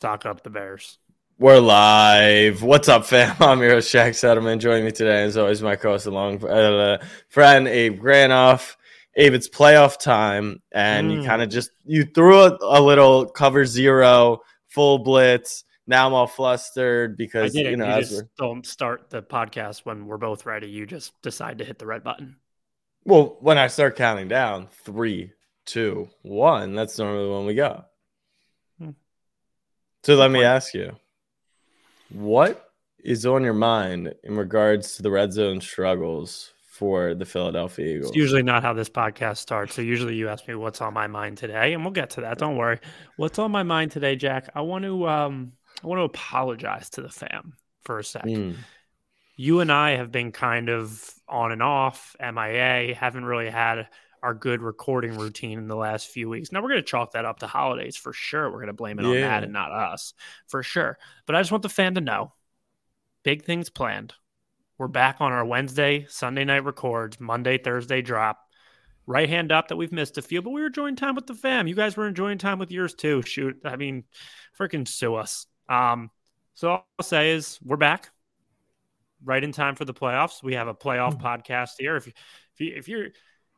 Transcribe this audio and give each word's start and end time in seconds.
Talk 0.00 0.24
up 0.24 0.42
the 0.42 0.48
Bears. 0.48 0.98
We're 1.38 1.58
live. 1.58 2.62
What's 2.62 2.88
up, 2.88 3.04
fam? 3.04 3.36
I'm 3.40 3.60
your 3.60 3.72
host, 3.72 3.92
Jack 3.92 4.14
Settleman. 4.14 4.58
Joining 4.58 4.86
me 4.86 4.92
today, 4.92 5.24
as 5.24 5.36
always, 5.36 5.60
my 5.60 5.76
co-host 5.76 6.06
along 6.06 6.42
uh, 6.42 7.04
friend 7.28 7.68
Abe 7.68 8.00
Granoff. 8.00 8.76
Abe, 9.16 9.34
it's 9.34 9.46
playoff 9.46 9.98
time, 9.98 10.62
and 10.72 11.10
mm. 11.10 11.16
you 11.16 11.28
kind 11.28 11.42
of 11.42 11.50
just 11.50 11.72
you 11.84 12.04
threw 12.04 12.44
a, 12.44 12.58
a, 12.62 12.80
little 12.80 13.26
cover 13.26 13.66
zero, 13.66 14.38
full 14.68 15.00
blitz. 15.00 15.64
Now 15.86 16.06
I'm 16.06 16.14
all 16.14 16.26
flustered 16.26 17.18
because 17.18 17.54
you 17.54 17.76
know 17.76 17.96
you 17.96 18.02
just 18.02 18.24
don't 18.38 18.66
start 18.66 19.10
the 19.10 19.20
podcast 19.22 19.80
when 19.84 20.06
we're 20.06 20.16
both 20.16 20.46
ready. 20.46 20.68
You 20.68 20.86
just 20.86 21.12
decide 21.20 21.58
to 21.58 21.64
hit 21.64 21.78
the 21.78 21.86
red 21.86 22.02
button. 22.02 22.36
Well, 23.04 23.36
when 23.40 23.58
I 23.58 23.66
start 23.66 23.96
counting 23.96 24.28
down, 24.28 24.68
three, 24.82 25.32
two, 25.66 26.08
one. 26.22 26.74
That's 26.74 26.98
normally 26.98 27.28
when 27.28 27.44
we 27.44 27.54
go. 27.54 27.84
So 30.02 30.14
let 30.14 30.30
me 30.30 30.42
ask 30.42 30.72
you, 30.72 30.96
what 32.08 32.70
is 33.04 33.26
on 33.26 33.44
your 33.44 33.54
mind 33.54 34.14
in 34.24 34.36
regards 34.36 34.96
to 34.96 35.02
the 35.02 35.10
red 35.10 35.32
zone 35.32 35.60
struggles 35.60 36.52
for 36.66 37.14
the 37.14 37.26
Philadelphia 37.26 37.96
Eagles? 37.96 38.10
It's 38.10 38.16
usually 38.16 38.42
not 38.42 38.62
how 38.62 38.72
this 38.72 38.88
podcast 38.88 39.38
starts. 39.38 39.74
So 39.74 39.82
usually 39.82 40.14
you 40.14 40.28
ask 40.28 40.48
me 40.48 40.54
what's 40.54 40.80
on 40.80 40.94
my 40.94 41.06
mind 41.06 41.36
today, 41.36 41.74
and 41.74 41.84
we'll 41.84 41.92
get 41.92 42.10
to 42.10 42.22
that. 42.22 42.38
Don't 42.38 42.56
worry. 42.56 42.78
What's 43.16 43.38
on 43.38 43.50
my 43.50 43.62
mind 43.62 43.90
today, 43.90 44.16
Jack? 44.16 44.50
I 44.54 44.62
want 44.62 44.84
to 44.84 45.06
um 45.06 45.52
I 45.82 45.86
want 45.86 45.98
to 45.98 46.04
apologize 46.04 46.90
to 46.90 47.02
the 47.02 47.10
fam 47.10 47.54
for 47.82 47.98
a 47.98 48.04
second. 48.04 48.54
Mm. 48.54 48.56
You 49.36 49.60
and 49.60 49.72
I 49.72 49.92
have 49.96 50.10
been 50.10 50.32
kind 50.32 50.68
of 50.68 51.12
on 51.28 51.52
and 51.52 51.62
off, 51.62 52.14
MIA, 52.20 52.94
haven't 52.94 53.24
really 53.24 53.48
had 53.48 53.88
our 54.22 54.34
good 54.34 54.62
recording 54.62 55.16
routine 55.16 55.58
in 55.58 55.68
the 55.68 55.76
last 55.76 56.08
few 56.08 56.28
weeks. 56.28 56.52
Now 56.52 56.62
we're 56.62 56.70
going 56.70 56.82
to 56.82 56.86
chalk 56.86 57.12
that 57.12 57.24
up 57.24 57.40
to 57.40 57.46
holidays 57.46 57.96
for 57.96 58.12
sure. 58.12 58.50
We're 58.50 58.58
going 58.58 58.66
to 58.68 58.72
blame 58.72 58.98
it 58.98 59.04
yeah. 59.04 59.08
on 59.08 59.20
that 59.20 59.44
and 59.44 59.52
not 59.52 59.72
us 59.72 60.14
for 60.46 60.62
sure. 60.62 60.98
But 61.26 61.36
I 61.36 61.40
just 61.40 61.50
want 61.50 61.62
the 61.62 61.68
fan 61.68 61.94
to 61.94 62.00
know 62.00 62.32
big 63.22 63.44
things 63.44 63.70
planned. 63.70 64.14
We're 64.78 64.88
back 64.88 65.16
on 65.20 65.32
our 65.32 65.44
Wednesday, 65.44 66.06
Sunday 66.08 66.44
night 66.44 66.64
records, 66.64 67.20
Monday, 67.20 67.58
Thursday 67.58 68.02
drop. 68.02 68.38
Right 69.06 69.28
hand 69.28 69.50
up 69.50 69.68
that 69.68 69.76
we've 69.76 69.90
missed 69.90 70.18
a 70.18 70.22
few, 70.22 70.40
but 70.40 70.50
we 70.50 70.60
were 70.60 70.68
enjoying 70.68 70.94
time 70.94 71.16
with 71.16 71.26
the 71.26 71.34
fam. 71.34 71.66
You 71.66 71.74
guys 71.74 71.96
were 71.96 72.06
enjoying 72.06 72.38
time 72.38 72.60
with 72.60 72.70
yours 72.70 72.94
too. 72.94 73.22
Shoot, 73.22 73.60
I 73.64 73.74
mean, 73.74 74.04
freaking 74.58 74.86
sue 74.86 75.16
us. 75.16 75.46
Um, 75.68 76.10
so 76.54 76.70
all 76.70 76.86
I'll 76.98 77.04
say 77.04 77.30
is 77.30 77.58
we're 77.64 77.76
back 77.76 78.10
right 79.24 79.42
in 79.42 79.52
time 79.52 79.74
for 79.74 79.84
the 79.84 79.94
playoffs. 79.94 80.42
We 80.42 80.54
have 80.54 80.68
a 80.68 80.74
playoff 80.74 81.18
mm-hmm. 81.18 81.26
podcast 81.26 81.72
here. 81.78 81.96
If, 81.96 82.06
if, 82.06 82.14
you, 82.60 82.74
if 82.76 82.88
you're 82.88 83.08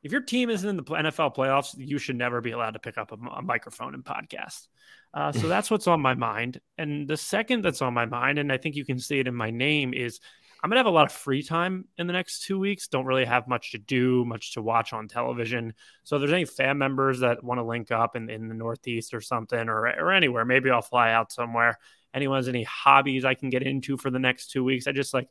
if 0.02 0.10
your 0.12 0.20
team 0.20 0.50
isn't 0.50 0.68
in 0.68 0.76
the 0.76 0.82
NFL 0.82 1.34
playoffs, 1.34 1.74
you 1.76 1.98
should 1.98 2.16
never 2.16 2.40
be 2.40 2.50
allowed 2.50 2.72
to 2.72 2.78
pick 2.78 2.98
up 2.98 3.12
a, 3.12 3.14
a 3.30 3.42
microphone 3.42 3.94
and 3.94 4.04
podcast. 4.04 4.66
Uh, 5.14 5.32
so 5.32 5.48
that's 5.48 5.70
what's 5.70 5.86
on 5.86 6.00
my 6.00 6.14
mind. 6.14 6.60
And 6.78 7.06
the 7.06 7.16
second 7.16 7.64
that's 7.64 7.82
on 7.82 7.94
my 7.94 8.06
mind, 8.06 8.38
and 8.38 8.52
I 8.52 8.58
think 8.58 8.74
you 8.74 8.84
can 8.84 8.98
see 8.98 9.20
it 9.20 9.28
in 9.28 9.34
my 9.34 9.50
name, 9.50 9.94
is 9.94 10.20
I'm 10.62 10.70
going 10.70 10.76
to 10.76 10.80
have 10.80 10.86
a 10.86 10.90
lot 10.90 11.06
of 11.06 11.12
free 11.12 11.42
time 11.42 11.86
in 11.98 12.06
the 12.06 12.12
next 12.12 12.44
two 12.44 12.58
weeks. 12.58 12.86
Don't 12.86 13.06
really 13.06 13.24
have 13.24 13.48
much 13.48 13.72
to 13.72 13.78
do, 13.78 14.24
much 14.24 14.54
to 14.54 14.62
watch 14.62 14.92
on 14.92 15.08
television. 15.08 15.74
So 16.04 16.16
if 16.16 16.20
there's 16.20 16.32
any 16.32 16.44
fan 16.44 16.78
members 16.78 17.20
that 17.20 17.42
want 17.42 17.58
to 17.58 17.64
link 17.64 17.90
up 17.90 18.14
in, 18.14 18.30
in 18.30 18.48
the 18.48 18.54
Northeast 18.54 19.12
or 19.12 19.20
something 19.20 19.68
or, 19.68 19.86
or 19.88 20.12
anywhere, 20.12 20.44
maybe 20.44 20.70
I'll 20.70 20.80
fly 20.80 21.12
out 21.12 21.32
somewhere. 21.32 21.78
Anyone 22.14 22.38
has 22.38 22.48
any 22.48 22.62
hobbies 22.62 23.24
I 23.24 23.34
can 23.34 23.50
get 23.50 23.64
into 23.64 23.96
for 23.96 24.10
the 24.10 24.20
next 24.20 24.52
two 24.52 24.62
weeks? 24.62 24.86
I 24.86 24.92
just 24.92 25.12
like 25.12 25.28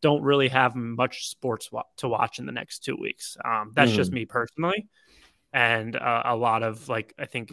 don't 0.00 0.22
really 0.22 0.48
have 0.48 0.74
much 0.74 1.28
sports 1.28 1.70
wa- 1.72 1.84
to 1.98 2.08
watch 2.08 2.38
in 2.38 2.46
the 2.46 2.52
next 2.52 2.80
two 2.80 2.96
weeks. 2.96 3.36
Um, 3.44 3.72
that's 3.74 3.92
mm. 3.92 3.96
just 3.96 4.12
me 4.12 4.24
personally, 4.26 4.86
and 5.52 5.96
uh, 5.96 6.22
a 6.26 6.36
lot 6.36 6.62
of 6.62 6.88
like 6.88 7.14
I 7.18 7.26
think 7.26 7.52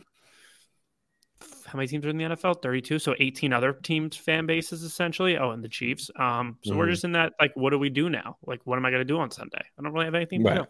how 1.65 1.77
many 1.77 1.87
teams 1.87 2.05
are 2.05 2.09
in 2.09 2.17
the 2.17 2.25
NFL? 2.25 2.61
32. 2.61 2.99
So 2.99 3.15
18 3.17 3.53
other 3.53 3.73
teams 3.73 4.17
fan 4.17 4.45
bases 4.45 4.83
essentially. 4.83 5.37
Oh, 5.37 5.51
and 5.51 5.63
the 5.63 5.69
Chiefs. 5.69 6.11
Um, 6.17 6.57
so 6.63 6.73
mm. 6.73 6.77
we're 6.77 6.89
just 6.89 7.03
in 7.03 7.13
that 7.13 7.33
like, 7.39 7.55
what 7.55 7.69
do 7.69 7.79
we 7.79 7.89
do 7.89 8.09
now? 8.09 8.37
Like, 8.45 8.61
what 8.65 8.77
am 8.77 8.85
I 8.85 8.91
gonna 8.91 9.05
do 9.05 9.19
on 9.19 9.31
Sunday? 9.31 9.61
I 9.61 9.81
don't 9.81 9.93
really 9.93 10.05
have 10.05 10.15
anything 10.15 10.43
right. 10.43 10.55
to 10.55 10.63
do. 10.63 10.67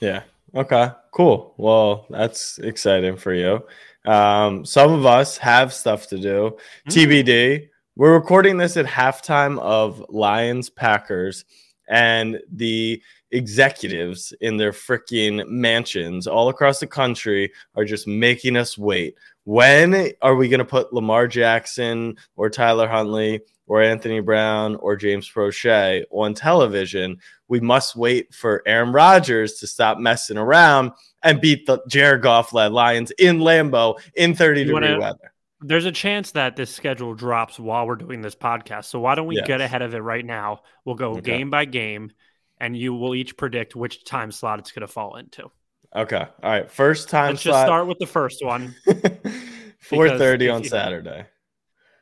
Yeah. 0.00 0.22
Okay. 0.54 0.90
Cool. 1.12 1.54
Well, 1.56 2.06
that's 2.10 2.58
exciting 2.58 3.16
for 3.16 3.32
you. 3.32 3.64
Um, 4.04 4.64
some 4.64 4.92
of 4.92 5.06
us 5.06 5.36
have 5.38 5.72
stuff 5.72 6.08
to 6.08 6.18
do. 6.18 6.56
Mm. 6.88 7.24
TBD. 7.24 7.68
We're 7.98 8.12
recording 8.12 8.58
this 8.58 8.76
at 8.76 8.84
halftime 8.84 9.58
of 9.58 10.04
Lions 10.10 10.68
Packers, 10.68 11.46
and 11.88 12.38
the 12.52 13.02
executives 13.30 14.34
in 14.42 14.58
their 14.58 14.72
freaking 14.72 15.48
mansions 15.48 16.26
all 16.26 16.50
across 16.50 16.78
the 16.78 16.86
country 16.86 17.50
are 17.74 17.86
just 17.86 18.06
making 18.06 18.54
us 18.54 18.76
wait. 18.76 19.14
When 19.44 20.10
are 20.20 20.36
we 20.36 20.50
going 20.50 20.58
to 20.58 20.64
put 20.66 20.92
Lamar 20.92 21.26
Jackson 21.26 22.18
or 22.36 22.50
Tyler 22.50 22.86
Huntley 22.86 23.40
or 23.66 23.80
Anthony 23.80 24.20
Brown 24.20 24.76
or 24.76 24.94
James 24.96 25.26
Proche 25.26 26.04
on 26.10 26.34
television? 26.34 27.16
We 27.48 27.60
must 27.60 27.96
wait 27.96 28.34
for 28.34 28.62
Aaron 28.66 28.92
Rodgers 28.92 29.54
to 29.60 29.66
stop 29.66 29.96
messing 29.96 30.36
around 30.36 30.92
and 31.22 31.40
beat 31.40 31.64
the 31.64 31.80
Jared 31.88 32.20
Goff 32.20 32.52
led 32.52 32.72
Lions 32.72 33.10
in 33.12 33.38
Lambeau 33.38 33.98
in 34.16 34.34
30 34.34 34.60
you 34.60 34.64
degree 34.66 34.74
wanna, 34.74 35.00
weather. 35.00 35.32
There's 35.60 35.86
a 35.86 35.92
chance 35.92 36.32
that 36.32 36.56
this 36.56 36.74
schedule 36.74 37.14
drops 37.14 37.58
while 37.58 37.86
we're 37.86 37.96
doing 37.96 38.20
this 38.20 38.34
podcast. 38.34 38.86
So 38.86 39.00
why 39.00 39.14
don't 39.14 39.26
we 39.26 39.36
yes. 39.36 39.46
get 39.46 39.60
ahead 39.60 39.82
of 39.82 39.94
it 39.94 39.98
right 39.98 40.24
now? 40.24 40.60
We'll 40.84 40.96
go 40.96 41.12
okay. 41.12 41.22
game 41.22 41.50
by 41.50 41.64
game, 41.64 42.12
and 42.58 42.76
you 42.76 42.94
will 42.94 43.14
each 43.14 43.36
predict 43.36 43.74
which 43.74 44.04
time 44.04 44.30
slot 44.32 44.58
it's 44.58 44.72
going 44.72 44.86
to 44.86 44.92
fall 44.92 45.16
into. 45.16 45.50
Okay. 45.94 46.26
All 46.42 46.50
right. 46.50 46.70
First 46.70 47.08
time 47.08 47.30
Let's 47.30 47.42
slot. 47.42 47.54
just 47.54 47.66
start 47.66 47.86
with 47.86 47.98
the 47.98 48.06
first 48.06 48.44
one. 48.44 48.74
4:30 48.86 50.54
on 50.54 50.64
Saturday. 50.64 51.26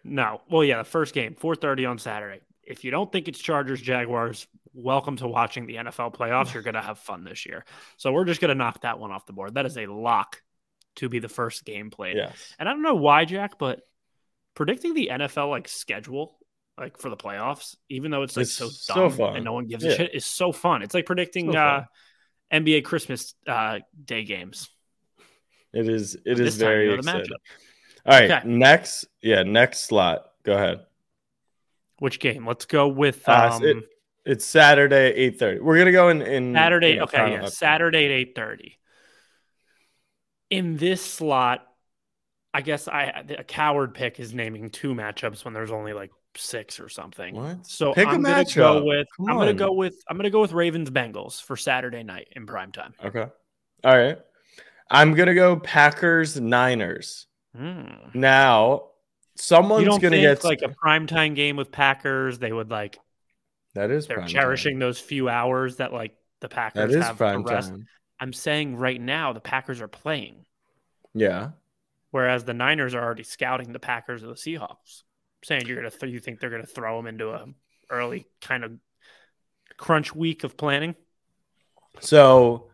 No. 0.02 0.40
Well, 0.50 0.64
yeah, 0.64 0.78
the 0.78 0.84
first 0.84 1.14
game, 1.14 1.34
4:30 1.34 1.90
on 1.90 1.98
Saturday. 1.98 2.40
If 2.62 2.82
you 2.82 2.90
don't 2.90 3.12
think 3.12 3.28
it's 3.28 3.38
Chargers 3.38 3.80
Jaguars, 3.80 4.46
welcome 4.72 5.16
to 5.16 5.28
watching 5.28 5.66
the 5.66 5.76
NFL 5.76 6.14
playoffs. 6.14 6.54
You're 6.54 6.62
going 6.62 6.74
to 6.74 6.82
have 6.82 6.98
fun 6.98 7.24
this 7.24 7.46
year. 7.46 7.64
So 7.96 8.12
we're 8.12 8.24
just 8.24 8.40
going 8.40 8.48
to 8.48 8.54
knock 8.54 8.82
that 8.82 8.98
one 8.98 9.12
off 9.12 9.26
the 9.26 9.32
board. 9.32 9.54
That 9.54 9.66
is 9.66 9.76
a 9.76 9.86
lock 9.86 10.42
to 10.96 11.08
be 11.08 11.18
the 11.18 11.28
first 11.28 11.64
game 11.64 11.90
played. 11.90 12.16
Yes. 12.16 12.54
And 12.58 12.68
I 12.68 12.72
don't 12.72 12.82
know 12.82 12.94
why, 12.94 13.24
Jack, 13.24 13.58
but 13.58 13.80
predicting 14.54 14.94
the 14.94 15.10
NFL 15.12 15.50
like 15.50 15.68
schedule 15.68 16.38
like 16.78 16.98
for 16.98 17.08
the 17.08 17.16
playoffs, 17.16 17.76
even 17.88 18.10
though 18.10 18.22
it's 18.22 18.36
like 18.36 18.44
it's 18.44 18.52
so 18.52 18.66
dumb 18.66 19.10
so 19.10 19.16
fun. 19.16 19.36
and 19.36 19.44
no 19.44 19.52
one 19.52 19.66
gives 19.66 19.84
yeah. 19.84 19.92
a 19.92 19.96
shit, 19.96 20.14
is 20.14 20.26
so 20.26 20.52
fun. 20.52 20.82
It's 20.82 20.94
like 20.94 21.06
predicting 21.06 21.52
so 21.52 21.58
uh, 21.58 21.84
NBA 22.52 22.84
Christmas 22.84 23.34
uh, 23.46 23.80
day 24.04 24.24
games. 24.24 24.70
It 25.72 25.88
is. 25.88 26.16
It 26.24 26.38
is 26.38 26.56
very 26.56 26.84
you 26.84 26.90
know, 26.92 26.98
exciting. 26.98 27.32
All 28.06 28.12
right, 28.12 28.30
okay. 28.30 28.48
next, 28.48 29.06
yeah, 29.22 29.42
next 29.42 29.84
slot. 29.84 30.26
Go 30.42 30.54
ahead. 30.54 30.80
Which 31.98 32.20
game? 32.20 32.46
Let's 32.46 32.66
go 32.66 32.88
with. 32.88 33.28
Um, 33.28 33.52
uh, 33.52 33.66
it, 33.66 33.76
it's 34.24 34.44
Saturday 34.44 35.12
eight 35.14 35.38
thirty. 35.38 35.60
We're 35.60 35.78
gonna 35.78 35.92
go 35.92 36.08
in 36.10 36.22
in 36.22 36.54
Saturday. 36.54 37.00
Okay, 37.00 37.32
yeah, 37.32 37.46
Saturday 37.46 38.04
at 38.04 38.10
eight 38.10 38.34
thirty 38.34 38.78
in 40.56 40.76
this 40.76 41.02
slot, 41.04 41.66
I 42.52 42.60
guess 42.60 42.86
I 42.88 43.24
a 43.38 43.44
coward 43.44 43.94
pick 43.94 44.20
is 44.20 44.32
naming 44.34 44.70
two 44.70 44.94
matchups 44.94 45.44
when 45.44 45.54
there's 45.54 45.72
only 45.72 45.92
like 45.92 46.10
six 46.36 46.78
or 46.80 46.88
something. 46.88 47.34
What? 47.34 47.66
So 47.66 47.92
pick 47.92 48.12
I'm 48.12 48.20
a 48.20 48.22
gonna 48.22 48.44
matchup. 48.44 48.56
go 48.56 48.84
with 48.84 49.08
Come 49.16 49.26
I'm 49.28 49.36
on. 49.36 49.42
gonna 49.42 49.54
go 49.54 49.72
with 49.72 49.96
I'm 50.08 50.16
gonna 50.16 50.30
go 50.30 50.40
with 50.40 50.52
Ravens 50.52 50.90
Bengals 50.90 51.42
for 51.42 51.56
Saturday 51.56 52.02
night 52.02 52.28
in 52.32 52.46
prime 52.46 52.72
time. 52.72 52.94
Okay. 53.04 53.26
All 53.84 53.96
right. 53.98 54.18
I'm 54.90 55.14
gonna 55.14 55.34
go 55.34 55.56
Packers 55.56 56.40
Niners. 56.40 57.26
Mm. 57.56 58.14
Now, 58.14 58.90
someone's 59.36 59.98
gonna 59.98 60.20
get 60.20 60.44
like 60.44 60.62
a 60.62 60.68
prime 60.68 61.06
time 61.06 61.34
game 61.34 61.56
with 61.56 61.72
Packers. 61.72 62.38
They 62.38 62.52
would 62.52 62.70
like 62.70 62.98
that 63.74 63.90
is 63.90 64.06
they're 64.06 64.24
cherishing 64.26 64.74
time. 64.74 64.80
those 64.80 65.00
few 65.00 65.28
hours 65.28 65.76
that 65.76 65.92
like 65.92 66.16
the 66.40 66.48
Packers 66.48 66.92
that 66.92 66.98
is 66.98 67.04
have 67.04 67.16
prime 67.16 67.42
rest. 67.42 67.70
Time. 67.70 67.86
I'm 68.20 68.32
saying 68.32 68.76
right 68.76 69.00
now 69.00 69.32
the 69.32 69.40
Packers 69.40 69.80
are 69.80 69.88
playing. 69.88 70.46
Yeah. 71.14 71.50
Whereas 72.10 72.44
the 72.44 72.54
Niners 72.54 72.94
are 72.94 73.02
already 73.02 73.24
scouting 73.24 73.72
the 73.72 73.80
Packers 73.80 74.22
or 74.22 74.28
the 74.28 74.34
Seahawks, 74.34 75.02
saying 75.42 75.66
you're 75.66 75.76
gonna 75.76 75.90
th- 75.90 76.12
you 76.12 76.20
think 76.20 76.38
they're 76.38 76.50
gonna 76.50 76.66
throw 76.66 76.96
them 76.96 77.06
into 77.06 77.30
a 77.30 77.46
early 77.90 78.26
kind 78.40 78.64
of 78.64 78.72
crunch 79.76 80.14
week 80.14 80.44
of 80.44 80.56
planning. 80.56 80.94
So 82.00 82.70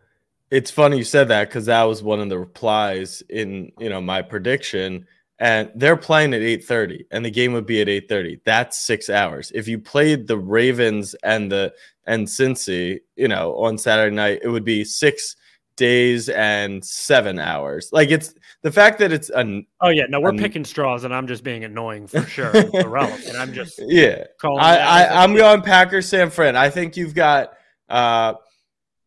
it's 0.51 0.69
funny 0.69 0.97
you 0.97 1.03
said 1.03 1.29
that 1.29 1.47
because 1.47 1.65
that 1.65 1.83
was 1.83 2.03
one 2.03 2.19
of 2.19 2.29
the 2.29 2.37
replies 2.37 3.23
in 3.29 3.71
you 3.79 3.89
know 3.89 4.01
my 4.01 4.21
prediction 4.21 5.07
and 5.41 5.71
they're 5.73 5.97
playing 5.97 6.35
at 6.35 6.41
8:30 6.41 7.05
and 7.09 7.25
the 7.25 7.31
game 7.31 7.51
would 7.53 7.65
be 7.65 7.81
at 7.81 7.87
8:30 7.87 8.39
that's 8.45 8.77
6 8.85 9.09
hours. 9.09 9.51
If 9.53 9.67
you 9.67 9.79
played 9.79 10.27
the 10.27 10.37
Ravens 10.37 11.15
and 11.23 11.51
the 11.51 11.73
and 12.05 12.27
Cincy 12.27 12.99
you 13.15 13.27
know 13.27 13.55
on 13.55 13.77
Saturday 13.77 14.15
night 14.15 14.39
it 14.43 14.47
would 14.47 14.63
be 14.63 14.85
6 14.85 15.35
days 15.77 16.29
and 16.29 16.85
7 16.85 17.39
hours. 17.39 17.89
Like 17.91 18.11
it's 18.11 18.35
the 18.61 18.71
fact 18.71 18.99
that 18.99 19.11
it's 19.11 19.29
an 19.31 19.65
oh 19.81 19.89
yeah. 19.89 20.03
No 20.07 20.21
we're 20.21 20.29
an, 20.29 20.37
picking 20.37 20.63
straws 20.63 21.03
and 21.03 21.13
I'm 21.13 21.25
just 21.27 21.43
being 21.43 21.63
annoying 21.63 22.05
for 22.05 22.21
sure 22.21 22.55
irrelevant. 22.73 23.35
I'm 23.35 23.51
just 23.51 23.81
yeah. 23.87 24.25
I, 24.43 24.77
I 24.77 25.23
I'm 25.23 25.35
going 25.35 25.63
Packers 25.63 26.07
San 26.07 26.29
Fran. 26.29 26.55
I 26.55 26.69
think 26.69 26.95
you've 26.95 27.15
got 27.15 27.53
uh 27.89 28.35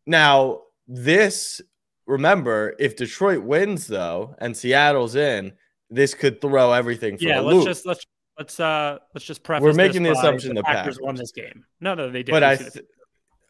now 0.05 0.63
this 0.85 1.61
remember 2.05 2.75
if 2.77 2.97
Detroit 2.97 3.41
wins 3.41 3.87
though 3.87 4.35
and 4.37 4.55
Seattle's 4.55 5.15
in 5.15 5.53
this 5.95 6.13
could 6.13 6.41
throw 6.41 6.73
everything. 6.73 7.17
yeah, 7.19 7.39
let's 7.39 7.55
loop. 7.55 7.65
just 7.65 7.85
let's 7.85 8.05
let's 8.37 8.59
uh 8.59 8.99
let's 9.13 9.25
just 9.25 9.43
preface. 9.43 9.63
We're 9.63 9.73
making 9.73 10.03
the 10.03 10.11
assumption 10.11 10.55
the 10.55 10.63
Packers, 10.63 10.79
Packers 10.79 10.99
won 11.01 11.15
this 11.15 11.31
game. 11.31 11.65
No, 11.79 11.93
no, 11.93 12.09
they 12.09 12.23
did. 12.23 12.31
But 12.31 12.43
I, 12.43 12.55
th- 12.57 12.85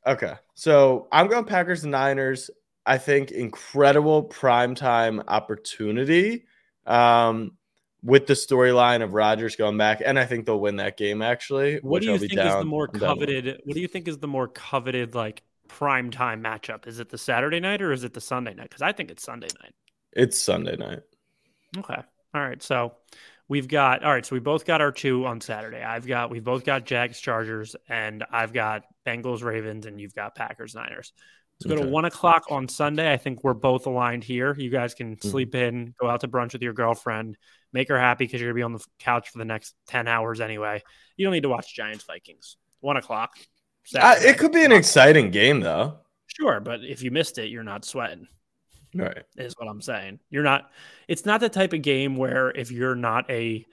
okay, 0.06 0.34
so 0.54 1.08
I'm 1.12 1.28
going 1.28 1.46
Packers 1.46 1.84
and 1.84 1.92
Niners. 1.92 2.50
I 2.86 2.98
think 2.98 3.32
incredible 3.32 4.26
primetime 4.30 5.24
opportunity. 5.28 6.46
Um, 6.86 7.54
with 8.04 8.28
the 8.28 8.34
storyline 8.34 9.02
of 9.02 9.16
Rodgers 9.16 9.56
going 9.56 9.80
back, 9.80 10.00
and 10.06 10.20
I 10.20 10.26
think 10.26 10.46
they'll 10.46 10.60
win 10.60 10.76
that 10.76 10.96
game. 10.96 11.24
Actually, 11.24 11.80
what 11.82 12.04
do 12.04 12.12
you 12.12 12.20
think 12.20 12.34
is 12.34 12.54
the 12.54 12.64
more 12.64 12.88
coveted? 12.88 13.62
What 13.64 13.74
do 13.74 13.82
you 13.82 13.88
think 13.88 14.08
is 14.08 14.20
the 14.20 14.28
more 14.28 14.48
coveted 14.48 15.16
like 15.16 15.42
prime 15.68 16.12
time 16.12 16.44
matchup? 16.44 16.86
Is 16.88 17.00
it 17.00 17.10
the 17.10 17.18
Saturday 17.18 17.60
night 17.60 17.82
or 17.82 17.92
is 17.92 18.04
it 18.04 18.14
the 18.14 18.22
Sunday 18.22 18.54
night? 18.54 18.70
Because 18.70 18.84
I 18.84 18.92
think 18.92 19.10
it's 19.10 19.24
Sunday 19.24 19.48
night. 19.62 19.74
It's 20.14 20.40
Sunday 20.40 20.76
night. 20.78 21.02
Okay. 21.78 22.02
All 22.36 22.42
right. 22.42 22.62
So 22.62 22.92
we've 23.48 23.68
got 23.68 24.04
all 24.04 24.12
right. 24.12 24.26
So 24.26 24.36
we 24.36 24.42
both 24.42 24.66
got 24.66 24.82
our 24.82 24.92
two 24.92 25.26
on 25.26 25.40
Saturday. 25.40 25.82
I've 25.82 26.06
got 26.06 26.30
we've 26.30 26.44
both 26.44 26.66
got 26.66 26.86
Jags 26.86 27.18
Chargers, 27.18 27.78
and 27.88 28.26
I've 28.30 28.52
got 28.52 28.84
Bengals 29.08 29.42
Ravens, 29.42 29.86
and 29.86 30.02
you've 30.02 30.14
got 30.14 30.36
Packers 30.36 30.76
Niners. 30.76 31.14
Let's 31.62 31.70
go 31.70 31.76
okay. 31.76 31.84
to 31.84 31.90
one 31.90 32.04
o'clock 32.04 32.44
on 32.50 32.68
Sunday. 32.68 33.10
I 33.10 33.16
think 33.16 33.42
we're 33.46 33.54
both 33.54 33.86
aligned 33.86 34.26
here. 34.26 34.54
You 34.58 34.70
guys 34.70 34.94
can 34.94 35.16
mm-hmm. 35.16 35.30
sleep 35.30 35.56
in, 35.56 35.96
go 35.98 36.10
out 36.10 36.20
to 36.22 36.28
brunch 36.28 36.52
with 36.52 36.62
your 36.62 36.74
girlfriend, 36.74 37.38
make 37.72 37.88
her 37.88 37.98
happy 37.98 38.26
because 38.26 38.42
you're 38.42 38.50
gonna 38.50 38.60
be 38.60 38.64
on 38.64 38.74
the 38.74 38.84
couch 39.00 39.30
for 39.30 39.38
the 39.38 39.46
next 39.46 39.76
ten 39.88 40.10
hours 40.10 40.42
anyway. 40.42 40.84
You 41.16 41.26
don't 41.26 41.34
need 41.34 41.44
to 41.44 41.50
watch 41.50 41.74
Giants 41.74 42.04
Vikings. 42.04 42.58
One 42.82 42.98
o'clock. 42.98 43.32
Uh, 43.96 44.16
it 44.20 44.38
could 44.38 44.52
be 44.52 44.66
an 44.66 44.74
exciting 44.74 45.32
game 45.32 45.62
though. 45.62 46.00
Sure, 46.28 46.60
but 46.60 46.84
if 46.84 47.02
you 47.02 47.12
missed 47.12 47.38
it, 47.38 47.48
you're 47.48 47.64
not 47.64 47.86
sweating. 47.86 48.28
Right. 48.96 49.24
Is 49.38 49.56
what 49.58 49.68
I'm 49.68 49.82
saying. 49.82 50.20
You're 50.30 50.44
not 50.44 50.72
it's 51.08 51.26
not 51.26 51.42
the 51.42 51.50
type 51.50 51.74
of 51.74 51.82
game 51.82 52.16
where 52.16 52.50
if 52.52 52.72
you're 52.72 52.96
not 52.96 53.30
a 53.30 53.66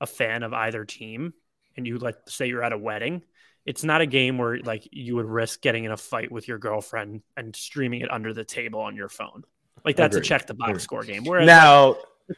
a 0.00 0.06
fan 0.06 0.42
of 0.42 0.52
either 0.54 0.84
team 0.84 1.34
and 1.76 1.86
you 1.86 1.98
like 1.98 2.16
say 2.26 2.46
you're 2.46 2.64
at 2.64 2.72
a 2.72 2.78
wedding, 2.78 3.22
it's 3.66 3.84
not 3.84 4.00
a 4.00 4.06
game 4.06 4.38
where 4.38 4.58
like 4.60 4.88
you 4.90 5.16
would 5.16 5.26
risk 5.26 5.60
getting 5.60 5.84
in 5.84 5.92
a 5.92 5.96
fight 5.96 6.32
with 6.32 6.48
your 6.48 6.58
girlfriend 6.58 7.22
and 7.36 7.54
streaming 7.54 8.00
it 8.00 8.10
under 8.10 8.32
the 8.32 8.44
table 8.44 8.80
on 8.80 8.96
your 8.96 9.08
phone. 9.08 9.44
Like 9.84 9.96
that's 9.96 10.16
Agreed. 10.16 10.26
a 10.26 10.28
check 10.28 10.46
the 10.46 10.54
box 10.54 10.70
Agreed. 10.70 10.82
score 10.82 11.04
game. 11.04 11.24
Whereas 11.24 11.46
now 11.46 11.96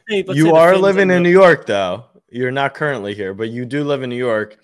like, 0.09 0.27
say, 0.27 0.33
you 0.33 0.55
are 0.55 0.77
living 0.77 1.09
in 1.09 1.23
New 1.23 1.29
York 1.29 1.65
though. 1.65 2.05
You're 2.29 2.51
not 2.51 2.73
currently 2.73 3.13
here, 3.13 3.33
but 3.33 3.49
you 3.49 3.65
do 3.65 3.83
live 3.83 4.03
in 4.03 4.09
New 4.09 4.17
York. 4.17 4.57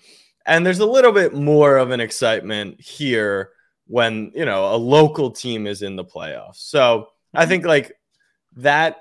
And 0.44 0.66
there's 0.66 0.80
a 0.80 0.86
little 0.86 1.12
bit 1.12 1.34
more 1.34 1.76
of 1.76 1.92
an 1.92 2.00
excitement 2.00 2.80
here 2.80 3.50
when, 3.86 4.32
you 4.34 4.44
know, 4.44 4.74
a 4.74 4.76
local 4.76 5.30
team 5.30 5.66
is 5.66 5.82
in 5.82 5.96
the 5.96 6.04
playoffs. 6.04 6.56
So 6.56 7.08
I 7.34 7.46
think 7.46 7.64
like 7.64 7.92
that 8.56 8.98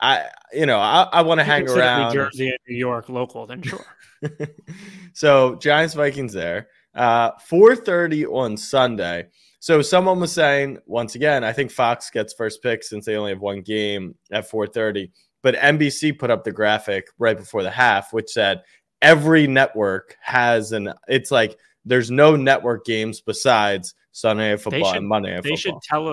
I 0.00 0.26
you 0.52 0.66
know, 0.66 0.78
I, 0.78 1.08
I 1.12 1.22
want 1.22 1.40
to 1.40 1.44
hang 1.44 1.68
around 1.68 2.08
New 2.08 2.14
Jersey 2.14 2.48
and 2.48 2.58
New 2.68 2.76
York 2.76 3.08
local, 3.08 3.46
then 3.46 3.62
sure. 3.62 3.84
so 5.12 5.56
Giants 5.56 5.94
Vikings 5.94 6.32
there. 6.32 6.68
Uh 6.94 7.32
4:30 7.50 8.26
on 8.32 8.56
Sunday. 8.56 9.26
So 9.60 9.80
someone 9.82 10.20
was 10.20 10.32
saying 10.32 10.78
once 10.86 11.14
again, 11.14 11.42
I 11.42 11.52
think 11.52 11.70
Fox 11.70 12.10
gets 12.10 12.34
first 12.34 12.62
pick 12.62 12.82
since 12.82 13.06
they 13.06 13.16
only 13.16 13.32
have 13.32 13.40
one 13.40 13.62
game 13.62 14.14
at 14.30 14.48
4:30. 14.50 15.10
But 15.42 15.56
NBC 15.56 16.18
put 16.18 16.30
up 16.30 16.44
the 16.44 16.52
graphic 16.52 17.08
right 17.18 17.36
before 17.36 17.62
the 17.62 17.70
half, 17.70 18.12
which 18.12 18.30
said 18.30 18.62
every 19.02 19.46
network 19.46 20.16
has 20.20 20.72
an. 20.72 20.92
It's 21.08 21.30
like 21.30 21.58
there's 21.84 22.10
no 22.10 22.36
network 22.36 22.84
games 22.84 23.20
besides 23.20 23.94
Sunday 24.12 24.50
Night 24.50 24.60
Football 24.60 24.92
should, 24.92 24.98
and 24.98 25.08
Monday 25.08 25.30
Night 25.30 25.36
Football. 25.36 25.50
They 25.50 25.56
should 25.56 25.82
tell 25.82 26.08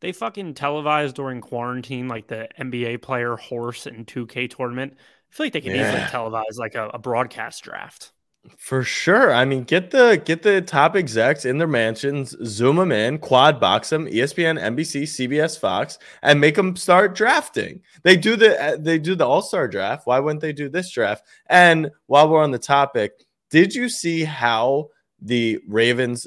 they 0.00 0.12
fucking 0.12 0.54
televised 0.54 1.16
during 1.16 1.40
quarantine 1.40 2.08
like 2.08 2.26
the 2.26 2.48
NBA 2.58 3.02
player 3.02 3.36
horse 3.36 3.86
and 3.86 4.06
2K 4.06 4.54
tournament. 4.54 4.94
I 4.96 5.34
feel 5.34 5.46
like 5.46 5.52
they 5.52 5.60
can 5.60 5.74
yeah. 5.74 5.88
easily 5.88 6.02
televise 6.04 6.58
like 6.58 6.74
a, 6.74 6.88
a 6.88 6.98
broadcast 6.98 7.62
draft. 7.62 8.12
For 8.56 8.82
sure. 8.82 9.34
I 9.34 9.44
mean, 9.44 9.64
get 9.64 9.90
the 9.90 10.20
get 10.24 10.42
the 10.42 10.62
top 10.62 10.96
execs 10.96 11.44
in 11.44 11.58
their 11.58 11.68
mansions, 11.68 12.34
zoom 12.46 12.76
them 12.76 12.90
in, 12.90 13.18
quad 13.18 13.60
box 13.60 13.90
them, 13.90 14.06
ESPN, 14.06 14.58
NBC, 14.58 15.02
CBS, 15.02 15.58
Fox, 15.58 15.98
and 16.22 16.40
make 16.40 16.54
them 16.54 16.74
start 16.74 17.14
drafting. 17.14 17.82
They 18.02 18.16
do 18.16 18.36
the 18.36 18.58
uh, 18.58 18.76
they 18.80 18.98
do 18.98 19.14
the 19.14 19.26
All 19.26 19.42
Star 19.42 19.68
draft. 19.68 20.06
Why 20.06 20.20
wouldn't 20.20 20.40
they 20.40 20.54
do 20.54 20.70
this 20.70 20.90
draft? 20.90 21.26
And 21.46 21.90
while 22.06 22.30
we're 22.30 22.42
on 22.42 22.50
the 22.50 22.58
topic, 22.58 23.12
did 23.50 23.74
you 23.74 23.90
see 23.90 24.24
how 24.24 24.88
the 25.20 25.60
Ravens 25.68 26.26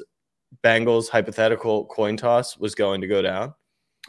Bengals 0.62 1.08
hypothetical 1.08 1.86
coin 1.86 2.16
toss 2.16 2.56
was 2.56 2.76
going 2.76 3.00
to 3.00 3.08
go 3.08 3.22
down? 3.22 3.54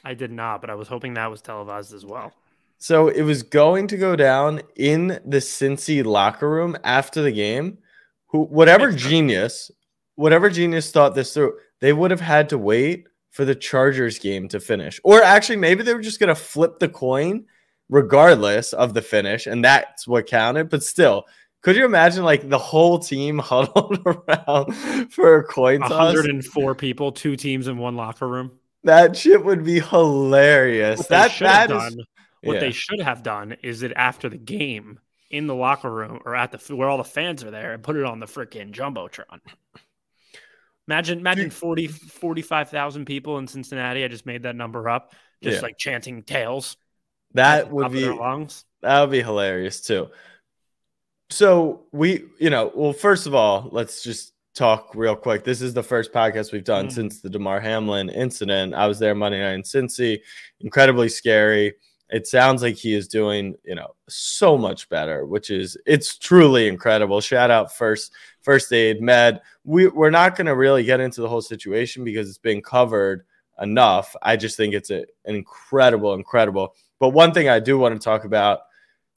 I 0.05 0.13
did 0.13 0.31
not, 0.31 0.61
but 0.61 0.69
I 0.69 0.75
was 0.75 0.87
hoping 0.87 1.15
that 1.15 1.31
was 1.31 1.41
televised 1.41 1.91
as 1.91 2.05
well. 2.05 2.31
So 2.77 3.07
it 3.07 3.23
was 3.23 3.41
going 3.41 3.87
to 3.87 3.97
go 3.97 4.15
down 4.15 4.61
in 4.75 5.19
the 5.25 5.39
Cincy 5.39 6.05
locker 6.05 6.49
room 6.49 6.77
after 6.83 7.23
the 7.23 7.31
game 7.31 7.79
who 8.27 8.43
whatever 8.43 8.91
genius, 8.91 9.71
whatever 10.15 10.49
genius 10.49 10.91
thought 10.91 11.15
this 11.15 11.33
through, 11.33 11.57
they 11.81 11.91
would 11.91 12.11
have 12.11 12.21
had 12.21 12.49
to 12.49 12.57
wait 12.57 13.07
for 13.31 13.45
the 13.45 13.55
Chargers 13.55 14.19
game 14.19 14.47
to 14.49 14.59
finish. 14.59 14.99
Or 15.03 15.23
actually, 15.23 15.57
maybe 15.57 15.83
they 15.83 15.93
were 15.93 16.01
just 16.01 16.19
going 16.19 16.29
to 16.29 16.35
flip 16.35 16.79
the 16.79 16.89
coin 16.89 17.45
regardless 17.89 18.73
of 18.73 18.93
the 18.93 19.01
finish, 19.01 19.47
and 19.47 19.63
that's 19.63 20.07
what 20.07 20.27
counted. 20.27 20.69
But 20.69 20.83
still, 20.83 21.25
could 21.61 21.75
you 21.75 21.85
imagine 21.85 22.23
like 22.23 22.47
the 22.47 22.59
whole 22.59 22.99
team 22.99 23.39
huddled 23.43 23.99
around 24.05 24.73
for 25.11 25.37
a 25.37 25.43
coin 25.43 25.79
toss? 25.79 26.13
104 26.13 26.75
people, 26.75 27.11
two 27.11 27.35
teams 27.35 27.67
in 27.67 27.77
one 27.77 27.95
locker 27.95 28.27
room. 28.27 28.51
That 28.85 29.17
shit 29.17 29.43
would 29.43 29.63
be 29.63 29.79
hilarious. 29.79 30.99
What 30.99 31.09
that 31.09 31.39
that 31.39 31.71
is, 31.71 31.77
done, 31.77 32.05
what 32.43 32.53
yeah. 32.55 32.59
they 32.59 32.71
should 32.71 33.01
have 33.01 33.23
done 33.23 33.57
is 33.61 33.81
that 33.81 33.93
after 33.95 34.29
the 34.29 34.37
game, 34.37 34.99
in 35.29 35.47
the 35.47 35.55
locker 35.55 35.91
room 35.91 36.19
or 36.25 36.35
at 36.35 36.51
the 36.51 36.75
where 36.75 36.87
all 36.87 36.97
the 36.97 37.03
fans 37.03 37.43
are 37.43 37.51
there 37.51 37.73
and 37.73 37.83
put 37.83 37.95
it 37.95 38.05
on 38.05 38.19
the 38.19 38.25
freaking 38.25 38.71
jumbotron. 38.71 39.39
Imagine, 40.87 41.19
imagine 41.19 41.49
40, 41.49 41.87
45,000 41.87 43.05
people 43.05 43.39
in 43.39 43.47
Cincinnati. 43.47 44.03
I 44.03 44.07
just 44.07 44.27
made 44.27 44.43
that 44.43 44.55
number 44.55 44.88
up, 44.88 45.13
just 45.41 45.55
yeah. 45.55 45.61
like 45.61 45.77
chanting 45.77 46.21
tails. 46.21 46.77
That 47.33 47.71
would 47.71 47.91
be. 47.91 48.03
That 48.03 49.01
would 49.01 49.11
be 49.11 49.21
hilarious 49.21 49.81
too. 49.81 50.09
So 51.31 51.85
we, 51.91 52.25
you 52.39 52.51
know, 52.51 52.71
well, 52.73 52.93
first 52.93 53.25
of 53.25 53.33
all, 53.33 53.67
let's 53.71 54.03
just 54.03 54.31
talk 54.55 54.95
real 54.95 55.15
quick. 55.15 55.43
This 55.43 55.61
is 55.61 55.73
the 55.73 55.83
first 55.83 56.13
podcast 56.13 56.51
we've 56.51 56.63
done 56.63 56.87
mm. 56.87 56.91
since 56.91 57.19
the 57.19 57.29
Damar 57.29 57.59
Hamlin 57.59 58.09
incident. 58.09 58.73
I 58.73 58.87
was 58.87 58.97
there 58.97 59.13
Monday 59.13 59.41
night 59.41 59.53
in 59.53 59.63
Cincy, 59.63 60.21
incredibly 60.61 61.09
scary. 61.09 61.73
It 62.09 62.25
sounds 62.25 62.61
like 62.61 62.75
he 62.75 62.93
is 62.93 63.07
doing 63.07 63.55
you 63.63 63.75
know 63.75 63.95
so 64.07 64.57
much 64.57 64.87
better 64.89 65.25
which 65.25 65.49
is 65.49 65.77
it's 65.85 66.17
truly 66.17 66.67
incredible. 66.67 67.19
Shout 67.19 67.51
out 67.51 67.75
first 67.75 68.13
first 68.41 68.71
aid 68.71 69.01
med. 69.01 69.41
We, 69.63 69.88
we're 69.88 70.12
not 70.12 70.35
going 70.35 70.45
to 70.47 70.55
really 70.55 70.83
get 70.83 71.00
into 71.00 71.21
the 71.21 71.29
whole 71.29 71.41
situation 71.41 72.03
because 72.03 72.29
it's 72.29 72.38
been 72.38 72.62
covered 72.62 73.25
enough. 73.59 74.15
I 74.21 74.38
just 74.38 74.55
think 74.55 74.74
it's 74.74 74.91
a, 74.91 75.05
an 75.25 75.35
incredible 75.35 76.13
incredible. 76.13 76.75
But 77.00 77.09
one 77.09 77.33
thing 77.33 77.50
i 77.50 77.59
do 77.59 77.77
want 77.77 78.00
to 78.00 78.03
talk 78.03 78.24
about 78.24 78.59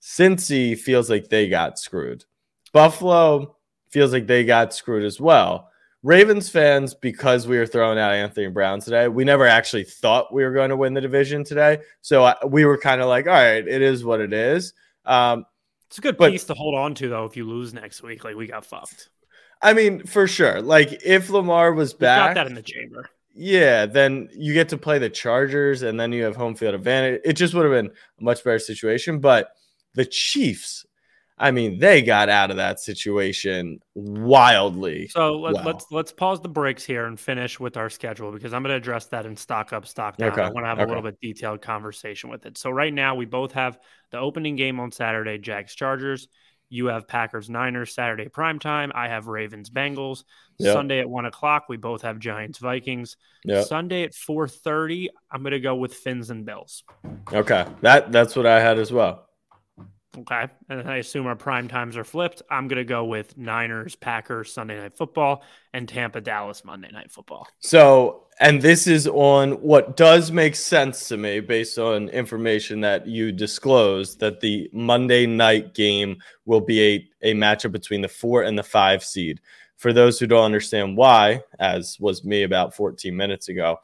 cincy 0.02 0.76
feels 0.76 1.09
like 1.09 1.28
they 1.28 1.49
got 1.49 1.78
screwed. 1.78 2.25
Buffalo 2.73 3.58
feels 3.90 4.12
like 4.12 4.26
they 4.26 4.45
got 4.45 4.75
screwed 4.75 5.04
as 5.04 5.21
well 5.21 5.68
Ravens 6.02 6.49
fans, 6.49 6.95
because 6.95 7.49
we 7.49 7.59
were 7.59 7.66
throwing 7.66 7.99
out 7.99 8.12
Anthony 8.12 8.47
Brown 8.47 8.80
today, 8.80 9.09
we 9.09 9.25
never 9.25 9.47
actually 9.47 9.85
thought 9.85 10.33
we 10.33 10.45
were 10.45 10.52
going 10.52 10.71
to 10.71 10.76
win 10.76 10.95
the 10.95 11.00
division 11.00 11.42
today. 11.42 11.78
So 12.02 12.25
I, 12.25 12.37
we 12.47 12.64
were 12.64 12.78
kind 12.78 13.00
of 13.00 13.09
like, 13.09 13.26
all 13.26 13.33
right, 13.33 13.66
it 13.66 13.83
is 13.83 14.04
what 14.04 14.21
it 14.21 14.33
is. 14.33 14.75
Um, 15.04 15.45
it's 15.88 15.99
a 15.99 16.00
good 16.00 16.16
but, 16.16 16.30
piece 16.30 16.45
to 16.45 16.54
hold 16.54 16.76
on 16.76 16.95
to, 16.97 17.09
though, 17.09 17.25
if 17.25 17.37
you 17.37 17.49
lose 17.49 17.75
next 17.75 18.02
week. 18.02 18.23
Like, 18.23 18.37
we 18.37 18.47
got 18.47 18.64
fucked. 18.64 19.09
I 19.61 19.73
mean, 19.73 20.04
for 20.07 20.28
sure. 20.28 20.62
Like, 20.62 21.02
if 21.04 21.30
Lamar 21.30 21.73
was 21.73 21.95
back, 21.95 22.35
got 22.35 22.42
that 22.42 22.47
in 22.47 22.54
the 22.54 22.62
chamber. 22.62 23.11
Yeah, 23.35 23.87
then 23.87 24.28
you 24.33 24.52
get 24.52 24.68
to 24.68 24.76
play 24.76 24.99
the 24.99 25.11
Chargers 25.11 25.83
and 25.83 25.99
then 25.99 26.12
you 26.12 26.23
have 26.25 26.37
home 26.37 26.54
field 26.54 26.75
advantage. 26.75 27.21
It 27.25 27.33
just 27.33 27.54
would 27.54 27.64
have 27.64 27.73
been 27.73 27.92
a 28.21 28.23
much 28.23 28.45
better 28.45 28.59
situation. 28.61 29.18
But 29.18 29.50
the 29.95 30.04
Chiefs 30.04 30.87
I 31.40 31.50
mean, 31.50 31.78
they 31.78 32.02
got 32.02 32.28
out 32.28 32.50
of 32.50 32.57
that 32.57 32.80
situation 32.80 33.80
wildly. 33.95 35.09
So 35.09 35.38
let, 35.38 35.57
us 35.57 35.64
let's, 35.64 35.87
let's 35.90 36.12
pause 36.12 36.40
the 36.40 36.49
breaks 36.49 36.85
here 36.85 37.07
and 37.07 37.18
finish 37.18 37.61
with 37.61 37.76
our 37.76 37.90
schedule 37.90 38.33
because 38.33 38.52
I'm 38.52 38.62
going 38.62 38.73
to 38.73 38.76
address 38.76 39.07
that 39.07 39.26
in 39.26 39.37
stock 39.37 39.73
up, 39.73 39.87
stock 39.87 40.16
down. 40.16 40.33
Okay. 40.33 40.42
I 40.42 40.50
want 40.50 40.64
to 40.64 40.68
have 40.68 40.78
okay. 40.78 40.85
a 40.85 40.88
little 40.88 41.02
bit 41.02 41.21
detailed 41.21 41.62
conversation 41.62 42.30
with 42.30 42.47
it. 42.47 42.59
So 42.59 42.71
right 42.71 42.92
now 42.92 43.14
we 43.14 43.25
both 43.25 43.52
have 43.52 43.78
the 44.11 44.18
opening 44.18 44.57
game 44.57 44.80
on 44.80 44.90
Saturday, 44.90 45.38
Jags 45.38 45.75
Chargers. 45.75 46.28
You 46.71 46.87
have 46.87 47.09
Packers 47.09 47.49
Niners 47.49 47.95
Saturday 47.95 48.28
prime 48.28 48.59
time. 48.59 48.92
I 48.95 49.09
have 49.09 49.26
Ravens 49.26 49.71
Bengals 49.71 50.25
yep. 50.59 50.75
Sunday 50.75 51.00
at 51.00 51.09
one 51.09 51.25
o'clock. 51.25 51.64
We 51.68 51.78
both 51.78 52.02
have 52.02 52.18
Giants 52.18 52.59
Vikings. 52.59 53.16
Yep. 53.45 53.66
Sunday 53.66 54.02
at 54.02 54.14
four 54.14 54.47
thirty. 54.47 55.09
I'm 55.30 55.42
going 55.42 55.52
to 55.52 55.61
go 55.61 55.76
with 55.76 55.95
Fins 55.95 56.28
and 56.28 56.45
Bills. 56.45 56.85
Okay, 57.33 57.64
that 57.80 58.12
that's 58.12 58.37
what 58.37 58.45
I 58.45 58.61
had 58.61 58.78
as 58.78 58.92
well. 58.92 59.27
Okay. 60.21 60.49
And 60.69 60.89
I 60.89 60.97
assume 60.97 61.27
our 61.27 61.37
prime 61.37 61.69
times 61.69 61.97
are 61.97 62.05
flipped. 62.05 62.43
I'm 62.51 62.67
going 62.67 62.79
to 62.79 62.85
go 62.85 63.05
with 63.05 63.37
Niners, 63.39 63.95
Packers, 63.95 64.53
Sunday 64.53 64.79
night 64.79 64.97
football, 64.97 65.43
and 65.73 65.89
Tampa, 65.89 66.21
Dallas, 66.21 66.65
Monday 66.65 66.91
night 66.91 67.11
football. 67.11 67.47
So, 67.61 68.25
and 68.41 68.61
this 68.61 68.87
is 68.87 69.07
on 69.07 69.53
what 69.53 69.97
does 69.97 70.33
make 70.33 70.57
sense 70.57 71.09
to 71.09 71.17
me 71.17 71.41
based 71.41 71.79
on 71.79 72.09
information 72.09 72.81
that 72.81 73.07
you 73.07 73.31
disclosed 73.31 74.19
that 74.21 74.41
the 74.41 74.69
Monday 74.73 75.27
night 75.27 75.75
game 75.75 76.17
will 76.45 76.61
be 76.61 76.83
a, 77.23 77.31
a 77.31 77.35
matchup 77.35 77.73
between 77.73 78.01
the 78.01 78.09
four 78.09 78.43
and 78.43 78.59
the 78.59 78.63
five 78.63 79.05
seed. 79.05 79.41
For 79.77 79.93
those 79.93 80.19
who 80.19 80.27
don't 80.27 80.45
understand 80.45 80.97
why, 80.97 81.43
as 81.61 81.97
was 82.01 82.25
me 82.25 82.43
about 82.43 82.75
14 82.75 83.17
minutes 83.17 83.49
ago, 83.49 83.79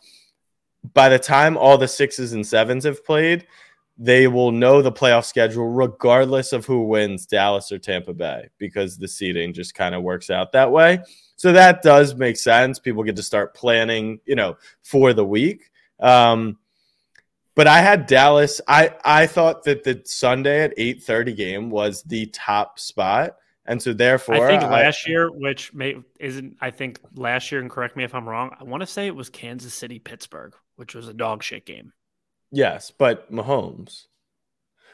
by 0.92 1.08
the 1.08 1.18
time 1.18 1.56
all 1.56 1.78
the 1.78 1.88
sixes 1.88 2.32
and 2.32 2.46
sevens 2.46 2.84
have 2.84 3.04
played, 3.04 3.46
they 3.96 4.26
will 4.26 4.50
know 4.50 4.82
the 4.82 4.92
playoff 4.92 5.24
schedule 5.24 5.68
regardless 5.68 6.52
of 6.52 6.66
who 6.66 6.84
wins 6.84 7.26
Dallas 7.26 7.70
or 7.70 7.78
Tampa 7.78 8.12
Bay 8.12 8.48
because 8.58 8.96
the 8.96 9.06
seeding 9.06 9.52
just 9.52 9.74
kind 9.74 9.94
of 9.94 10.02
works 10.02 10.30
out 10.30 10.52
that 10.52 10.72
way. 10.72 10.98
So 11.36 11.52
that 11.52 11.82
does 11.82 12.14
make 12.14 12.36
sense. 12.36 12.78
People 12.78 13.04
get 13.04 13.16
to 13.16 13.22
start 13.22 13.54
planning, 13.54 14.20
you 14.24 14.34
know, 14.34 14.56
for 14.82 15.12
the 15.12 15.24
week. 15.24 15.70
Um, 16.00 16.58
but 17.54 17.66
I 17.68 17.80
had 17.80 18.06
Dallas. 18.06 18.60
I 18.66 18.94
I 19.04 19.26
thought 19.26 19.62
that 19.64 19.84
the 19.84 20.02
Sunday 20.04 20.62
at 20.62 20.74
eight 20.76 21.02
thirty 21.02 21.32
game 21.32 21.70
was 21.70 22.02
the 22.02 22.26
top 22.26 22.78
spot, 22.80 23.36
and 23.64 23.80
so 23.80 23.92
therefore, 23.92 24.46
I 24.46 24.58
think 24.58 24.62
last 24.62 25.04
I, 25.06 25.10
year, 25.10 25.30
which 25.30 25.72
may 25.72 25.96
isn't, 26.18 26.56
I 26.60 26.70
think 26.70 26.98
last 27.14 27.52
year, 27.52 27.60
and 27.60 27.70
correct 27.70 27.96
me 27.96 28.02
if 28.02 28.14
I'm 28.14 28.28
wrong. 28.28 28.56
I 28.58 28.64
want 28.64 28.80
to 28.80 28.86
say 28.86 29.06
it 29.06 29.14
was 29.14 29.28
Kansas 29.28 29.72
City 29.72 30.00
Pittsburgh, 30.00 30.54
which 30.76 30.96
was 30.96 31.06
a 31.06 31.14
dog 31.14 31.44
shit 31.44 31.64
game. 31.64 31.92
Yes, 32.54 32.90
but 32.90 33.30
Mahomes. 33.32 34.06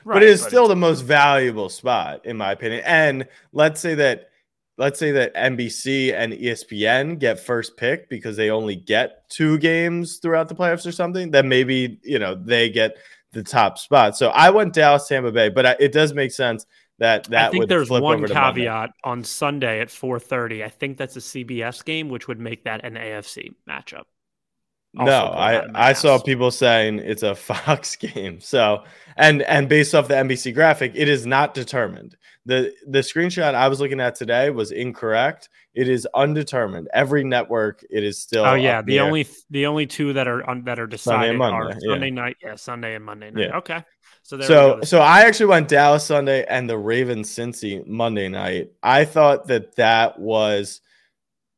Right, 0.04 0.14
but 0.14 0.22
it 0.22 0.30
is 0.30 0.40
but 0.40 0.48
still 0.48 0.68
the 0.68 0.76
most 0.76 1.02
valuable 1.02 1.68
spot, 1.68 2.24
in 2.24 2.36
my 2.38 2.52
opinion. 2.52 2.82
And 2.86 3.28
let's 3.52 3.80
say 3.80 3.94
that 3.96 4.30
let's 4.78 4.98
say 4.98 5.12
that 5.12 5.34
NBC 5.34 6.14
and 6.14 6.32
ESPN 6.32 7.18
get 7.18 7.38
first 7.38 7.76
pick 7.76 8.08
because 8.08 8.34
they 8.34 8.48
only 8.50 8.76
get 8.76 9.28
two 9.28 9.58
games 9.58 10.16
throughout 10.16 10.48
the 10.48 10.54
playoffs 10.54 10.86
or 10.86 10.92
something, 10.92 11.30
then 11.30 11.48
maybe 11.48 12.00
you 12.02 12.18
know 12.18 12.34
they 12.34 12.70
get 12.70 12.96
the 13.32 13.42
top 13.42 13.76
spot. 13.78 14.16
So 14.16 14.30
I 14.30 14.48
went 14.48 14.72
Dallas 14.72 15.06
Tampa 15.06 15.30
Bay, 15.30 15.50
but 15.50 15.78
it 15.80 15.92
does 15.92 16.14
make 16.14 16.32
sense 16.32 16.64
that 16.98 17.24
that 17.24 17.48
I 17.48 17.50
think 17.50 17.68
there's 17.68 17.90
one 17.90 18.26
caveat 18.26 18.90
on 19.04 19.22
Sunday 19.22 19.80
at 19.80 19.88
4:30. 19.88 20.64
I 20.64 20.70
think 20.70 20.96
that's 20.96 21.16
a 21.16 21.20
CBS 21.20 21.84
game, 21.84 22.08
which 22.08 22.26
would 22.26 22.40
make 22.40 22.64
that 22.64 22.86
an 22.86 22.94
AFC 22.94 23.50
matchup 23.68 24.04
no, 24.94 25.26
I 25.26 25.88
I 25.90 25.92
saw 25.92 26.18
people 26.18 26.50
saying 26.50 26.98
it's 26.98 27.22
a 27.22 27.34
Fox 27.36 27.96
game. 27.96 28.40
So 28.40 28.84
and 29.16 29.42
and 29.42 29.68
based 29.68 29.94
off 29.94 30.08
the 30.08 30.14
NBC 30.14 30.54
graphic, 30.54 30.92
it 30.94 31.08
is 31.08 31.26
not 31.26 31.54
determined. 31.54 32.16
the 32.46 32.72
The 32.86 33.00
screenshot 33.00 33.54
I 33.54 33.68
was 33.68 33.80
looking 33.80 34.00
at 34.00 34.14
today 34.14 34.50
was 34.50 34.72
incorrect. 34.72 35.48
It 35.74 35.88
is 35.88 36.06
undetermined. 36.14 36.88
Every 36.92 37.22
network, 37.22 37.84
it 37.90 38.02
is 38.02 38.20
still. 38.20 38.44
Oh 38.44 38.54
yeah, 38.54 38.82
the 38.82 39.00
only 39.00 39.28
the 39.50 39.66
only 39.66 39.86
two 39.86 40.12
that 40.14 40.26
are 40.26 40.48
on, 40.48 40.64
that 40.64 40.80
are 40.80 40.88
decided 40.88 41.38
Sunday 41.38 41.56
are 41.56 41.72
Sunday 41.80 42.08
yeah. 42.08 42.14
night. 42.14 42.36
Yeah, 42.42 42.54
Sunday 42.56 42.94
and 42.96 43.04
Monday 43.04 43.30
night. 43.30 43.48
Yeah. 43.48 43.56
Okay. 43.58 43.84
So 44.22 44.40
so 44.40 44.80
so 44.82 45.00
I 45.00 45.22
actually 45.22 45.46
went 45.46 45.68
Dallas 45.68 46.04
Sunday 46.04 46.44
and 46.46 46.68
the 46.68 46.76
Ravens 46.76 47.30
Cincy 47.30 47.86
Monday 47.86 48.28
night. 48.28 48.70
I 48.82 49.04
thought 49.04 49.46
that 49.46 49.76
that 49.76 50.18
was 50.18 50.80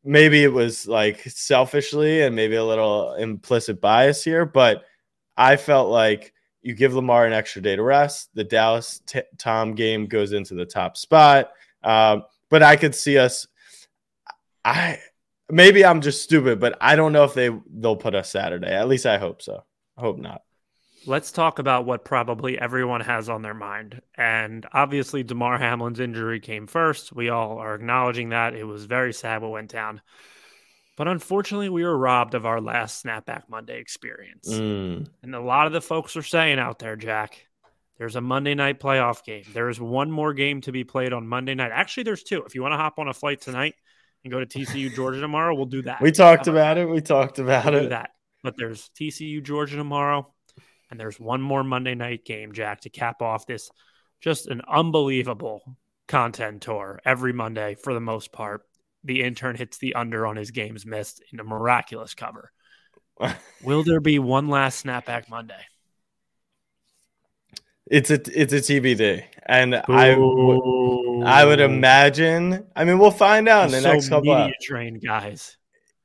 maybe 0.05 0.43
it 0.43 0.53
was 0.53 0.87
like 0.87 1.23
selfishly 1.23 2.23
and 2.23 2.35
maybe 2.35 2.57
a 2.57 2.65
little 2.65 3.15
implicit 3.15 3.81
bias 3.81 4.23
here, 4.25 4.45
but 4.45 4.85
I 5.37 5.57
felt 5.57 5.91
like 5.91 6.33
you 6.63 6.75
give 6.75 6.95
Lamar 6.95 7.27
an 7.27 7.33
extra 7.33 7.63
day 7.63 7.77
to 7.77 7.83
rest. 7.83 8.31
The 8.35 8.45
Dallas 8.45 9.03
t- 9.07 9.23
Tom 9.39 9.75
game 9.75 10.07
goes 10.07 10.33
into 10.33 10.55
the 10.55 10.67
top 10.67 10.97
spot. 10.97 11.51
Um, 11.83 12.25
but 12.51 12.63
I 12.63 12.77
could 12.77 12.95
see 12.95 13.19
us. 13.19 13.47
I 14.65 14.99
maybe 15.51 15.85
I'm 15.85 16.01
just 16.01 16.23
stupid, 16.23 16.61
but 16.61 16.77
I 16.81 16.95
don't 16.95 17.13
know 17.13 17.25
if 17.25 17.35
they 17.35 17.51
they'll 17.69 17.97
put 17.97 18.15
us 18.15 18.31
Saturday. 18.31 18.73
At 18.73 18.89
least 18.89 19.07
I 19.07 19.19
hope 19.19 19.43
so. 19.43 19.65
I 19.97 20.01
hope 20.01 20.19
not. 20.19 20.43
Let's 21.07 21.33
talk 21.33 21.59
about 21.59 21.85
what 21.85 22.05
probably 22.05 22.59
everyone 22.59 23.01
has 23.01 23.29
on 23.29 23.43
their 23.43 23.55
mind. 23.55 24.01
And 24.17 24.67
obviously, 24.73 25.23
Damar 25.23 25.59
Hamlin's 25.59 26.01
injury 26.01 26.41
came 26.41 26.67
first. 26.67 27.13
We 27.13 27.29
all 27.29 27.59
are 27.59 27.75
acknowledging 27.75 28.31
that. 28.31 28.55
It 28.55 28.65
was 28.65 28.85
very 28.85 29.13
sad 29.13 29.43
what 29.43 29.51
went 29.51 29.71
down. 29.71 30.01
But 30.97 31.09
unfortunately, 31.09 31.69
we 31.69 31.85
were 31.85 31.97
robbed 31.97 32.35
of 32.35 32.47
our 32.47 32.61
last 32.61 33.05
Snapback 33.05 33.49
Monday 33.49 33.81
experience. 33.81 34.49
Mm. 34.49 35.09
And 35.23 35.35
a 35.35 35.41
lot 35.41 35.67
of 35.67 35.73
the 35.73 35.81
folks 35.81 36.17
are 36.17 36.23
saying 36.23 36.59
out 36.59 36.79
there, 36.79 36.97
Jack, 36.97 37.47
there's 37.99 38.17
a 38.17 38.21
Monday 38.21 38.55
night 38.55 38.79
playoff 38.79 39.25
game. 39.25 39.45
There 39.53 39.69
is 39.69 39.81
one 39.81 40.11
more 40.11 40.35
game 40.35 40.61
to 40.63 40.73
be 40.73 40.85
played 40.85 41.13
on 41.13 41.27
Monday 41.27 41.55
night. 41.55 41.71
Actually, 41.73 42.05
there's 42.05 42.23
two. 42.23 42.43
If 42.45 42.55
you 42.55 42.63
want 42.63 42.73
to 42.73 42.79
hop 42.79 42.99
on 42.99 43.09
a 43.09 43.15
flight 43.15 43.41
tonight 43.41 43.75
and 44.23 44.33
go 44.33 44.39
to 44.39 44.47
TCU 44.47 44.95
Georgia 44.95 45.21
tomorrow, 45.21 45.55
we'll 45.55 45.67
do 45.67 45.83
that. 45.83 46.01
We 46.01 46.13
talked 46.13 46.47
about 46.47 46.79
it. 46.79 46.89
We 46.89 47.01
talked 47.01 47.39
about 47.39 47.73
we'll 47.73 47.87
it. 47.87 47.89
that. 47.91 48.11
But 48.43 48.57
there's 48.57 48.91
TCU 49.01 49.43
Georgia 49.43 49.77
tomorrow. 49.77 50.33
And 50.93 51.01
there's 51.01 51.19
one 51.19 51.41
more 51.41 51.65
Monday 51.65 51.95
night 51.95 52.23
game, 52.23 52.53
Jack, 52.53 52.83
to 52.83 52.91
cap 52.91 53.23
off 53.23 53.47
this 53.47 53.71
just 54.21 54.47
an 54.47 54.61
unbelievable 54.69 55.63
content 56.07 56.61
tour 56.61 57.01
every 57.03 57.33
Monday 57.33 57.77
for 57.77 57.95
the 57.95 58.01
most 58.01 58.31
part. 58.31 58.61
The 59.03 59.23
intern 59.23 59.57
hits 59.57 59.79
the 59.79 59.95
under 59.95 60.27
on 60.27 60.37
his 60.37 60.51
games 60.51 60.85
missed 60.85 61.23
in 61.33 61.41
a 61.41 61.45
miraculous 61.45 62.13
cover. 62.13 62.53
Will 63.63 63.83
there 63.83 64.01
be 64.01 64.19
one 64.19 64.49
last 64.49 64.85
snapback 64.85 65.31
Monday? 65.31 65.63
It's 67.87 68.11
a 68.11 68.21
it's 68.39 68.53
a 68.53 68.61
TBD, 68.61 69.25
and 69.47 69.75
I 69.75 70.11
I 71.25 71.45
would 71.47 71.61
imagine. 71.61 72.67
I 72.77 72.85
mean, 72.85 72.99
we'll 72.99 73.11
find 73.11 73.49
out 73.49 73.65
in 73.65 73.71
the 73.71 73.81
so 73.81 73.93
next 73.93 74.11
couple. 74.11 74.35
Media 74.35 74.55
train 74.61 74.99
guys. 74.99 75.57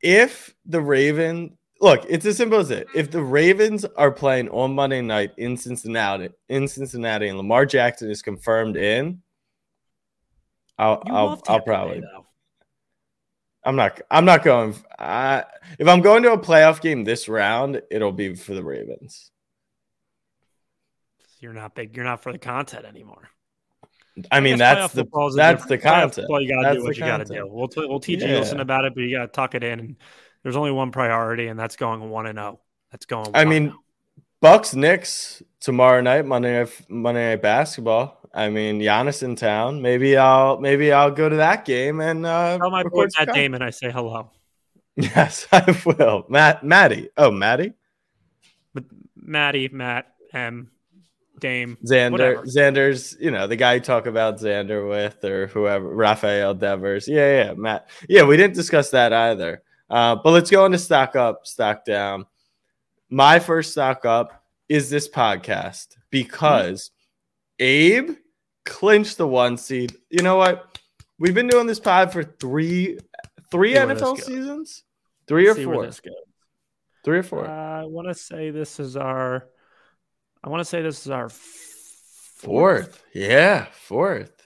If 0.01 0.55
the 0.65 0.79
Raven 0.79 1.56
look, 1.81 2.05
it's 2.09 2.25
as 2.25 2.37
simple 2.37 2.59
as 2.59 2.71
it. 2.71 2.87
If 2.93 3.11
the 3.11 3.21
Ravens 3.21 3.85
are 3.85 4.11
playing 4.11 4.49
on 4.49 4.73
Monday 4.75 5.01
night 5.01 5.31
in 5.37 5.57
Cincinnati, 5.57 6.29
in 6.49 6.67
Cincinnati, 6.67 7.27
and 7.27 7.37
Lamar 7.37 7.65
Jackson 7.65 8.09
is 8.09 8.21
confirmed 8.21 8.77
in, 8.77 9.21
I'll 10.77 11.01
I'll, 11.07 11.41
I'll 11.47 11.61
probably. 11.61 12.03
I'm 13.63 13.75
not. 13.75 14.01
I'm 14.09 14.25
not 14.25 14.43
going. 14.43 14.75
I, 14.97 15.43
if 15.77 15.87
I'm 15.87 16.01
going 16.01 16.23
to 16.23 16.31
a 16.31 16.37
playoff 16.37 16.79
game 16.79 17.03
this 17.03 17.27
round, 17.27 17.81
it'll 17.91 18.13
be 18.13 18.35
for 18.35 18.53
the 18.53 18.63
Ravens. 18.63 19.31
You're 21.39 21.53
not 21.53 21.75
big. 21.75 21.95
You're 21.95 22.05
not 22.05 22.23
for 22.23 22.31
the 22.31 22.39
content 22.39 22.85
anymore. 22.85 23.29
I 24.31 24.39
mean, 24.39 24.55
I 24.55 24.57
that's 24.57 24.93
the 24.93 25.05
that's 25.35 25.65
the 25.65 25.77
content. 25.77 26.27
Well, 26.29 26.41
you 26.41 26.49
gotta 26.49 26.63
that's 26.63 26.77
do 26.77 26.83
what 26.83 26.95
you 26.95 27.03
gotta 27.03 27.25
do. 27.25 27.47
We'll 27.47 27.67
t- 27.67 27.85
we'll 27.85 27.99
teach 27.99 28.21
yeah. 28.21 28.29
you 28.29 28.39
listen 28.39 28.59
about 28.59 28.85
it, 28.85 28.95
but 28.95 29.01
you 29.01 29.15
gotta 29.15 29.27
tuck 29.27 29.53
it 29.53 29.63
in 29.63 29.79
and 29.79 29.95
there's 30.47 30.55
only 30.55 30.71
one 30.71 30.91
priority, 30.91 31.47
and 31.47 31.59
that's 31.59 31.75
going 31.75 32.09
one 32.09 32.25
and 32.25 32.37
zero. 32.37 32.57
Oh. 32.57 32.59
That's 32.89 33.05
going. 33.05 33.31
I 33.33 33.43
mean, 33.43 33.73
oh. 33.75 33.79
Bucks 34.39 34.73
Knicks 34.73 35.43
tomorrow 35.59 35.99
night, 35.99 36.25
Monday 36.25 36.57
night, 36.57 36.85
Monday 36.87 37.31
night 37.31 37.41
basketball. 37.41 38.21
I 38.33 38.47
mean, 38.49 38.79
Giannis 38.79 39.23
in 39.23 39.35
town. 39.35 39.81
Maybe 39.81 40.15
I'll 40.15 40.57
maybe 40.57 40.93
I'll 40.93 41.11
go 41.11 41.27
to 41.27 41.35
that 41.35 41.65
game 41.65 41.99
and 41.99 42.25
uh, 42.25 42.57
tell 42.59 42.71
my 42.71 42.83
boy 42.83 43.07
Matt 43.19 43.33
Damon 43.33 43.61
I 43.61 43.71
say 43.71 43.91
hello. 43.91 44.31
Yes, 44.95 45.45
I 45.51 45.77
will. 45.85 46.25
Matt, 46.29 46.63
Maddie. 46.63 47.09
Oh, 47.17 47.29
Maddie. 47.29 47.73
But 48.73 48.85
Maddie, 49.15 49.67
Matt, 49.67 50.07
M, 50.33 50.71
Dame, 51.39 51.77
Xander, 51.85 52.11
whatever. 52.11 52.43
Xander's. 52.45 53.17
You 53.19 53.31
know 53.31 53.47
the 53.47 53.57
guy 53.57 53.73
you 53.73 53.81
talk 53.81 54.07
about 54.07 54.39
Xander 54.39 54.87
with 54.87 55.25
or 55.25 55.47
whoever. 55.47 55.93
Rafael 55.93 56.53
Devers. 56.53 57.07
Yeah, 57.07 57.47
yeah, 57.47 57.53
Matt. 57.53 57.89
Yeah, 58.07 58.23
we 58.23 58.37
didn't 58.37 58.55
discuss 58.55 58.91
that 58.91 59.11
either. 59.11 59.61
Uh, 59.89 60.15
but 60.15 60.31
let's 60.31 60.49
go 60.49 60.65
into 60.65 60.77
stock 60.77 61.15
up, 61.15 61.47
stock 61.47 61.85
down. 61.85 62.25
My 63.09 63.39
first 63.39 63.71
stock 63.71 64.05
up 64.05 64.43
is 64.67 64.89
this 64.89 65.07
podcast 65.09 65.95
because. 66.09 66.91
Abe 67.59 68.11
clinched 68.65 69.17
the 69.17 69.27
one 69.27 69.57
seed. 69.57 69.95
You 70.09 70.21
know 70.23 70.35
what? 70.35 70.79
We've 71.19 71.33
been 71.33 71.47
doing 71.47 71.67
this 71.67 71.79
pod 71.79 72.13
for 72.13 72.23
three 72.23 72.99
three 73.49 73.73
NFL 73.73 74.17
seasons, 74.17 74.83
three 75.27 75.47
or 75.47 75.55
four. 75.55 75.89
Three 77.03 77.19
or 77.19 77.23
four. 77.23 77.47
Uh, 77.47 77.81
I 77.81 77.85
want 77.85 78.07
to 78.07 78.13
say 78.13 78.51
this 78.51 78.79
is 78.79 78.97
our. 78.97 79.47
I 80.43 80.49
want 80.49 80.61
to 80.61 80.65
say 80.65 80.81
this 80.81 81.05
is 81.05 81.11
our 81.11 81.29
fourth. 81.29 81.39
fourth. 82.37 83.03
Yeah, 83.13 83.65
fourth. 83.71 84.36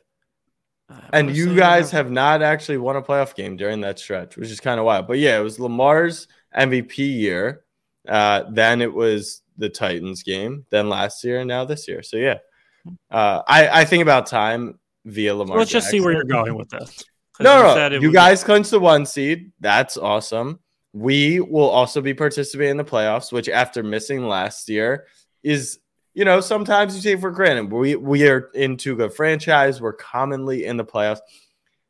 And 1.13 1.36
you 1.36 1.55
guys 1.55 1.91
have 1.91 2.10
not 2.10 2.41
actually 2.41 2.77
won 2.77 2.95
a 2.95 3.01
playoff 3.01 3.36
game 3.36 3.57
during 3.57 3.81
that 3.81 4.00
stretch, 4.00 4.38
which 4.38 4.50
is 4.50 4.60
kind 4.60 4.79
of 4.79 4.86
wild. 4.86 5.07
But 5.07 5.19
yeah, 5.19 5.39
it 5.39 5.43
was 5.43 5.60
Lamar's 5.60 6.27
MVP 6.57 6.98
year. 6.98 7.63
Uh, 8.07 8.43
then 8.50 8.81
it 8.81 8.93
was 8.93 9.41
the 9.57 9.69
Titans 9.69 10.24
game. 10.24 10.65
Then 10.69 10.89
last 10.89 11.24
year, 11.24 11.39
and 11.39 11.48
now 11.48 11.65
this 11.65 11.88
year. 11.88 12.01
So 12.03 12.17
yeah, 12.17 12.38
uh, 13.10 13.41
I 13.48 13.81
I 13.81 13.86
think 13.86 14.01
about 14.01 14.25
time 14.25 14.79
via 15.05 15.36
Lamar. 15.36 15.57
let's 15.57 15.71
Jackson. 15.71 15.81
just 15.81 15.91
see 15.91 16.01
where 16.01 16.13
you're 16.13 16.24
going 16.24 16.55
with 16.55 16.69
this. 16.69 17.03
No, 17.39 17.75
no, 17.89 18.00
you 18.00 18.12
guys 18.12 18.43
clinched 18.43 18.71
the 18.71 18.79
one 18.79 19.05
seed. 19.05 19.51
That's 19.60 19.98
awesome. 19.98 20.60
We 20.93 21.39
will 21.39 21.69
also 21.69 22.01
be 22.01 22.13
participating 22.13 22.71
in 22.71 22.77
the 22.77 22.83
playoffs, 22.83 23.31
which 23.31 23.50
after 23.50 23.81
missing 23.81 24.27
last 24.27 24.69
year 24.69 25.07
is 25.41 25.79
you 26.13 26.25
know, 26.25 26.41
sometimes 26.41 26.96
you 26.96 27.01
take 27.01 27.22
for 27.22 27.32
granted. 27.32 27.72
We 27.72 27.96
we 27.96 28.27
are 28.27 28.50
in 28.53 28.77
too 28.77 28.96
good 28.96 29.13
franchise. 29.13 29.82
We're 29.82 29.94
commonly 29.94 30.65
in 30.65 30.77
the 30.77 30.86
playoffs. 30.86 31.20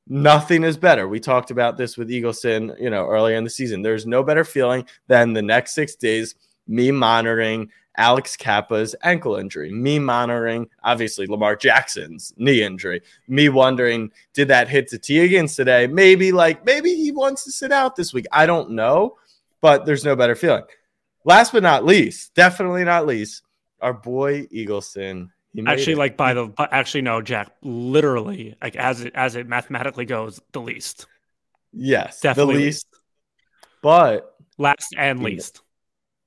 Nothing 0.07 0.63
is 0.63 0.77
better. 0.77 1.07
We 1.07 1.19
talked 1.19 1.51
about 1.51 1.77
this 1.77 1.97
with 1.97 2.09
Eagleson, 2.09 2.79
you 2.79 2.89
know, 2.89 3.07
earlier 3.07 3.37
in 3.37 3.43
the 3.43 3.49
season. 3.49 3.81
There's 3.81 4.05
no 4.05 4.23
better 4.23 4.43
feeling 4.43 4.85
than 5.07 5.33
the 5.33 5.41
next 5.41 5.73
six 5.73 5.95
days 5.95 6.35
me 6.67 6.91
monitoring 6.91 7.69
Alex 7.97 8.37
Cappa's 8.37 8.95
ankle 9.03 9.35
injury, 9.35 9.71
me 9.71 9.99
monitoring 9.99 10.67
obviously 10.83 11.27
Lamar 11.27 11.55
Jackson's 11.55 12.33
knee 12.37 12.63
injury, 12.63 13.01
me 13.27 13.49
wondering 13.49 14.11
did 14.33 14.47
that 14.47 14.69
hit 14.69 14.87
to 14.89 14.97
Tee 14.97 15.17
Higgins 15.17 15.55
today? 15.55 15.87
Maybe 15.87 16.31
like 16.31 16.65
maybe 16.65 16.95
he 16.95 17.11
wants 17.11 17.43
to 17.45 17.51
sit 17.51 17.71
out 17.71 17.95
this 17.95 18.13
week. 18.13 18.25
I 18.31 18.45
don't 18.45 18.71
know, 18.71 19.17
but 19.59 19.85
there's 19.85 20.05
no 20.05 20.15
better 20.15 20.35
feeling. 20.35 20.63
Last 21.25 21.51
but 21.51 21.63
not 21.63 21.85
least, 21.85 22.33
definitely 22.33 22.83
not 22.83 23.05
least, 23.05 23.43
our 23.81 23.93
boy 23.93 24.43
Eagleson. 24.47 25.29
Actually, 25.67 25.93
it. 25.93 25.97
like 25.97 26.17
by 26.17 26.33
the 26.33 26.49
actually 26.57 27.01
no, 27.01 27.21
Jack. 27.21 27.51
Literally, 27.61 28.55
like 28.61 28.75
as 28.75 29.01
it 29.01 29.13
as 29.15 29.35
it 29.35 29.47
mathematically 29.47 30.05
goes, 30.05 30.39
the 30.53 30.61
least. 30.61 31.07
Yes, 31.73 32.21
definitely 32.21 32.55
the 32.55 32.61
least. 32.61 32.87
But 33.81 34.33
last 34.57 34.93
and 34.97 35.21
least. 35.21 35.61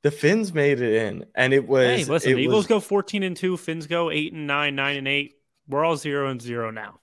The 0.03 0.11
Fins 0.11 0.53
made 0.53 0.83
it 0.83 1.07
in, 1.07 1.25
and 1.35 1.55
it 1.55 1.67
was. 1.67 1.87
Hey, 1.87 2.05
listen, 2.05 2.35
the 2.35 2.39
Eagles 2.39 2.65
was, 2.65 2.67
go 2.67 2.81
fourteen 2.81 3.23
and 3.23 3.35
two. 3.35 3.57
Fins 3.57 3.87
go 3.87 4.11
eight 4.11 4.35
and 4.35 4.47
nine, 4.47 4.77
nine 4.77 4.99
and 4.99 5.09
eight. 5.09 5.37
We're 5.67 5.83
all 5.83 5.97
zero 5.97 6.29
and 6.29 6.43
zero 6.43 6.71
now. 6.71 7.01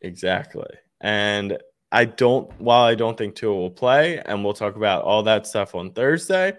Exactly, 0.00 0.66
and 1.00 1.58
I 1.92 2.06
don't. 2.06 2.50
While 2.60 2.82
I 2.82 2.96
don't 2.96 3.16
think 3.16 3.36
Tua 3.36 3.54
will 3.54 3.70
play, 3.70 4.20
and 4.20 4.42
we'll 4.42 4.54
talk 4.54 4.74
about 4.74 5.04
all 5.04 5.22
that 5.22 5.46
stuff 5.46 5.76
on 5.76 5.92
Thursday. 5.92 6.54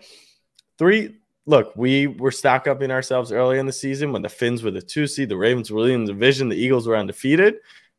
Three. 0.78 1.18
Look, 1.46 1.74
we 1.76 2.08
were 2.08 2.32
stock 2.32 2.68
upping 2.68 2.92
ourselves 2.92 3.32
early 3.32 3.60
in 3.60 3.66
the 3.66 3.74
season 3.74 4.14
when 4.14 4.22
the 4.22 4.30
Fins 4.30 4.64
were 4.64 4.72
the 4.72 4.82
two 4.82 5.08
seed, 5.08 5.30
the 5.30 5.38
Ravens 5.38 5.72
were 5.72 5.82
leading 5.82 6.06
the 6.06 6.14
division, 6.14 6.50
the 6.50 6.56
Eagles 6.56 6.88
were 6.88 6.96
undefeated, 6.96 7.56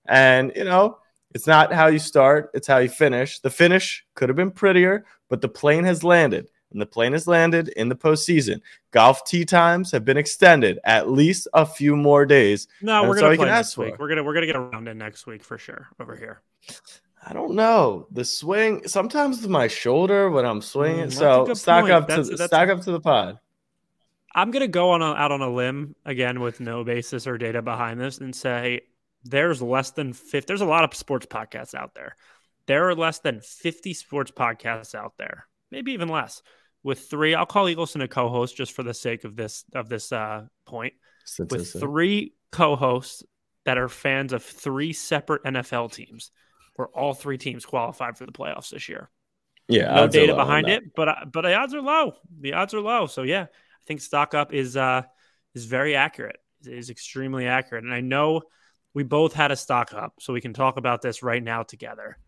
and 0.06 0.52
you 0.56 0.64
know 0.64 0.98
it's 1.34 1.46
not 1.46 1.72
how 1.72 1.88
you 1.88 1.98
start, 1.98 2.50
it's 2.54 2.66
how 2.66 2.78
you 2.78 2.88
finish. 2.88 3.40
The 3.40 3.50
finish 3.50 4.04
could 4.14 4.28
have 4.28 4.36
been 4.36 4.50
prettier, 4.50 5.04
but 5.28 5.40
the 5.40 5.48
plane 5.48 5.84
has 5.84 6.02
landed 6.04 6.48
and 6.74 6.80
the 6.80 6.86
plane 6.86 7.12
has 7.12 7.26
landed 7.26 7.68
in 7.68 7.88
the 7.88 7.94
postseason. 7.94 8.60
Golf 8.90 9.24
tee 9.24 9.44
times 9.44 9.90
have 9.92 10.04
been 10.04 10.16
extended 10.16 10.78
at 10.84 11.10
least 11.10 11.48
a 11.54 11.64
few 11.64 11.96
more 11.96 12.26
days. 12.26 12.68
No, 12.82 13.08
we're 13.08 13.18
gonna 13.20 13.36
play 13.36 13.46
next 13.46 13.78
week. 13.78 13.98
We're 13.98 14.08
gonna 14.08 14.22
we're 14.22 14.34
gonna 14.34 14.46
get 14.46 14.56
around 14.56 14.88
in 14.88 14.98
next 14.98 15.26
week 15.26 15.42
for 15.42 15.56
sure 15.56 15.88
over 16.00 16.16
here. 16.16 16.42
I 17.26 17.32
don't 17.32 17.54
know 17.54 18.06
the 18.10 18.24
swing. 18.24 18.86
Sometimes 18.86 19.40
with 19.40 19.50
my 19.50 19.68
shoulder 19.68 20.30
when 20.30 20.44
I'm 20.44 20.60
swinging. 20.60 21.06
Mm, 21.06 21.12
so 21.12 21.54
stock 21.54 21.82
point. 21.82 21.92
up 21.92 22.08
that's, 22.08 22.28
to 22.28 22.36
stock 22.36 22.68
up 22.68 22.82
to 22.82 22.92
the 22.92 23.00
pod. 23.00 23.38
I'm 24.34 24.50
gonna 24.50 24.68
go 24.68 24.90
on 24.90 25.02
a, 25.02 25.12
out 25.12 25.32
on 25.32 25.40
a 25.40 25.50
limb 25.50 25.94
again 26.04 26.40
with 26.40 26.60
no 26.60 26.84
basis 26.84 27.26
or 27.26 27.38
data 27.38 27.62
behind 27.62 28.00
this 28.00 28.18
and 28.18 28.34
say 28.34 28.82
there's 29.24 29.62
less 29.62 29.92
than 29.92 30.12
50 30.12 30.46
there's 30.46 30.60
a 30.60 30.66
lot 30.66 30.84
of 30.84 30.92
sports 30.94 31.24
podcasts 31.24 31.74
out 31.74 31.94
there 31.94 32.14
there 32.66 32.88
are 32.88 32.94
less 32.94 33.20
than 33.20 33.40
50 33.40 33.94
sports 33.94 34.30
podcasts 34.30 34.94
out 34.94 35.14
there 35.16 35.46
maybe 35.70 35.92
even 35.92 36.08
less 36.08 36.42
with 36.84 37.00
three. 37.08 37.34
I'll 37.34 37.46
call 37.46 37.64
Eagleson 37.64 38.04
a 38.04 38.08
co-host 38.08 38.56
just 38.56 38.72
for 38.72 38.84
the 38.84 38.94
sake 38.94 39.24
of 39.24 39.34
this 39.34 39.64
of 39.74 39.88
this 39.88 40.12
uh, 40.12 40.44
point. 40.66 40.92
With 41.38 41.72
three 41.72 42.34
co-hosts 42.52 43.24
that 43.64 43.78
are 43.78 43.88
fans 43.88 44.34
of 44.34 44.44
three 44.44 44.92
separate 44.92 45.42
NFL 45.42 45.92
teams, 45.92 46.30
where 46.76 46.88
all 46.88 47.14
three 47.14 47.38
teams 47.38 47.64
qualified 47.64 48.16
for 48.16 48.26
the 48.26 48.32
playoffs 48.32 48.70
this 48.70 48.88
year. 48.88 49.10
Yeah, 49.68 49.94
no 49.94 50.08
data 50.08 50.34
behind 50.34 50.68
it, 50.68 50.94
but 50.94 51.08
uh, 51.08 51.14
but 51.32 51.42
the 51.42 51.54
odds 51.54 51.74
are 51.74 51.80
low. 51.80 52.14
The 52.40 52.52
odds 52.52 52.74
are 52.74 52.80
low. 52.80 53.06
So 53.06 53.22
yeah, 53.22 53.42
I 53.44 53.84
think 53.86 54.02
stock 54.02 54.34
up 54.34 54.52
is 54.52 54.76
uh 54.76 55.02
is 55.54 55.64
very 55.64 55.96
accurate. 55.96 56.36
It 56.66 56.74
is 56.74 56.90
extremely 56.90 57.46
accurate, 57.46 57.84
and 57.84 57.94
I 57.94 58.00
know 58.00 58.42
we 58.92 59.02
both 59.04 59.32
had 59.32 59.50
a 59.50 59.56
stock 59.56 59.94
up, 59.94 60.14
so 60.20 60.32
we 60.32 60.40
can 60.40 60.52
talk 60.52 60.76
about 60.76 61.00
this 61.00 61.22
right 61.22 61.42
now 61.42 61.62
together. 61.62 62.18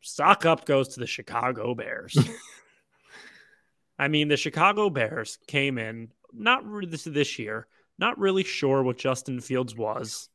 Stock 0.00 0.44
up 0.44 0.66
goes 0.66 0.88
to 0.88 1.00
the 1.00 1.06
Chicago 1.06 1.74
Bears. 1.74 2.18
I 3.98 4.08
mean, 4.08 4.28
the 4.28 4.36
Chicago 4.36 4.90
Bears 4.90 5.38
came 5.46 5.78
in 5.78 6.10
not 6.32 6.64
this 6.88 7.04
this 7.04 7.38
year, 7.38 7.66
not 7.98 8.18
really 8.18 8.44
sure 8.44 8.82
what 8.82 8.98
Justin 8.98 9.40
Fields 9.40 9.74
was. 9.74 10.28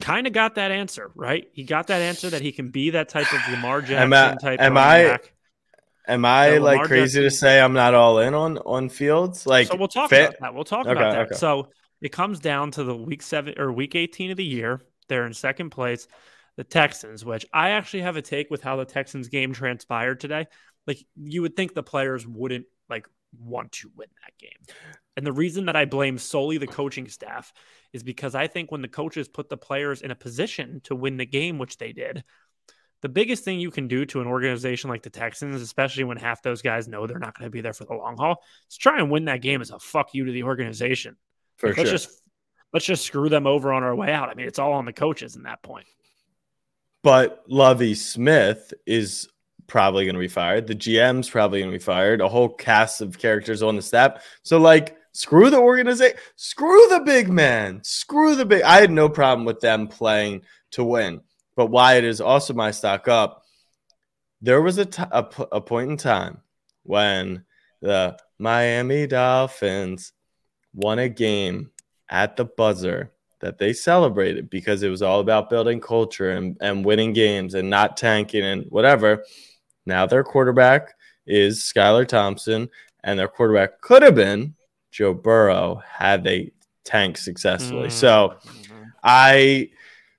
Kind 0.00 0.26
of 0.26 0.32
got 0.32 0.56
that 0.56 0.70
answer, 0.70 1.10
right? 1.14 1.48
He 1.52 1.64
got 1.64 1.86
that 1.86 2.02
answer 2.02 2.30
that 2.30 2.42
he 2.42 2.52
can 2.52 2.70
be 2.70 2.90
that 2.90 3.08
type 3.08 3.32
of 3.32 3.40
Lamar 3.50 3.80
Jackson 3.80 3.96
am 4.12 4.12
I, 4.12 4.34
type. 4.36 4.60
Am 4.60 4.76
I? 4.76 5.02
Back. 5.04 5.32
Am 6.08 6.24
I 6.24 6.58
like 6.58 6.82
crazy 6.82 7.20
Jackson, 7.20 7.22
to 7.22 7.30
say 7.30 7.60
I'm 7.60 7.72
not 7.72 7.94
all 7.94 8.20
in 8.20 8.34
on 8.34 8.58
on 8.58 8.88
Fields? 8.88 9.46
Like, 9.46 9.68
so 9.68 9.76
we'll 9.76 9.88
talk 9.88 10.10
fit? 10.10 10.28
about 10.28 10.40
that. 10.40 10.54
We'll 10.54 10.64
talk 10.64 10.86
okay, 10.86 10.92
about 10.92 11.12
that. 11.12 11.26
Okay. 11.26 11.34
So 11.34 11.70
it 12.00 12.12
comes 12.12 12.38
down 12.38 12.70
to 12.72 12.84
the 12.84 12.94
week 12.94 13.22
seven 13.22 13.54
or 13.58 13.72
week 13.72 13.94
18 13.94 14.30
of 14.30 14.36
the 14.36 14.44
year. 14.44 14.80
They're 15.08 15.26
in 15.26 15.34
second 15.34 15.70
place, 15.70 16.06
the 16.56 16.64
Texans, 16.64 17.24
which 17.24 17.46
I 17.52 17.70
actually 17.70 18.02
have 18.02 18.16
a 18.16 18.22
take 18.22 18.50
with 18.50 18.62
how 18.62 18.76
the 18.76 18.84
Texans 18.84 19.28
game 19.28 19.52
transpired 19.52 20.20
today 20.20 20.46
like 20.86 21.04
you 21.16 21.42
would 21.42 21.56
think 21.56 21.74
the 21.74 21.82
players 21.82 22.26
wouldn't 22.26 22.66
like 22.88 23.08
want 23.38 23.72
to 23.72 23.90
win 23.96 24.08
that 24.22 24.38
game. 24.38 24.76
And 25.16 25.26
the 25.26 25.32
reason 25.32 25.66
that 25.66 25.76
I 25.76 25.84
blame 25.84 26.18
solely 26.18 26.58
the 26.58 26.66
coaching 26.66 27.08
staff 27.08 27.52
is 27.92 28.02
because 28.02 28.34
I 28.34 28.46
think 28.46 28.70
when 28.70 28.82
the 28.82 28.88
coaches 28.88 29.28
put 29.28 29.48
the 29.48 29.56
players 29.56 30.02
in 30.02 30.10
a 30.10 30.16
position 30.16 30.80
to 30.84 30.94
win 30.94 31.16
the 31.16 31.26
game, 31.26 31.58
which 31.58 31.78
they 31.78 31.92
did, 31.92 32.24
the 33.02 33.08
biggest 33.08 33.44
thing 33.44 33.60
you 33.60 33.70
can 33.70 33.88
do 33.88 34.04
to 34.06 34.20
an 34.20 34.26
organization 34.26 34.90
like 34.90 35.02
the 35.02 35.10
Texans, 35.10 35.60
especially 35.60 36.04
when 36.04 36.16
half 36.16 36.42
those 36.42 36.62
guys 36.62 36.88
know 36.88 37.06
they're 37.06 37.18
not 37.18 37.38
going 37.38 37.46
to 37.46 37.50
be 37.50 37.60
there 37.60 37.72
for 37.72 37.84
the 37.84 37.94
long 37.94 38.16
haul, 38.16 38.42
is 38.70 38.76
try 38.76 38.98
and 38.98 39.10
win 39.10 39.26
that 39.26 39.42
game 39.42 39.60
as 39.60 39.70
a 39.70 39.78
fuck 39.78 40.14
you 40.14 40.24
to 40.24 40.32
the 40.32 40.44
organization. 40.44 41.16
For 41.56 41.68
like, 41.68 41.76
sure. 41.76 41.84
Let's 41.84 42.04
just 42.04 42.22
let's 42.72 42.86
just 42.86 43.04
screw 43.04 43.28
them 43.28 43.46
over 43.46 43.72
on 43.72 43.82
our 43.82 43.94
way 43.94 44.12
out. 44.12 44.28
I 44.28 44.34
mean, 44.34 44.46
it's 44.46 44.58
all 44.58 44.72
on 44.72 44.86
the 44.86 44.92
coaches 44.92 45.36
in 45.36 45.44
that 45.44 45.62
point. 45.62 45.86
But 47.02 47.44
Lovie 47.46 47.94
Smith 47.94 48.74
is 48.86 49.28
probably 49.66 50.04
going 50.04 50.14
to 50.14 50.20
be 50.20 50.28
fired. 50.28 50.66
The 50.66 50.74
GM's 50.74 51.28
probably 51.28 51.60
going 51.60 51.70
to 51.70 51.78
be 51.78 51.82
fired. 51.82 52.20
A 52.20 52.28
whole 52.28 52.48
cast 52.48 53.00
of 53.00 53.18
characters 53.18 53.62
on 53.62 53.76
the 53.76 53.82
staff. 53.82 54.24
So, 54.42 54.58
like, 54.58 54.95
screw 55.16 55.50
the 55.50 55.58
organization, 55.58 56.16
screw 56.36 56.86
the 56.88 57.00
big 57.00 57.28
man, 57.28 57.80
screw 57.82 58.34
the 58.36 58.44
big. 58.44 58.62
I 58.62 58.80
had 58.80 58.90
no 58.90 59.08
problem 59.08 59.44
with 59.44 59.60
them 59.60 59.88
playing 59.88 60.42
to 60.72 60.84
win. 60.84 61.20
But 61.56 61.66
why 61.66 61.94
it 61.94 62.04
is 62.04 62.20
also 62.20 62.52
my 62.54 62.70
stock 62.70 63.08
up. 63.08 63.42
There 64.42 64.60
was 64.60 64.76
a, 64.78 64.84
t- 64.84 65.02
a, 65.10 65.22
p- 65.22 65.44
a 65.50 65.60
point 65.60 65.90
in 65.90 65.96
time 65.96 66.42
when 66.82 67.44
the 67.80 68.18
Miami 68.38 69.06
Dolphins 69.06 70.12
won 70.74 70.98
a 70.98 71.08
game 71.08 71.70
at 72.10 72.36
the 72.36 72.44
buzzer 72.44 73.12
that 73.40 73.58
they 73.58 73.72
celebrated 73.72 74.50
because 74.50 74.82
it 74.82 74.88
was 74.88 75.02
all 75.02 75.20
about 75.20 75.48
building 75.50 75.80
culture 75.80 76.30
and, 76.30 76.56
and 76.60 76.84
winning 76.84 77.12
games 77.12 77.54
and 77.54 77.70
not 77.70 77.96
tanking 77.96 78.44
and 78.44 78.66
whatever. 78.68 79.24
Now 79.86 80.06
their 80.06 80.24
quarterback 80.24 80.94
is 81.26 81.60
Skylar 81.60 82.06
Thompson, 82.06 82.68
and 83.02 83.18
their 83.18 83.28
quarterback 83.28 83.80
could 83.80 84.02
have 84.02 84.14
been 84.14 84.55
Joe 84.96 85.12
Burrow 85.12 85.82
had 85.86 86.24
they 86.24 86.52
tanked 86.84 87.18
successfully. 87.18 87.88
Mm. 87.88 87.92
So 87.92 88.36
I 89.04 89.68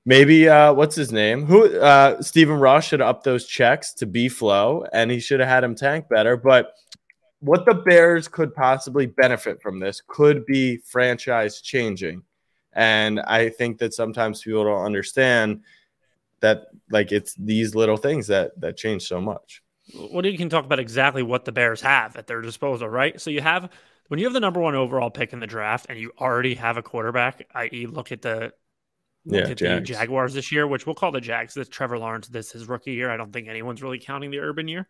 maybe 0.06 0.48
uh, 0.48 0.72
what's 0.74 0.96
his 0.96 1.12
name? 1.12 1.46
Who 1.46 1.80
uh, 1.80 2.22
Stephen 2.22 2.60
Ross 2.60 2.86
should 2.86 3.00
have 3.00 3.10
upped 3.10 3.24
those 3.24 3.48
checks 3.48 3.94
to 3.96 4.06
B 4.06 4.30
flow, 4.30 4.86
and 4.94 5.10
he 5.10 5.20
should 5.20 5.40
have 5.40 5.50
had 5.50 5.64
him 5.64 5.74
tank 5.74 6.08
better. 6.10 6.38
But 6.38 6.74
what 7.40 7.66
the 7.66 7.74
Bears 7.74 8.28
could 8.28 8.54
possibly 8.54 9.08
benefit 9.08 9.64
from 9.64 9.80
this 9.80 10.00
could 10.06 10.46
be 10.46 10.78
franchise 10.78 11.60
changing. 11.60 12.22
And 12.74 13.20
I 13.22 13.50
think 13.50 13.80
that 13.80 13.96
sometimes 13.96 14.44
people 14.44 14.64
don't 14.64 14.86
understand 14.86 15.62
that 16.42 16.68
like 16.92 17.12
it's 17.12 17.34
these 17.34 17.74
little 17.74 17.98
things 17.98 18.28
that 18.28 18.60
that 18.62 18.78
change 18.78 19.08
so 19.08 19.20
much. 19.20 19.64
Well, 19.96 20.24
you 20.24 20.38
can 20.38 20.50
talk 20.50 20.66
about 20.66 20.80
exactly 20.80 21.24
what 21.24 21.46
the 21.46 21.52
Bears 21.52 21.82
have 21.82 22.16
at 22.16 22.28
their 22.28 22.42
disposal, 22.42 22.88
right? 22.88 23.20
So 23.20 23.32
you 23.32 23.42
have 23.42 23.72
when 24.08 24.20
you 24.20 24.26
have 24.26 24.34
the 24.34 24.40
number 24.40 24.60
one 24.60 24.76
overall 24.76 25.10
pick 25.10 25.34
in 25.34 25.40
the 25.40 25.48
draft 25.48 25.88
and 25.90 26.00
you 26.00 26.12
already 26.20 26.56
have 26.56 26.78
a 26.78 26.82
quarterback, 26.82 27.48
i.e., 27.56 27.86
look 27.86 28.12
at 28.12 28.22
the 28.22 28.52
look 29.26 29.46
yeah, 29.46 29.52
at 29.52 29.58
Jags. 29.58 29.90
the 29.90 29.94
Jaguars 29.94 30.34
this 30.34 30.52
year, 30.52 30.66
which 30.68 30.86
we'll 30.86 30.96
call 30.96 31.12
the 31.12 31.22
Jags. 31.22 31.54
This 31.54 31.68
Trevor 31.68 32.00
Lawrence, 32.00 32.28
this 32.28 32.52
his 32.52 32.68
rookie 32.68 32.94
year. 32.94 33.10
I 33.10 33.18
don't 33.18 33.32
think 33.32 33.48
anyone's 33.48 33.84
really 33.84 34.00
counting 34.00 34.32
the 34.32 34.40
Urban 34.40 34.68
year. 34.68 34.88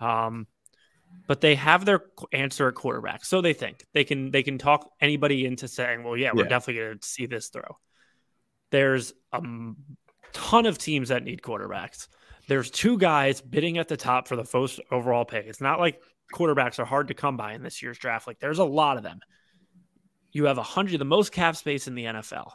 Um, 0.00 0.46
but 1.26 1.40
they 1.40 1.56
have 1.56 1.84
their 1.84 2.04
answer 2.32 2.68
at 2.68 2.74
quarterback, 2.74 3.24
so 3.24 3.40
they 3.40 3.52
think 3.52 3.84
they 3.92 4.04
can 4.04 4.30
they 4.30 4.42
can 4.42 4.58
talk 4.58 4.88
anybody 5.00 5.44
into 5.44 5.68
saying, 5.68 6.04
"Well, 6.04 6.16
yeah, 6.16 6.30
we're 6.32 6.44
yeah. 6.44 6.48
definitely 6.48 6.82
going 6.82 6.98
to 6.98 7.06
see 7.06 7.26
this 7.26 7.48
throw." 7.48 7.78
There's 8.70 9.12
a 9.32 9.42
ton 10.32 10.66
of 10.66 10.78
teams 10.78 11.08
that 11.08 11.24
need 11.24 11.42
quarterbacks. 11.42 12.06
There's 12.48 12.70
two 12.70 12.98
guys 12.98 13.40
bidding 13.40 13.78
at 13.78 13.88
the 13.88 13.96
top 13.96 14.28
for 14.28 14.36
the 14.36 14.44
first 14.44 14.80
overall 14.90 15.24
pick. 15.24 15.46
It's 15.46 15.60
not 15.60 15.80
like 15.80 16.00
quarterbacks 16.32 16.78
are 16.78 16.84
hard 16.84 17.08
to 17.08 17.14
come 17.14 17.36
by 17.36 17.54
in 17.54 17.62
this 17.62 17.82
year's 17.82 17.98
draft. 17.98 18.26
Like 18.26 18.38
there's 18.38 18.58
a 18.58 18.64
lot 18.64 18.96
of 18.96 19.02
them. 19.02 19.20
You 20.32 20.44
have 20.44 20.58
a 20.58 20.62
hundred, 20.62 20.98
the 20.98 21.04
most 21.04 21.32
cap 21.32 21.56
space 21.56 21.88
in 21.88 21.94
the 21.94 22.04
NFL. 22.04 22.52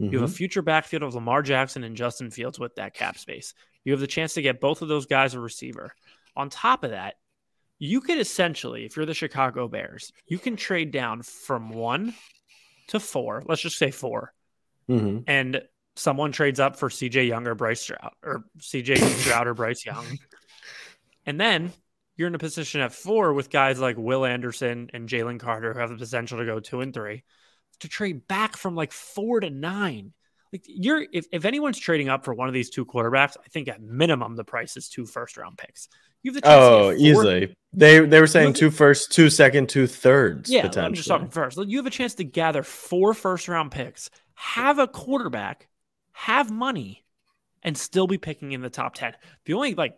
Mm-hmm. 0.00 0.04
You 0.04 0.10
have 0.12 0.22
a 0.22 0.26
mm-hmm. 0.26 0.34
future 0.34 0.62
backfield 0.62 1.02
of 1.02 1.14
Lamar 1.14 1.42
Jackson 1.42 1.84
and 1.84 1.96
Justin 1.96 2.30
Fields 2.30 2.58
with 2.58 2.74
that 2.76 2.94
cap 2.94 3.18
space. 3.18 3.54
You 3.84 3.92
have 3.92 4.00
the 4.00 4.06
chance 4.06 4.34
to 4.34 4.42
get 4.42 4.60
both 4.60 4.82
of 4.82 4.88
those 4.88 5.06
guys 5.06 5.34
a 5.34 5.40
receiver. 5.40 5.94
On 6.36 6.48
top 6.48 6.84
of 6.84 6.90
that, 6.90 7.14
you 7.78 8.00
could 8.00 8.18
essentially, 8.18 8.84
if 8.84 8.96
you're 8.96 9.06
the 9.06 9.14
Chicago 9.14 9.68
Bears, 9.68 10.12
you 10.26 10.38
can 10.38 10.56
trade 10.56 10.90
down 10.90 11.22
from 11.22 11.70
one 11.70 12.14
to 12.88 13.00
four, 13.00 13.42
let's 13.46 13.62
just 13.62 13.78
say 13.78 13.90
4 13.90 14.32
mm-hmm. 14.88 15.18
and 15.26 15.62
someone 15.96 16.32
trades 16.32 16.60
up 16.60 16.76
for 16.76 16.88
CJ 16.88 17.28
Young 17.28 17.46
or 17.46 17.54
Bryce 17.54 17.80
Stroud 17.80 18.12
or 18.22 18.44
CJ 18.58 18.98
Stroud 19.20 19.46
or 19.46 19.54
Bryce 19.54 19.84
Young, 19.86 20.04
and 21.26 21.40
then 21.40 21.72
you're 22.20 22.28
in 22.28 22.34
a 22.34 22.38
position 22.38 22.82
at 22.82 22.92
four 22.92 23.32
with 23.32 23.48
guys 23.48 23.80
like 23.80 23.96
Will 23.96 24.26
Anderson 24.26 24.90
and 24.92 25.08
Jalen 25.08 25.40
Carter 25.40 25.72
who 25.72 25.80
have 25.80 25.88
the 25.88 25.96
potential 25.96 26.36
to 26.36 26.44
go 26.44 26.60
two 26.60 26.82
and 26.82 26.92
three 26.92 27.24
to 27.78 27.88
trade 27.88 28.28
back 28.28 28.58
from 28.58 28.74
like 28.74 28.92
four 28.92 29.40
to 29.40 29.48
nine. 29.48 30.12
Like 30.52 30.64
you're 30.66 31.06
if, 31.14 31.24
if 31.32 31.46
anyone's 31.46 31.78
trading 31.78 32.10
up 32.10 32.26
for 32.26 32.34
one 32.34 32.46
of 32.46 32.52
these 32.52 32.68
two 32.68 32.84
quarterbacks, 32.84 33.38
I 33.42 33.48
think 33.48 33.68
at 33.68 33.80
minimum 33.80 34.36
the 34.36 34.44
price 34.44 34.76
is 34.76 34.90
two 34.90 35.06
first 35.06 35.38
round 35.38 35.56
picks. 35.56 35.88
You 36.22 36.34
have 36.34 36.42
the 36.42 36.48
oh, 36.50 36.92
easily. 36.92 37.56
They 37.72 38.00
they 38.00 38.20
were 38.20 38.26
saying 38.26 38.52
two 38.52 38.70
first, 38.70 39.12
two 39.12 39.30
second, 39.30 39.70
two 39.70 39.86
thirds. 39.86 40.50
Yeah, 40.50 40.68
I'm 40.76 40.92
just 40.92 41.08
talking 41.08 41.28
first. 41.28 41.56
You 41.56 41.78
have 41.78 41.86
a 41.86 41.90
chance 41.90 42.16
to 42.16 42.24
gather 42.24 42.62
four 42.62 43.14
first 43.14 43.48
round 43.48 43.70
picks, 43.70 44.10
have 44.34 44.78
a 44.78 44.86
quarterback, 44.86 45.68
have 46.12 46.50
money, 46.50 47.06
and 47.62 47.78
still 47.78 48.06
be 48.06 48.18
picking 48.18 48.52
in 48.52 48.60
the 48.60 48.68
top 48.68 48.92
ten. 48.92 49.14
The 49.46 49.54
only 49.54 49.74
like 49.74 49.94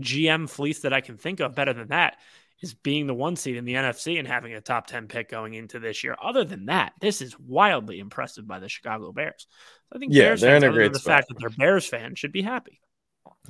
GM 0.00 0.48
fleece 0.48 0.80
that 0.80 0.92
I 0.92 1.00
can 1.00 1.16
think 1.16 1.40
of 1.40 1.54
better 1.54 1.72
than 1.72 1.88
that 1.88 2.16
is 2.62 2.74
being 2.74 3.06
the 3.06 3.14
one 3.14 3.36
seed 3.36 3.56
in 3.56 3.64
the 3.64 3.74
NFC 3.74 4.18
and 4.18 4.26
having 4.26 4.54
a 4.54 4.60
top 4.60 4.86
10 4.86 5.08
pick 5.08 5.28
going 5.28 5.54
into 5.54 5.80
this 5.80 6.04
year. 6.04 6.16
Other 6.22 6.44
than 6.44 6.66
that, 6.66 6.92
this 7.00 7.20
is 7.20 7.38
wildly 7.38 7.98
impressive 7.98 8.46
by 8.46 8.60
the 8.60 8.68
Chicago 8.68 9.12
Bears. 9.12 9.48
I 9.92 9.98
think 9.98 10.12
yeah, 10.12 10.24
Bears 10.24 10.40
they're 10.40 10.52
fans, 10.52 10.64
in 10.64 10.70
a 10.70 10.72
great 10.72 10.92
the 10.92 11.00
spot. 11.00 11.12
fact 11.12 11.28
that 11.28 11.38
they're 11.40 11.50
Bears 11.50 11.86
fans 11.86 12.18
should 12.18 12.32
be 12.32 12.42
happy. 12.42 12.80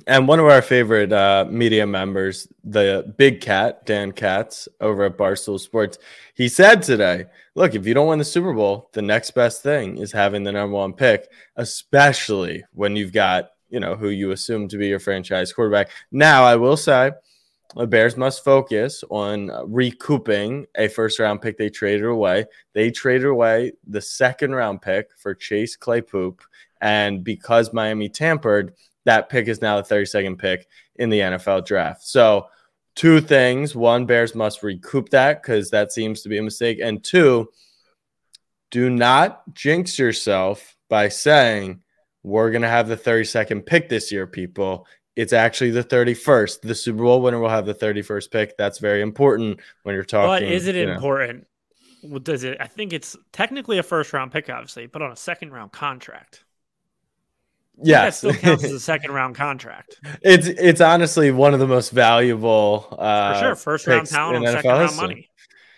And 0.07 0.27
one 0.27 0.39
of 0.39 0.47
our 0.47 0.61
favorite 0.61 1.13
uh, 1.13 1.45
media 1.47 1.85
members, 1.85 2.47
the 2.63 3.13
big 3.17 3.41
cat, 3.41 3.85
Dan 3.85 4.11
Katz 4.11 4.67
over 4.81 5.03
at 5.03 5.17
Barstool 5.17 5.59
Sports, 5.59 5.97
he 6.33 6.49
said 6.49 6.81
today, 6.81 7.25
look, 7.55 7.75
if 7.75 7.85
you 7.85 7.93
don't 7.93 8.07
win 8.07 8.19
the 8.19 8.25
Super 8.25 8.53
Bowl, 8.53 8.89
the 8.93 9.01
next 9.01 9.31
best 9.31 9.61
thing 9.61 9.97
is 9.97 10.11
having 10.11 10.43
the 10.43 10.51
number 10.51 10.75
one 10.75 10.93
pick, 10.93 11.27
especially 11.55 12.63
when 12.73 12.95
you've 12.95 13.13
got, 13.13 13.51
you 13.73 13.79
know, 13.79 13.95
who 13.95 14.09
you 14.09 14.31
assume 14.31 14.67
to 14.67 14.77
be 14.77 14.87
your 14.87 14.99
franchise 14.99 15.51
quarterback. 15.51 15.89
Now, 16.11 16.43
I 16.43 16.55
will 16.55 16.77
say, 16.77 17.11
the 17.75 17.87
Bears 17.87 18.15
must 18.15 18.43
focus 18.43 19.03
on 19.09 19.49
recouping 19.65 20.67
a 20.77 20.87
first 20.87 21.17
round 21.17 21.41
pick 21.41 21.57
they 21.57 21.71
traded 21.71 22.05
away. 22.05 22.45
They 22.73 22.91
traded 22.91 23.25
away 23.25 23.71
the 23.87 23.99
second 23.99 24.53
round 24.53 24.83
pick 24.83 25.09
for 25.17 25.33
Chase 25.33 25.75
Claypool. 25.75 26.37
And 26.81 27.23
because 27.23 27.73
Miami 27.73 28.09
tampered, 28.09 28.75
that 29.05 29.27
pick 29.27 29.47
is 29.47 29.59
now 29.59 29.81
the 29.81 29.95
32nd 29.95 30.37
pick 30.37 30.67
in 30.97 31.09
the 31.09 31.19
NFL 31.19 31.65
draft. 31.65 32.03
So, 32.03 32.49
two 32.93 33.21
things. 33.21 33.75
One, 33.75 34.05
Bears 34.05 34.35
must 34.35 34.61
recoup 34.61 35.09
that 35.09 35.41
because 35.41 35.71
that 35.71 35.91
seems 35.91 36.21
to 36.21 36.29
be 36.29 36.37
a 36.37 36.43
mistake. 36.43 36.77
And 36.79 37.03
two, 37.03 37.49
do 38.69 38.91
not 38.91 39.51
jinx 39.55 39.97
yourself 39.97 40.77
by 40.89 41.09
saying, 41.09 41.81
we're 42.23 42.51
going 42.51 42.61
to 42.61 42.69
have 42.69 42.87
the 42.87 42.97
32nd 42.97 43.65
pick 43.65 43.89
this 43.89 44.11
year, 44.11 44.25
people. 44.25 44.87
It's 45.15 45.33
actually 45.33 45.71
the 45.71 45.83
31st. 45.83 46.61
The 46.61 46.73
Super 46.73 47.03
Bowl 47.03 47.21
winner 47.21 47.39
will 47.39 47.49
have 47.49 47.65
the 47.65 47.75
31st 47.75 48.31
pick. 48.31 48.57
That's 48.57 48.79
very 48.79 49.01
important 49.01 49.59
when 49.83 49.93
you're 49.93 50.03
talking. 50.03 50.29
But 50.29 50.43
is 50.43 50.67
it 50.67 50.75
important? 50.75 51.45
Know. 52.01 52.19
Does 52.19 52.43
it? 52.43 52.57
I 52.59 52.67
think 52.67 52.91
it's 52.91 53.15
technically 53.31 53.77
a 53.77 53.83
first 53.83 54.11
round 54.11 54.31
pick, 54.31 54.49
obviously, 54.49 54.87
but 54.87 55.01
on 55.01 55.11
a 55.11 55.15
second 55.15 55.51
round 55.51 55.71
contract. 55.71 56.43
Yeah, 57.81 58.05
that 58.05 58.13
still 58.13 58.33
counts 58.33 58.63
as 58.63 58.71
a 58.71 58.79
second 58.79 59.11
round 59.11 59.35
contract. 59.35 59.95
It's 60.21 60.47
it's 60.47 60.81
honestly 60.81 61.31
one 61.31 61.53
of 61.53 61.59
the 61.59 61.67
most 61.67 61.91
valuable 61.91 62.87
uh, 62.91 63.33
for 63.33 63.39
sure 63.39 63.55
first 63.55 63.87
round 63.87 64.07
talent 64.07 64.45
on 64.45 64.53
second 64.53 64.71
round 64.71 64.95
money. 64.97 65.29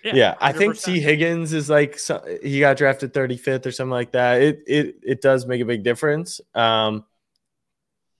Yeah, 0.06 0.16
yeah 0.16 0.36
I 0.40 0.54
think 0.54 0.80
Tee 0.80 1.02
Higgins 1.02 1.52
is 1.52 1.70
like 1.70 2.00
he 2.42 2.60
got 2.60 2.78
drafted 2.78 3.14
35th 3.14 3.66
or 3.66 3.72
something 3.72 3.92
like 3.92 4.12
that. 4.12 4.42
It 4.42 4.64
it 4.68 4.96
it 5.04 5.22
does 5.22 5.46
make 5.46 5.62
a 5.62 5.66
big 5.66 5.84
difference. 5.84 6.40
Um, 6.54 7.06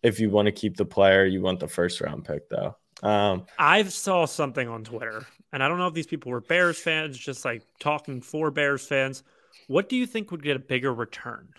if 0.04 0.20
you 0.20 0.30
want 0.30 0.48
to 0.48 0.52
keep 0.52 0.76
the 0.76 0.86
player, 0.86 1.26
you 1.26 1.42
want 1.42 1.60
the 1.60 1.68
first 1.68 2.02
round 2.02 2.26
pick 2.26 2.50
though. 2.50 2.76
Um, 3.04 3.46
I 3.58 3.84
saw 3.84 4.26
something 4.26 4.68
on 4.68 4.84
Twitter, 4.84 5.26
and 5.54 5.64
I 5.64 5.68
don't 5.68 5.78
know 5.78 5.88
if 5.88 5.94
these 5.94 6.08
people 6.08 6.32
were 6.32 6.42
Bears 6.42 6.80
fans, 6.80 7.18
just 7.18 7.46
like 7.46 7.64
talking 7.80 8.22
for 8.22 8.52
Bears 8.52 8.86
fans. 8.86 9.24
What 9.68 9.88
do 9.88 9.96
you 9.96 10.06
think 10.06 10.32
would 10.32 10.44
get 10.44 10.56
a 10.56 10.60
bigger 10.60 10.94
return? 10.94 11.54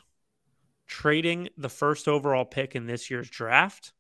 trading 0.87 1.49
the 1.57 1.69
first 1.69 2.09
overall 2.09 2.45
pick 2.45 2.75
in 2.75 2.87
this 2.87 3.11
year's 3.11 3.29
draft 3.29 3.93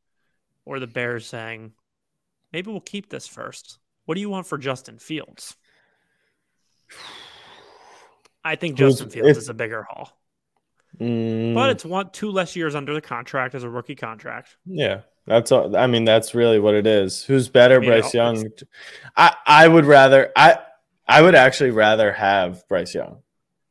or 0.64 0.80
the 0.80 0.86
Bears 0.86 1.26
saying, 1.26 1.72
maybe 2.52 2.70
we'll 2.70 2.80
keep 2.80 3.08
this 3.08 3.26
first? 3.26 3.78
What 4.04 4.14
do 4.14 4.20
you 4.20 4.30
want 4.30 4.46
for 4.46 4.58
Justin 4.58 4.98
Fields? 4.98 5.56
I 8.44 8.56
think 8.56 8.76
Justin 8.76 9.10
Fields 9.10 9.38
is 9.38 9.48
a 9.48 9.54
bigger 9.54 9.82
haul. 9.82 10.10
Mm, 11.00 11.54
but 11.54 11.70
it's 11.70 11.84
one 11.84 12.10
two 12.10 12.30
less 12.30 12.56
years 12.56 12.74
under 12.74 12.94
the 12.94 13.00
contract 13.00 13.54
as 13.54 13.64
a 13.64 13.68
rookie 13.68 13.96
contract. 13.96 14.56
Yeah. 14.64 15.00
That's 15.26 15.50
all, 15.50 15.76
I 15.76 15.88
mean 15.88 16.04
that's 16.04 16.34
really 16.34 16.60
what 16.60 16.74
it 16.74 16.86
is. 16.86 17.24
Who's 17.24 17.48
better, 17.48 17.80
Bryce 17.80 18.14
Young? 18.14 18.44
I 19.16 19.34
I 19.44 19.68
would 19.68 19.84
rather 19.84 20.30
I 20.36 20.58
I 21.06 21.22
would 21.22 21.34
actually 21.34 21.70
rather 21.70 22.12
have 22.12 22.66
Bryce 22.68 22.94
Young. 22.94 23.22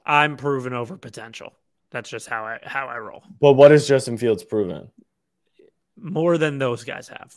I'm 0.05 0.37
proven 0.37 0.73
over 0.73 0.97
potential. 0.97 1.53
That's 1.91 2.09
just 2.09 2.27
how 2.27 2.43
I 2.43 2.59
how 2.63 2.87
I 2.87 2.97
roll. 2.97 3.23
But 3.39 3.53
what 3.53 3.71
has 3.71 3.87
Justin 3.87 4.17
Fields 4.17 4.43
proven? 4.43 4.89
More 5.97 6.37
than 6.37 6.57
those 6.57 6.83
guys 6.83 7.07
have. 7.07 7.33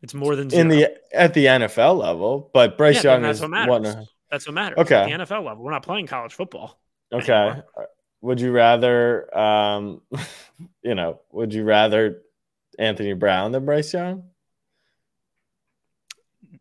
It's 0.00 0.14
more 0.14 0.36
than 0.36 0.48
zero. 0.48 0.62
in 0.62 0.68
the 0.68 0.96
at 1.12 1.34
the 1.34 1.46
NFL 1.46 1.98
level. 1.98 2.50
But 2.54 2.78
Bryce 2.78 3.02
yeah, 3.02 3.14
Young 3.14 3.24
is. 3.24 3.40
One, 3.40 4.06
that's 4.30 4.46
what 4.46 4.54
matters. 4.54 4.78
Okay, 4.78 5.12
at 5.12 5.18
the 5.18 5.24
NFL 5.24 5.44
level, 5.44 5.64
we're 5.64 5.70
not 5.70 5.82
playing 5.82 6.06
college 6.06 6.34
football. 6.34 6.78
Okay. 7.12 7.32
Anymore. 7.32 7.64
Would 8.22 8.40
you 8.40 8.52
rather, 8.52 9.36
um, 9.36 10.02
you 10.82 10.94
know, 10.94 11.20
would 11.32 11.54
you 11.54 11.64
rather 11.64 12.20
Anthony 12.78 13.14
Brown 13.14 13.52
than 13.52 13.64
Bryce 13.64 13.92
Young? 13.92 14.24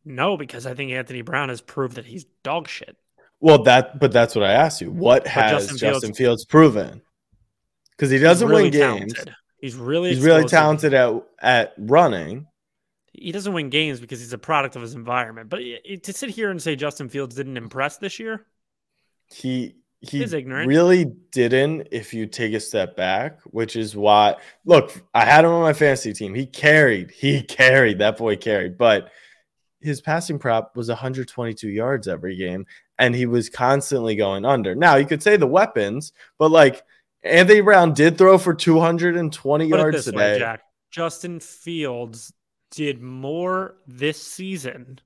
No, 0.05 0.37
because 0.37 0.65
I 0.65 0.73
think 0.73 0.91
Anthony 0.91 1.21
Brown 1.21 1.49
has 1.49 1.61
proved 1.61 1.97
that 1.97 2.05
he's 2.05 2.25
dog 2.43 2.67
shit. 2.67 2.95
Well, 3.41 3.63
that 3.63 3.99
but 3.99 4.11
that's 4.11 4.35
what 4.35 4.43
I 4.43 4.53
asked 4.53 4.81
you. 4.81 4.91
What 4.91 5.23
but 5.23 5.31
has 5.31 5.51
Justin, 5.51 5.77
Justin 5.77 6.13
Fields, 6.13 6.17
Fields 6.17 6.45
proven? 6.45 7.01
because 7.99 8.11
he 8.11 8.17
doesn't 8.17 8.47
really 8.47 8.63
win 8.63 8.71
games. 8.71 9.13
Talented. 9.13 9.35
He's 9.59 9.75
really 9.75 10.09
he's 10.15 10.23
really 10.23 10.45
talented 10.45 10.93
at 10.93 11.21
at 11.41 11.73
running. 11.77 12.47
He 13.13 13.31
doesn't 13.31 13.53
win 13.53 13.69
games 13.69 13.99
because 13.99 14.19
he's 14.19 14.33
a 14.33 14.37
product 14.37 14.75
of 14.75 14.81
his 14.81 14.93
environment. 14.93 15.49
But 15.49 15.61
to 16.03 16.13
sit 16.13 16.29
here 16.29 16.51
and 16.51 16.61
say 16.61 16.75
Justin 16.75 17.09
Fields 17.09 17.35
didn't 17.35 17.57
impress 17.57 17.97
this 17.97 18.19
year, 18.19 18.45
he 19.27 19.75
he 20.01 20.23
is 20.23 20.33
ignorant. 20.33 20.67
really 20.67 21.05
didn't. 21.31 21.89
If 21.91 22.13
you 22.13 22.25
take 22.25 22.53
a 22.53 22.59
step 22.59 22.95
back, 22.95 23.41
which 23.45 23.75
is 23.75 23.95
why 23.95 24.35
look, 24.65 24.93
I 25.13 25.25
had 25.25 25.43
him 25.43 25.51
on 25.51 25.61
my 25.61 25.73
fantasy 25.73 26.13
team. 26.13 26.33
He 26.33 26.45
carried, 26.45 27.11
he 27.17 27.41
carried 27.41 27.99
that 27.99 28.17
boy 28.17 28.37
carried, 28.37 28.77
but 28.77 29.09
his 29.81 30.01
passing 30.01 30.39
prop 30.39 30.75
was 30.75 30.89
122 30.89 31.69
yards 31.69 32.07
every 32.07 32.35
game, 32.35 32.65
and 32.97 33.15
he 33.15 33.25
was 33.25 33.49
constantly 33.49 34.15
going 34.15 34.45
under. 34.45 34.75
Now 34.75 34.95
you 34.95 35.05
could 35.05 35.23
say 35.23 35.37
the 35.37 35.47
weapons, 35.47 36.13
but 36.37 36.51
like 36.51 36.83
Anthony 37.23 37.61
Brown 37.61 37.93
did 37.93 38.17
throw 38.17 38.37
for 38.37 38.53
220 38.53 39.69
Put 39.69 39.77
yards 39.77 40.05
today. 40.05 40.17
Way, 40.17 40.39
Jack. 40.39 40.61
Justin 40.91 41.39
Fields 41.39 42.33
did 42.71 43.01
more 43.01 43.75
this 43.87 44.21
season 44.21 44.99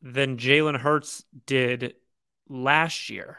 than 0.00 0.36
Jalen 0.36 0.78
Hurts 0.78 1.24
did 1.46 1.94
last 2.48 3.10
year. 3.10 3.38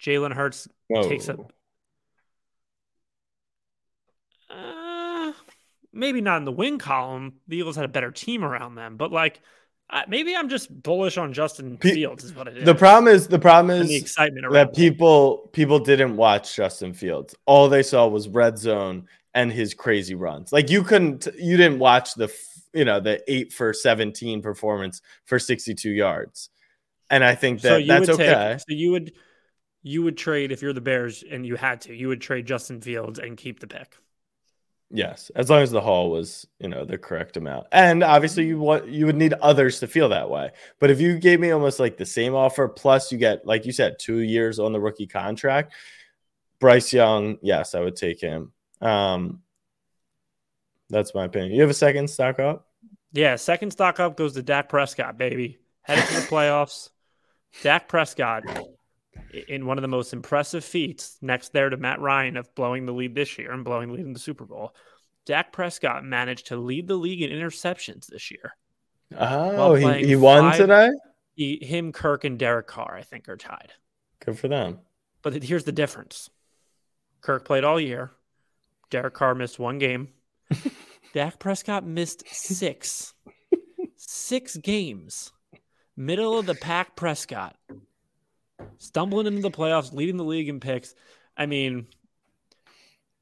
Jalen 0.00 0.32
Hurts 0.32 0.68
takes 1.02 1.28
a 1.28 1.36
uh, 4.50 5.32
maybe 5.92 6.20
not 6.20 6.38
in 6.38 6.44
the 6.44 6.52
win 6.52 6.78
column. 6.78 7.34
The 7.48 7.58
Eagles 7.58 7.76
had 7.76 7.84
a 7.84 7.88
better 7.88 8.10
team 8.10 8.44
around 8.44 8.76
them, 8.76 8.96
but 8.96 9.12
like 9.12 9.40
maybe 10.06 10.34
I'm 10.34 10.48
just 10.48 10.82
bullish 10.82 11.18
on 11.18 11.32
Justin 11.32 11.76
Fields. 11.78 12.24
Is 12.24 12.34
what 12.34 12.48
it 12.48 12.58
is. 12.58 12.64
The 12.64 12.74
problem 12.74 13.12
is 13.12 13.28
the 13.28 13.38
problem 13.38 13.80
is 13.80 13.88
the 13.88 13.96
excitement 13.96 14.50
that 14.52 14.74
people 14.74 15.50
people 15.52 15.78
didn't 15.80 16.16
watch 16.16 16.54
Justin 16.54 16.94
Fields. 16.94 17.34
All 17.46 17.68
they 17.68 17.82
saw 17.82 18.06
was 18.06 18.28
red 18.28 18.58
zone 18.58 19.08
and 19.34 19.52
his 19.52 19.74
crazy 19.74 20.14
runs. 20.14 20.52
Like 20.52 20.70
you 20.70 20.82
couldn't 20.82 21.28
you 21.38 21.56
didn't 21.56 21.78
watch 21.78 22.14
the 22.14 22.32
you 22.72 22.84
know 22.84 23.00
the 23.00 23.22
eight 23.26 23.52
for 23.52 23.72
17 23.72 24.42
performance 24.42 25.00
for 25.24 25.38
62 25.38 25.90
yards. 25.90 26.50
And 27.10 27.24
I 27.24 27.34
think 27.34 27.62
that 27.62 27.80
so 27.80 27.86
that's 27.86 28.08
okay. 28.10 28.52
Take, 28.52 28.60
so 28.60 28.66
you 28.68 28.90
would 28.92 29.12
you 29.82 30.02
would 30.02 30.16
trade 30.16 30.52
if 30.52 30.60
you're 30.60 30.72
the 30.72 30.80
Bears 30.80 31.24
and 31.28 31.46
you 31.46 31.56
had 31.56 31.82
to. 31.82 31.94
You 31.94 32.08
would 32.08 32.20
trade 32.20 32.46
Justin 32.46 32.80
Fields 32.80 33.18
and 33.18 33.36
keep 33.36 33.60
the 33.60 33.66
pick. 33.66 33.96
Yes, 34.90 35.30
as 35.36 35.50
long 35.50 35.62
as 35.62 35.70
the 35.70 35.82
haul 35.82 36.10
was, 36.10 36.46
you 36.58 36.68
know, 36.68 36.86
the 36.86 36.96
correct 36.96 37.36
amount. 37.36 37.66
And 37.72 38.02
obviously 38.02 38.46
you 38.46 38.58
want 38.58 38.88
you 38.88 39.06
would 39.06 39.16
need 39.16 39.34
others 39.34 39.80
to 39.80 39.86
feel 39.86 40.08
that 40.10 40.30
way. 40.30 40.50
But 40.80 40.90
if 40.90 41.00
you 41.00 41.18
gave 41.18 41.40
me 41.40 41.50
almost 41.50 41.78
like 41.78 41.96
the 41.98 42.06
same 42.06 42.34
offer 42.34 42.68
plus 42.68 43.12
you 43.12 43.18
get 43.18 43.46
like 43.46 43.66
you 43.66 43.72
said 43.72 43.98
2 43.98 44.20
years 44.20 44.58
on 44.58 44.72
the 44.72 44.80
rookie 44.80 45.06
contract, 45.06 45.74
Bryce 46.58 46.92
Young, 46.92 47.38
yes, 47.42 47.74
I 47.74 47.80
would 47.80 47.96
take 47.96 48.20
him. 48.20 48.52
Um 48.80 49.42
that's 50.90 51.14
my 51.14 51.24
opinion. 51.24 51.52
You 51.52 51.60
have 51.60 51.70
a 51.70 51.74
second 51.74 52.08
stock 52.08 52.38
up? 52.38 52.66
Yeah, 53.12 53.36
second 53.36 53.70
stock 53.72 54.00
up 54.00 54.16
goes 54.16 54.34
to 54.34 54.42
Dak 54.42 54.68
Prescott, 54.68 55.18
baby. 55.18 55.58
Headed 55.82 56.04
to 56.06 56.14
the 56.14 56.20
playoffs. 56.26 56.90
Dak 57.62 57.88
Prescott 57.88 58.44
in 59.48 59.66
one 59.66 59.78
of 59.78 59.82
the 59.82 59.88
most 59.88 60.12
impressive 60.12 60.64
feats 60.64 61.18
next 61.20 61.52
there 61.52 61.68
to 61.68 61.76
Matt 61.76 62.00
Ryan 62.00 62.36
of 62.36 62.54
blowing 62.54 62.86
the 62.86 62.92
lead 62.92 63.14
this 63.14 63.38
year 63.38 63.52
and 63.52 63.64
blowing 63.64 63.88
the 63.88 63.94
lead 63.94 64.06
in 64.06 64.12
the 64.12 64.18
Super 64.18 64.44
Bowl. 64.44 64.74
Dak 65.26 65.52
Prescott 65.52 66.04
managed 66.04 66.46
to 66.46 66.56
lead 66.56 66.88
the 66.88 66.96
league 66.96 67.22
in 67.22 67.30
interceptions 67.30 68.06
this 68.06 68.30
year. 68.30 68.56
Oh, 69.16 69.74
he, 69.74 70.06
he 70.06 70.16
won 70.16 70.50
five, 70.50 70.56
today? 70.56 70.90
He, 71.34 71.58
him, 71.62 71.92
Kirk, 71.92 72.24
and 72.24 72.38
Derek 72.38 72.66
Carr, 72.66 72.96
I 72.96 73.02
think, 73.02 73.28
are 73.28 73.36
tied. 73.36 73.72
Good 74.24 74.38
for 74.38 74.48
them. 74.48 74.78
But 75.22 75.42
here's 75.42 75.64
the 75.64 75.72
difference 75.72 76.30
Kirk 77.20 77.44
played 77.44 77.64
all 77.64 77.80
year. 77.80 78.12
Derek 78.90 79.14
Carr 79.14 79.34
missed 79.34 79.58
one 79.58 79.78
game. 79.78 80.08
Dak 81.14 81.38
Prescott 81.38 81.84
missed 81.84 82.26
six. 82.28 83.14
six 83.96 84.56
games. 84.56 85.32
Middle 85.96 86.38
of 86.38 86.46
the 86.46 86.54
pack 86.54 86.96
Prescott. 86.96 87.56
Stumbling 88.78 89.26
into 89.26 89.42
the 89.42 89.50
playoffs, 89.50 89.92
leading 89.92 90.16
the 90.16 90.24
league 90.24 90.48
in 90.48 90.60
picks. 90.60 90.94
I 91.36 91.46
mean, 91.46 91.86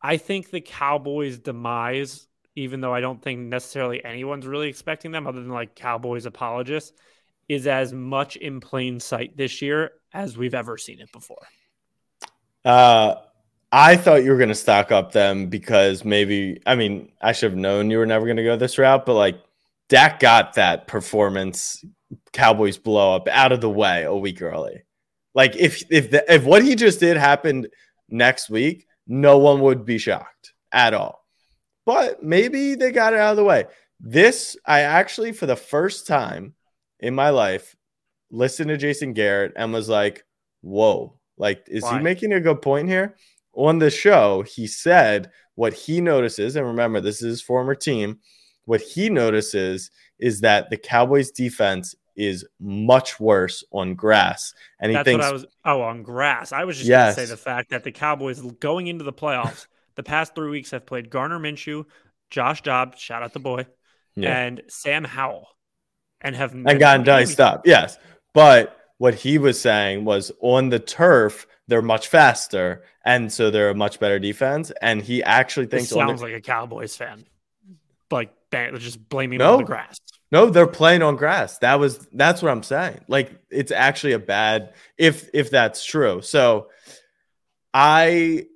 I 0.03 0.17
think 0.17 0.51
the 0.51 0.61
Cowboys' 0.61 1.39
demise, 1.39 2.27
even 2.55 2.81
though 2.81 2.95
I 2.95 3.01
don't 3.01 3.23
think 3.23 3.41
necessarily 3.41 4.05
anyone's 4.05 4.47
really 4.47 4.69
expecting 4.69 5.11
them, 5.11 5.27
other 5.27 5.41
than 5.41 5.51
like 5.51 5.75
Cowboys 5.75 6.27
apologists, 6.27 6.93
is 7.49 7.67
as 7.67 7.93
much 7.93 8.37
in 8.37 8.61
plain 8.61 9.01
sight 9.01 9.37
this 9.37 9.63
year 9.63 9.93
as 10.13 10.37
we've 10.37 10.55
ever 10.55 10.77
seen 10.79 11.01
it 11.01 11.13
before. 11.13 11.47
Uh, 12.65 13.17
I 13.77 13.95
thought 13.95 14.25
you 14.25 14.31
were 14.31 14.39
going 14.39 14.49
to 14.49 14.55
stock 14.55 14.91
up 14.91 15.13
them 15.13 15.49
because 15.49 16.03
maybe, 16.03 16.63
I 16.65 16.77
mean, 16.77 17.13
I 17.21 17.33
should 17.33 17.51
have 17.51 17.59
known 17.59 17.91
you 17.91 17.99
were 17.99 18.07
never 18.07 18.25
going 18.25 18.39
to 18.39 18.43
go 18.43 18.57
this 18.57 18.79
route, 18.79 19.05
but 19.05 19.13
like 19.13 19.39
Dak 19.91 20.19
got 20.19 20.55
that 20.55 20.87
performance 20.87 21.85
Cowboys 22.33 22.79
blow 22.79 23.15
up 23.15 23.29
out 23.29 23.53
of 23.53 23.61
the 23.61 23.69
way 23.69 24.05
a 24.05 24.17
week 24.17 24.41
early. 24.41 24.83
Like 25.35 25.57
if 25.57 25.83
if 25.91 26.11
the, 26.11 26.25
if 26.33 26.45
what 26.45 26.65
he 26.65 26.75
just 26.75 27.01
did 27.01 27.19
happened 27.19 27.69
next 28.09 28.49
week, 28.49 28.87
no 29.07 29.37
one 29.37 29.61
would 29.61 29.85
be 29.85 29.99
shocked 29.99 30.55
at 30.73 30.95
all. 30.95 31.23
But 31.85 32.23
maybe 32.23 32.77
they 32.77 32.93
got 32.93 33.13
it 33.13 33.21
out 33.21 33.33
of 33.33 33.37
the 33.37 33.45
way. 33.45 33.67
This 34.01 34.57
I 34.65 34.81
actually 34.81 35.33
for 35.33 35.45
the 35.45 35.55
first 35.55 36.07
time 36.07 36.55
in 36.99 37.15
my 37.15 37.29
life 37.29 37.77
listened 38.31 38.69
to 38.69 38.79
Jason 38.79 39.13
Garrett 39.13 39.53
and 39.55 39.71
was 39.71 39.91
like, 39.91 40.25
"Whoa, 40.63 41.19
like 41.37 41.67
is 41.69 41.83
Why? 41.83 41.99
he 41.99 42.03
making 42.03 42.33
a 42.33 42.41
good 42.41 42.63
point 42.63 42.89
here?" 42.89 43.17
On 43.57 43.79
the 43.79 43.91
show, 43.91 44.43
he 44.43 44.67
said 44.67 45.31
what 45.55 45.73
he 45.73 46.01
notices 46.01 46.55
and 46.57 46.67
remember 46.67 47.01
this 47.01 47.23
is 47.23 47.29
his 47.29 47.43
former 47.43 47.75
team, 47.75 48.21
what 48.67 48.81
he 48.81 49.09
notices 49.09 49.91
is 50.19 50.43
that 50.43 50.71
the 50.71 50.77
Cowboys 50.77 51.31
defense 51.31 51.95
is 52.17 52.47
much 52.59 53.21
worse 53.21 53.65
on 53.73 53.95
grass. 53.95 54.55
And 54.81 54.91
he 54.91 54.97
That's 54.97 55.05
thinks, 55.05 55.23
what 55.23 55.29
I 55.29 55.33
was. 55.33 55.47
Oh, 55.65 55.83
on 55.83 56.03
grass. 56.03 56.53
I 56.53 56.65
was 56.65 56.77
just 56.77 56.89
yes. 56.89 57.17
going 57.17 57.27
to 57.27 57.29
say 57.29 57.35
the 57.35 57.41
fact 57.41 57.71
that 57.71 57.85
the 57.85 57.93
Cowboys 57.93 58.41
going 58.61 58.87
into 58.87 59.05
the 59.05 59.13
playoffs, 59.13 59.67
the 59.97 60.03
past 60.03 60.35
three 60.35 60.51
weeks 60.51 60.71
have 60.71 60.87
played 60.87 61.11
Gardner 61.11 61.39
Minshew, 61.39 61.85
Josh 62.31 62.63
Dobbs, 62.63 63.01
shout 63.01 63.23
out 63.23 63.33
the 63.33 63.39
boy, 63.39 63.67
yeah. 64.15 64.37
and 64.39 64.63
Sam 64.69 65.05
Howell, 65.05 65.49
and 66.21 66.35
have 66.35 66.53
and 66.53 66.81
gotten 66.81 67.05
diced 67.05 67.41
up. 67.41 67.67
Yes, 67.67 67.99
but 68.35 68.77
what 68.99 69.15
he 69.15 69.39
was 69.39 69.61
saying 69.61 70.05
was 70.05 70.33
on 70.41 70.71
the 70.71 70.79
turf 70.79 71.47
they're 71.69 71.83
much 71.83 72.09
faster, 72.09 72.85
and 73.05 73.33
so 73.33 73.51
they're 73.51 73.71
a 73.71 73.75
much 73.75 73.99
better 73.99 74.19
defense. 74.19 74.73
And 74.83 75.03
he 75.03 75.23
actually 75.23 75.67
thinks 75.67 75.89
this 75.89 75.99
sounds 75.99 76.21
the, 76.21 76.27
like 76.27 76.35
a 76.35 76.41
Cowboys 76.41 76.97
fan, 76.97 77.25
like 78.11 78.33
they're 78.51 78.77
just 78.79 79.09
blaming 79.09 79.39
no, 79.39 79.55
on 79.55 79.59
the 79.59 79.65
grass. 79.65 79.99
No, 80.33 80.51
they're 80.51 80.67
playing 80.67 81.03
on 81.03 81.17
grass. 81.17 81.59
That 81.59 81.79
was 81.79 82.07
that's 82.13 82.43
what 82.43 82.51
I'm 82.51 82.63
saying. 82.63 83.01
Like 83.09 83.33
it's 83.51 83.73
actually 83.73 84.13
a 84.13 84.19
bad 84.19 84.75
if 84.99 85.29
if 85.33 85.51
that's 85.51 85.85
true. 85.85 86.21
So 86.23 86.69
I 87.73 88.47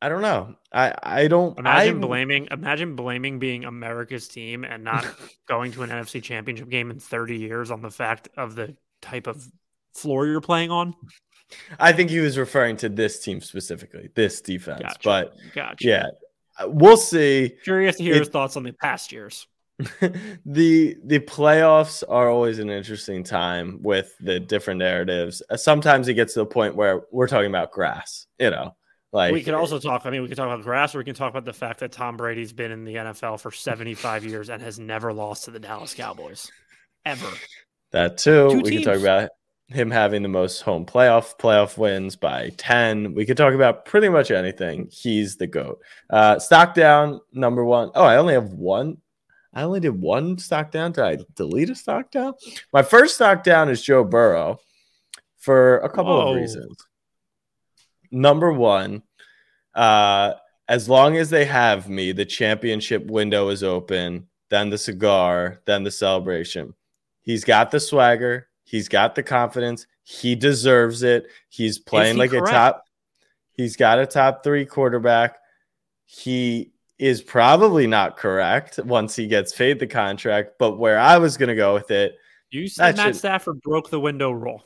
I 0.00 0.08
don't 0.08 0.22
know. 0.22 0.54
I 0.72 0.94
I 1.02 1.28
don't 1.28 1.58
imagine 1.58 1.96
I, 1.96 2.06
blaming 2.06 2.48
imagine 2.50 2.94
blaming 2.96 3.38
being 3.38 3.64
America's 3.64 4.28
team 4.28 4.64
and 4.64 4.84
not 4.84 5.06
going 5.48 5.72
to 5.72 5.82
an 5.82 5.90
NFC 5.90 6.22
championship 6.22 6.68
game 6.68 6.90
in 6.90 7.00
30 7.00 7.38
years 7.38 7.70
on 7.70 7.82
the 7.82 7.90
fact 7.90 8.28
of 8.36 8.54
the 8.54 8.76
type 9.02 9.26
of 9.26 9.46
floor 9.94 10.26
you're 10.26 10.40
playing 10.40 10.70
on. 10.70 10.94
I 11.78 11.92
think 11.92 12.10
he 12.10 12.20
was 12.20 12.38
referring 12.38 12.76
to 12.78 12.88
this 12.88 13.20
team 13.20 13.40
specifically, 13.40 14.10
this 14.14 14.40
defense. 14.40 14.82
Gotcha. 14.82 14.98
But 15.04 15.36
gotcha. 15.54 15.86
yeah, 15.86 16.06
we'll 16.64 16.96
see. 16.96 17.54
Curious 17.64 17.96
to 17.96 18.02
hear 18.02 18.14
it, 18.14 18.20
his 18.20 18.28
thoughts 18.28 18.56
on 18.56 18.62
the 18.62 18.72
past 18.72 19.12
years. 19.12 19.46
the 20.46 20.96
the 21.04 21.20
playoffs 21.20 22.02
are 22.08 22.30
always 22.30 22.58
an 22.58 22.70
interesting 22.70 23.22
time 23.22 23.78
with 23.82 24.14
the 24.20 24.40
different 24.40 24.78
narratives. 24.78 25.42
Uh, 25.50 25.56
sometimes 25.56 26.08
it 26.08 26.14
gets 26.14 26.32
to 26.34 26.40
the 26.40 26.46
point 26.46 26.74
where 26.74 27.02
we're 27.12 27.28
talking 27.28 27.50
about 27.50 27.72
grass, 27.72 28.26
you 28.38 28.50
know. 28.50 28.74
Like 29.12 29.32
we 29.32 29.42
could 29.42 29.54
also 29.54 29.78
talk. 29.78 30.02
I 30.04 30.10
mean, 30.10 30.22
we 30.22 30.28
could 30.28 30.36
talk 30.36 30.46
about 30.46 30.64
grass, 30.64 30.94
or 30.94 30.98
we 30.98 31.04
can 31.04 31.14
talk 31.14 31.30
about 31.30 31.44
the 31.44 31.52
fact 31.52 31.80
that 31.80 31.92
Tom 31.92 32.16
Brady's 32.16 32.52
been 32.52 32.72
in 32.72 32.84
the 32.84 32.94
NFL 32.94 33.40
for 33.40 33.50
75 33.50 34.24
years 34.24 34.48
and 34.48 34.62
has 34.62 34.78
never 34.78 35.12
lost 35.12 35.44
to 35.44 35.50
the 35.50 35.60
Dallas 35.60 35.94
Cowboys, 35.94 36.50
ever. 37.04 37.28
That 37.92 38.18
too. 38.18 38.50
Two 38.50 38.56
we 38.56 38.70
teams. 38.70 38.84
can 38.84 38.94
talk 38.94 39.00
about 39.00 39.30
him 39.68 39.90
having 39.90 40.22
the 40.22 40.28
most 40.28 40.60
home 40.60 40.86
playoff 40.86 41.36
playoff 41.38 41.76
wins 41.76 42.14
by 42.14 42.50
10. 42.56 43.14
We 43.14 43.26
could 43.26 43.36
talk 43.36 43.52
about 43.52 43.84
pretty 43.84 44.08
much 44.08 44.30
anything. 44.30 44.88
He's 44.92 45.36
the 45.36 45.46
GOAT. 45.46 45.80
Uh, 46.08 46.38
stock 46.38 46.74
down, 46.74 47.20
number 47.32 47.64
one. 47.64 47.90
Oh, 47.94 48.04
I 48.04 48.16
only 48.16 48.34
have 48.34 48.52
one 48.52 48.98
I 49.56 49.62
only 49.62 49.80
did 49.80 49.98
one 49.98 50.36
stock 50.36 50.70
down. 50.70 50.92
Did 50.92 51.04
I 51.04 51.16
delete 51.34 51.70
a 51.70 51.74
stock 51.74 52.10
down? 52.10 52.34
My 52.74 52.82
first 52.82 53.14
stock 53.14 53.42
down 53.42 53.70
is 53.70 53.82
Joe 53.82 54.04
Burrow 54.04 54.60
for 55.38 55.78
a 55.78 55.88
couple 55.88 56.14
Whoa. 56.14 56.28
of 56.28 56.36
reasons. 56.36 56.76
Number 58.12 58.52
one, 58.52 59.02
uh, 59.74 60.34
as 60.68 60.90
long 60.90 61.16
as 61.16 61.30
they 61.30 61.46
have 61.46 61.88
me, 61.88 62.12
the 62.12 62.26
championship 62.26 63.06
window 63.06 63.48
is 63.48 63.62
open, 63.62 64.26
then 64.50 64.68
the 64.68 64.76
cigar, 64.76 65.62
then 65.64 65.84
the 65.84 65.90
celebration. 65.90 66.74
He's 67.22 67.44
got 67.44 67.70
the 67.70 67.80
swagger, 67.80 68.48
he's 68.66 68.88
got 68.88 69.14
the 69.14 69.22
confidence, 69.22 69.86
he 70.02 70.34
deserves 70.34 71.02
it. 71.02 71.28
He's 71.48 71.78
playing 71.78 72.16
he 72.16 72.20
like 72.20 72.30
correct? 72.30 72.48
a 72.48 72.52
top, 72.52 72.84
he's 73.52 73.76
got 73.76 73.98
a 73.98 74.06
top 74.06 74.44
three 74.44 74.66
quarterback. 74.66 75.38
He 76.04 76.72
is 76.98 77.22
probably 77.22 77.86
not 77.86 78.16
correct 78.16 78.78
once 78.78 79.16
he 79.16 79.26
gets 79.26 79.54
paid 79.54 79.78
the 79.78 79.86
contract. 79.86 80.52
But 80.58 80.78
where 80.78 80.98
I 80.98 81.18
was 81.18 81.36
going 81.36 81.48
to 81.48 81.54
go 81.54 81.72
with 81.74 81.90
it, 81.90 82.18
you 82.50 82.68
said 82.68 82.96
Matt 82.96 83.06
should... 83.06 83.16
Stafford 83.16 83.60
broke 83.62 83.90
the 83.90 84.00
window 84.00 84.30
rule. 84.30 84.64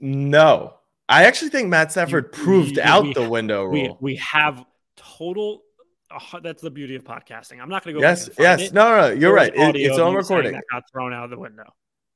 No, 0.00 0.74
I 1.08 1.24
actually 1.24 1.50
think 1.50 1.68
Matt 1.68 1.92
Stafford 1.92 2.30
you, 2.32 2.42
proved 2.42 2.76
we, 2.76 2.82
out 2.82 3.04
we, 3.04 3.12
the 3.12 3.28
window 3.28 3.64
rule. 3.64 3.98
We, 4.00 4.12
we 4.12 4.16
have 4.16 4.64
total. 4.96 5.62
Uh, 6.10 6.40
that's 6.40 6.62
the 6.62 6.70
beauty 6.70 6.94
of 6.96 7.04
podcasting. 7.04 7.60
I'm 7.60 7.68
not 7.68 7.84
going 7.84 7.94
to 7.94 8.00
go. 8.00 8.06
Yes, 8.06 8.30
yes, 8.38 8.60
it. 8.62 8.72
no, 8.72 9.00
no, 9.00 9.10
you're 9.12 9.34
right. 9.34 9.54
It, 9.54 9.76
it's 9.76 9.98
on 9.98 10.14
recording. 10.14 10.58
got 10.70 10.82
thrown 10.90 11.12
out 11.12 11.24
of 11.24 11.30
the 11.30 11.38
window. 11.38 11.72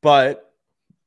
But 0.07 0.53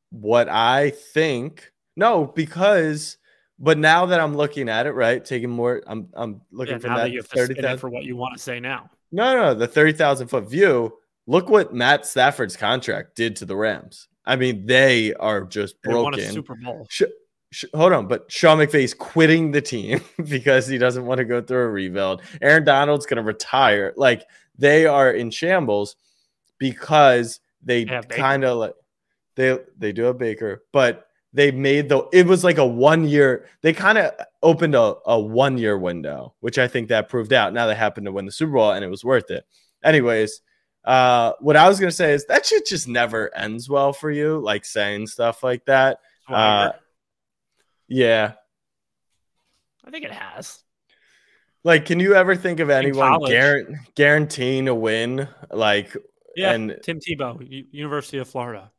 what 0.09 0.49
I 0.49 0.89
think, 0.89 1.71
no, 1.95 2.25
because 2.25 3.15
but 3.57 3.77
now 3.77 4.07
that 4.07 4.19
I'm 4.19 4.35
looking 4.35 4.67
at 4.67 4.87
it, 4.87 4.91
right, 4.91 5.23
taking 5.23 5.49
more, 5.49 5.81
I'm 5.87 6.09
I'm 6.13 6.41
looking 6.51 6.73
yeah, 6.73 6.79
for 6.79 6.87
that, 6.89 7.09
that 7.13 7.27
thirty 7.27 7.53
thousand 7.53 7.77
for 7.77 7.89
what 7.89 8.03
you 8.03 8.17
want 8.17 8.35
to 8.35 8.43
say 8.43 8.59
now. 8.59 8.89
No, 9.13 9.33
no, 9.37 9.53
the 9.53 9.69
thirty 9.69 9.93
thousand 9.93 10.27
foot 10.27 10.49
view. 10.49 10.97
Look 11.27 11.47
what 11.47 11.73
Matt 11.73 12.05
Stafford's 12.07 12.57
contract 12.57 13.15
did 13.15 13.37
to 13.37 13.45
the 13.45 13.55
Rams. 13.55 14.09
I 14.25 14.35
mean, 14.35 14.65
they 14.65 15.13
are 15.13 15.45
just 15.45 15.81
broken. 15.81 16.19
Super 16.19 16.55
Bowl. 16.55 16.85
Sh- 16.89 17.03
sh- 17.51 17.71
hold 17.73 17.93
on, 17.93 18.05
but 18.05 18.29
Sean 18.29 18.57
McVay's 18.57 18.93
quitting 18.93 19.51
the 19.51 19.61
team 19.61 20.01
because 20.27 20.67
he 20.67 20.77
doesn't 20.77 21.05
want 21.05 21.19
to 21.19 21.25
go 21.25 21.41
through 21.41 21.61
a 21.61 21.69
rebuild. 21.69 22.21
Aaron 22.41 22.65
Donald's 22.65 23.05
going 23.05 23.15
to 23.15 23.23
retire. 23.23 23.93
Like 23.95 24.25
they 24.57 24.87
are 24.87 25.09
in 25.09 25.31
shambles 25.31 25.95
because 26.57 27.39
they 27.63 27.85
kind 27.85 28.43
of 28.43 28.57
like 28.57 28.73
they 29.39 29.57
they 29.77 29.91
do 29.93 30.07
a 30.07 30.13
Baker, 30.13 30.63
but 30.73 31.07
they 31.31 31.51
made 31.51 31.87
the 31.87 32.07
it 32.11 32.25
was 32.25 32.43
like 32.43 32.57
a 32.57 32.65
one 32.65 33.07
year 33.07 33.45
they 33.61 33.71
kind 33.71 33.97
of 33.97 34.11
opened 34.43 34.75
a, 34.75 34.95
a 35.05 35.19
one 35.19 35.57
year 35.57 35.77
window 35.77 36.33
which 36.39 36.57
i 36.57 36.67
think 36.67 36.89
that 36.89 37.07
proved 37.07 37.31
out. 37.33 37.53
Now 37.53 37.67
they 37.67 37.75
happened 37.75 38.05
to 38.05 38.11
win 38.11 38.25
the 38.25 38.31
super 38.31 38.53
bowl 38.53 38.71
and 38.71 38.83
it 38.83 38.89
was 38.89 39.05
worth 39.05 39.31
it. 39.31 39.45
Anyways 39.83 40.41
uh 40.85 41.33
what 41.39 41.55
i 41.55 41.67
was 41.67 41.79
gonna 41.79 41.91
say 41.91 42.13
is 42.13 42.25
that 42.27 42.45
shit 42.45 42.65
just 42.65 42.87
never 42.87 43.35
ends 43.35 43.69
well 43.69 43.93
for 43.93 44.09
you 44.09 44.39
like 44.39 44.65
saying 44.65 45.07
stuff 45.07 45.43
like 45.43 45.65
that. 45.65 45.99
Uh 46.27 46.71
yeah. 47.87 48.33
I 49.85 49.91
think 49.91 50.05
it 50.05 50.11
has. 50.11 50.63
Like 51.63 51.85
can 51.85 51.99
you 51.99 52.15
ever 52.15 52.35
think 52.35 52.59
of 52.59 52.69
anyone 52.69 53.19
guar- 53.21 53.75
guaranteeing 53.95 54.67
a 54.67 54.75
win 54.75 55.27
like 55.51 55.95
yeah 56.35 56.53
and 56.53 56.77
tim 56.83 56.99
tebow 56.99 57.37
U- 57.47 57.65
university 57.71 58.17
of 58.17 58.27
florida 58.27 58.71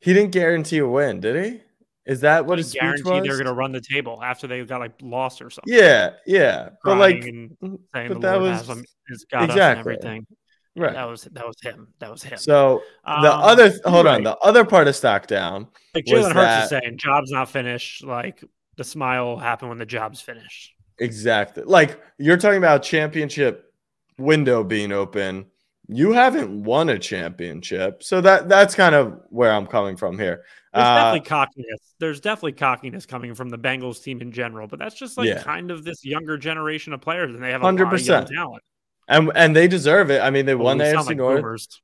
he 0.00 0.12
didn't 0.12 0.32
guarantee 0.32 0.78
a 0.78 0.86
win 0.86 1.20
did 1.20 1.44
he 1.44 1.60
is 2.04 2.20
that 2.22 2.46
what 2.46 2.58
his 2.58 2.72
guarantee 2.72 3.02
they're 3.20 3.36
going 3.36 3.44
to 3.44 3.52
run 3.52 3.72
the 3.72 3.80
table 3.80 4.20
after 4.22 4.46
they 4.46 4.64
got 4.64 4.80
like 4.80 4.92
lost 5.00 5.40
or 5.40 5.50
something? 5.50 5.72
Yeah, 5.72 6.14
yeah. 6.26 6.70
But 6.82 6.98
like, 6.98 7.24
but 7.60 8.20
that 8.20 8.40
was 8.40 8.68
exactly. 9.08 9.60
everything. 9.60 10.26
Right. 10.74 10.94
That 10.94 11.04
was 11.04 11.24
that 11.24 11.46
was 11.46 11.56
him. 11.62 11.88
That 12.00 12.10
was 12.10 12.22
him. 12.22 12.38
So 12.38 12.82
um, 13.04 13.22
the 13.22 13.32
other 13.32 13.72
hold 13.84 14.06
right. 14.06 14.16
on, 14.16 14.22
the 14.24 14.36
other 14.38 14.64
part 14.64 14.88
of 14.88 14.96
stock 14.96 15.26
down. 15.26 15.68
Like 15.94 16.06
Jalen 16.06 16.32
Hurts 16.32 16.64
is 16.64 16.70
saying, 16.70 16.96
job's 16.96 17.30
not 17.30 17.50
finished. 17.50 18.02
Like 18.02 18.42
the 18.76 18.84
smile 18.84 19.26
will 19.26 19.38
happen 19.38 19.68
when 19.68 19.78
the 19.78 19.86
job's 19.86 20.20
finished. 20.20 20.72
Exactly. 20.98 21.62
Like 21.64 22.00
you're 22.18 22.38
talking 22.38 22.58
about 22.58 22.82
championship 22.82 23.72
window 24.18 24.64
being 24.64 24.92
open. 24.92 25.46
You 25.94 26.12
haven't 26.12 26.64
won 26.64 26.88
a 26.88 26.98
championship. 26.98 28.02
So 28.02 28.20
that 28.20 28.48
that's 28.48 28.74
kind 28.74 28.94
of 28.94 29.20
where 29.30 29.52
I'm 29.52 29.66
coming 29.66 29.96
from 29.96 30.18
here. 30.18 30.44
There's 30.72 30.86
uh, 30.86 30.94
definitely 30.94 31.28
cockiness. 31.28 31.94
There's 31.98 32.20
definitely 32.20 32.52
cockiness 32.52 33.06
coming 33.06 33.34
from 33.34 33.50
the 33.50 33.58
Bengals 33.58 34.02
team 34.02 34.20
in 34.20 34.32
general, 34.32 34.66
but 34.66 34.78
that's 34.78 34.94
just 34.94 35.18
like 35.18 35.28
yeah. 35.28 35.42
kind 35.42 35.70
of 35.70 35.84
this 35.84 36.04
younger 36.04 36.38
generation 36.38 36.92
of 36.92 37.00
players, 37.00 37.34
and 37.34 37.42
they 37.42 37.50
have 37.50 37.62
a 37.62 37.64
100%. 37.64 37.78
lot 37.78 37.94
of 37.94 38.06
young 38.06 38.26
talent 38.26 38.62
and 39.08 39.30
and 39.34 39.54
they 39.54 39.68
deserve 39.68 40.10
it. 40.10 40.20
I 40.20 40.30
mean, 40.30 40.46
they 40.46 40.54
well, 40.54 40.66
won 40.66 40.78
the 40.78 40.84
AFC 40.84 41.06
like 41.06 41.16
North. 41.16 41.36
Boomers. 41.36 41.80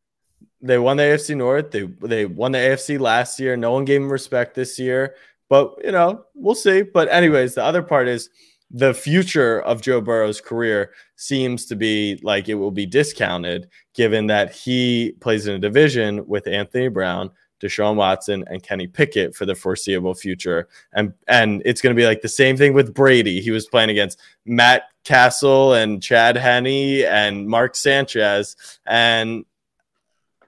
They 0.61 0.79
won 0.79 0.97
the 0.97 1.05
AFC 1.05 1.37
North. 1.37 1.71
They 1.71 1.83
they 1.83 2.27
won 2.27 2.53
the 2.53 2.59
AFC 2.59 2.99
last 2.99 3.39
year. 3.39 3.57
No 3.57 3.73
one 3.73 3.85
gave 3.85 4.01
them 4.01 4.11
respect 4.11 4.55
this 4.55 4.79
year, 4.79 5.15
but 5.49 5.75
you 5.85 5.93
know 5.93 6.25
we'll 6.35 6.55
see. 6.55 6.83
But 6.83 7.09
anyways, 7.09 7.55
the 7.55 7.65
other 7.65 7.83
part 7.83 8.09
is 8.09 8.31
the 8.71 8.93
future 8.93 9.61
of 9.61 9.81
Joe 9.81 10.01
Burrow's 10.01 10.41
career 10.41 10.93
seems 11.17 11.67
to 11.67 11.77
be 11.77 12.21
like 12.23 12.49
it 12.49 12.55
will 12.55 12.71
be 12.71 12.87
discounted, 12.87 13.69
given 13.95 14.27
that 14.27 14.53
he 14.53 15.13
plays 15.21 15.47
in 15.47 15.55
a 15.55 15.59
division 15.59 16.27
with 16.27 16.47
Anthony 16.47 16.89
Brown, 16.89 17.31
Deshaun 17.61 17.97
Watson 17.97 18.45
and 18.49 18.63
Kenny 18.63 18.87
Pickett 18.87 19.35
for 19.35 19.47
the 19.47 19.55
foreseeable 19.55 20.15
future. 20.15 20.69
And 20.93 21.15
and 21.27 21.63
it's 21.65 21.81
going 21.81 21.95
to 21.95 22.01
be 22.01 22.07
like 22.07 22.21
the 22.21 22.29
same 22.29 22.57
thing 22.57 22.75
with 22.75 22.95
Brady. 22.95 23.41
He 23.41 23.51
was 23.51 23.67
playing 23.67 23.91
against 23.91 24.21
Matt 24.45 24.85
Cassel 25.05 25.73
and 25.73 26.03
Chad 26.03 26.37
Henne 26.37 27.05
and 27.07 27.49
Mark 27.49 27.75
Sanchez 27.75 28.55
and 28.87 29.45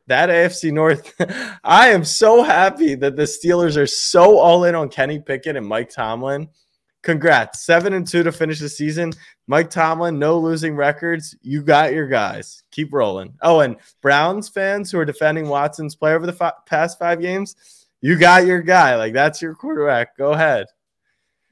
that 0.09 0.29
AFC 0.29 0.73
North. 0.73 1.15
I 1.65 1.89
am 1.89 2.05
so 2.05 2.43
happy 2.43 2.97
that 2.97 3.17
the 3.17 3.23
Steelers 3.23 3.77
are 3.77 3.87
so 3.87 4.39
all 4.39 4.65
in 4.65 4.75
on 4.75 4.91
Kenny 4.91 5.21
Pickett 5.21 5.57
and 5.57 5.67
Mike 5.67 5.89
Tomlin 5.89 6.49
congrats. 7.03 7.65
Seven 7.65 7.93
and 7.93 8.07
two 8.07 8.23
to 8.23 8.33
finish 8.33 8.61
the 8.61 8.69
season. 8.69 9.13
Mike 9.47 9.71
Tomlin, 9.71 10.19
no 10.19 10.39
losing 10.39 10.77
records. 10.77 11.37
You 11.43 11.63
got 11.63 11.93
your 11.93 12.07
guys. 12.07 12.63
Keep 12.71 12.93
rolling. 12.93 13.35
Oh, 13.43 13.61
and 13.61 13.77
Browns 14.01 14.49
fans 14.49 14.91
who 14.91 14.99
are 14.99 15.05
defending 15.05 15.49
Watson's 15.49 15.97
play 15.97 16.15
over 16.15 16.27
the 16.27 16.33
fi- 16.33 16.53
past 16.67 16.99
five 16.99 17.21
games, 17.21 17.57
you 18.01 18.19
got 18.19 18.47
your 18.47 18.63
guy. 18.63 18.97
Like 18.97 19.13
that's 19.13 19.43
your 19.43 19.55
quarterback. 19.55 20.17
Go 20.17 20.33
ahead. 20.33 20.67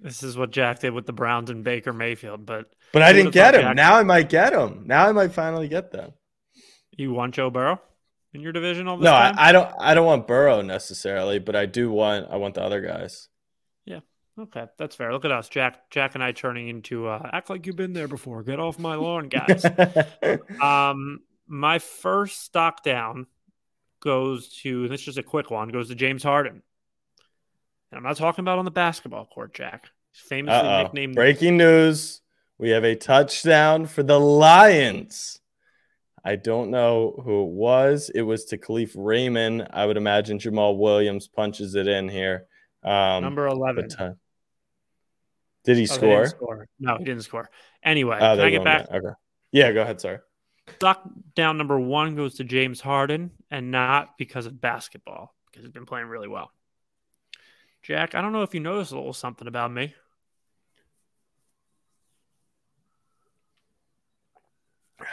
This 0.01 0.23
is 0.23 0.39
what 0.39 0.53
Jack 0.53 0.79
did 0.79 0.93
with 0.93 1.07
the 1.07 1.13
Browns 1.13 1.51
and 1.51 1.65
Baker 1.65 1.93
Mayfield, 1.93 2.47
but 2.47 2.67
but 2.93 3.03
I 3.03 3.13
didn't 3.13 3.33
get 3.33 3.55
him. 3.55 3.63
Jack... 3.63 3.77
Now 3.77 3.97
I 3.97 4.05
might 4.05 4.29
get 4.29 4.53
him. 4.53 4.85
Now 4.87 5.09
I 5.09 5.13
might 5.13 5.33
finally 5.33 5.69
get 5.69 5.91
them. 5.91 6.13
You 6.97 7.13
want 7.13 7.35
Joe 7.35 7.51
Burrow 7.51 7.81
in 8.33 8.41
your 8.41 8.53
division 8.53 8.87
all 8.87 8.97
this 8.97 9.05
no, 9.05 9.11
time? 9.11 9.35
I, 9.37 9.49
I 9.49 9.53
don't. 9.53 9.75
I 9.81 9.95
don't 9.95 10.07
want 10.07 10.27
Burrow 10.29 10.63
necessarily, 10.63 11.41
but 11.41 11.57
I 11.57 11.67
do 11.67 11.91
want. 11.91 12.29
I 12.31 12.37
want 12.37 12.55
the 12.55 12.63
other 12.63 12.81
guys. 12.81 13.29
Okay, 14.39 14.67
that's 14.77 14.95
fair. 14.95 15.13
Look 15.13 15.25
at 15.25 15.33
us, 15.33 15.49
Jack. 15.49 15.91
Jack 15.91 16.15
and 16.15 16.23
I 16.23 16.33
turning 16.33 16.69
into 16.69 17.09
uh, 17.09 17.29
act 17.33 17.51
like 17.51 17.67
you've 17.67 17.77
been 17.77 17.93
there 17.93 18.07
before. 18.09 18.43
Get 18.43 18.61
off 18.61 18.79
my 18.79 18.95
lawn, 18.95 19.29
guys. 19.31 19.65
um, 20.63 21.21
my 21.49 21.79
first 21.79 22.43
stock 22.45 22.83
down 22.85 23.27
goes 24.01 24.49
to 24.63 24.87
this 24.89 25.01
is 25.01 25.07
just 25.07 25.19
a 25.19 25.23
quick 25.23 25.51
one. 25.51 25.69
Goes 25.71 25.89
to 25.89 25.95
James 25.95 26.23
Harden. 26.23 26.63
And 27.91 27.97
I'm 27.99 28.05
not 28.05 28.17
talking 28.17 28.45
about 28.45 28.59
on 28.59 28.65
the 28.65 28.71
basketball 28.71 29.25
court, 29.27 29.55
Jack. 29.55 29.87
He's 30.13 30.21
famously 30.21 30.69
Uh-oh. 30.69 30.83
nicknamed. 30.85 31.15
Breaking 31.17 31.57
news: 31.57 32.21
We 32.59 32.71
have 32.71 32.85
a 32.85 32.95
touchdown 32.95 33.87
for 33.87 34.03
the 34.03 34.21
Lions. 34.21 35.41
I 36.25 36.37
don't 36.37 36.71
know 36.71 37.21
who 37.25 37.45
it 37.45 37.51
was. 37.53 38.11
It 38.15 38.23
was 38.23 38.45
to 38.47 38.59
Kalif 38.59 38.93
Raymond. 38.95 39.67
I 39.71 39.87
would 39.87 39.97
imagine 39.97 40.39
Jamaal 40.39 40.77
Williams 40.77 41.27
punches 41.27 41.75
it 41.75 41.89
in 41.89 42.09
here. 42.09 42.47
Um, 42.85 43.23
Number 43.25 43.47
eleven. 43.47 43.89
But, 43.89 44.01
uh, 44.01 44.13
did 45.69 45.77
he 45.77 45.83
oh, 45.83 45.95
score? 45.95 46.27
score? 46.27 46.69
No, 46.81 46.97
he 46.97 47.05
didn't 47.05 47.25
score. 47.25 47.51
Anyway, 47.83 48.17
oh, 48.17 48.37
can 48.37 48.41
I 48.41 48.51
get 48.51 48.65
back? 48.65 48.91
Okay. 48.91 49.11
Yeah, 49.53 49.71
go 49.73 49.83
ahead. 49.83 50.01
Sorry. 50.01 50.19
Stock 50.77 51.03
down 51.35 51.59
number 51.59 51.79
one 51.79 52.17
goes 52.17 52.37
to 52.37 52.45
James 52.45 52.81
Harden, 52.81 53.33
and 53.51 53.71
not 53.71 54.17
because 54.17 54.47
of 54.47 54.59
basketball, 54.63 55.35
because 55.47 55.67
he's 55.67 55.73
been 55.73 55.85
playing 55.85 56.07
really 56.07 56.27
well. 56.27 56.51
Jack, 57.83 58.15
I 58.15 58.23
don't 58.23 58.33
know 58.33 58.43
if 58.43 58.55
you 58.55 58.61
noticed 58.61 58.93
a 58.93 58.97
little 58.97 59.13
something 59.13 59.47
about 59.47 59.71
me. 59.71 59.95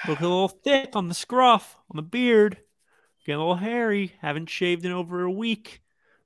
Look 0.08 0.20
a 0.22 0.24
little 0.24 0.48
thick 0.48 0.96
on 0.96 1.10
the 1.10 1.14
scruff, 1.14 1.76
on 1.92 1.98
the 1.98 2.02
beard. 2.02 2.60
Getting 3.26 3.36
a 3.36 3.40
little 3.40 3.56
hairy. 3.56 4.14
Haven't 4.22 4.50
shaved 4.50 4.86
in 4.86 4.94
over 4.94 5.24
a 5.24 5.32
week. 5.32 5.82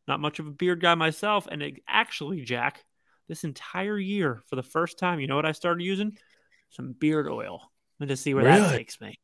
Not 0.08 0.20
much 0.20 0.38
of 0.38 0.46
a 0.46 0.52
beard 0.52 0.82
guy 0.82 0.94
myself. 0.94 1.48
And 1.50 1.64
it, 1.64 1.84
actually, 1.88 2.42
Jack, 2.42 2.86
this 3.30 3.46
entire 3.46 3.98
year 3.98 4.42
for 4.48 4.58
the 4.58 4.64
first 4.64 5.00
time. 5.00 5.22
You 5.22 5.28
know 5.28 5.38
what 5.38 5.46
I 5.46 5.54
started 5.54 5.84
using? 5.84 6.18
Some 6.72 6.92
beard 6.92 7.30
oil. 7.30 7.72
to 8.06 8.18
see 8.18 8.34
where 8.34 8.44
really? 8.44 8.60
that 8.60 8.76
takes 8.76 9.00
me. 9.00 9.18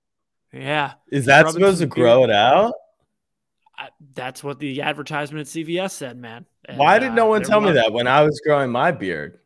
Yeah. 0.53 0.93
Is 1.11 1.25
that 1.25 1.49
supposed 1.49 1.79
to 1.79 1.87
grow 1.87 2.23
it 2.23 2.31
out? 2.31 2.73
I, 3.77 3.89
that's 4.13 4.41
what 4.41 4.59
the 4.59 4.83
advertisement 4.83 5.41
at 5.41 5.53
CVS 5.53 5.91
said, 5.91 6.17
man. 6.17 6.45
And, 6.63 6.77
Why 6.77 6.99
did 6.99 7.11
no 7.11 7.25
uh, 7.25 7.29
one 7.31 7.43
tell 7.43 7.59
me 7.59 7.73
that 7.73 7.91
when 7.91 8.07
I 8.07 8.21
was 8.21 8.39
growing 8.45 8.71
my 8.71 8.91
beard? 8.91 9.39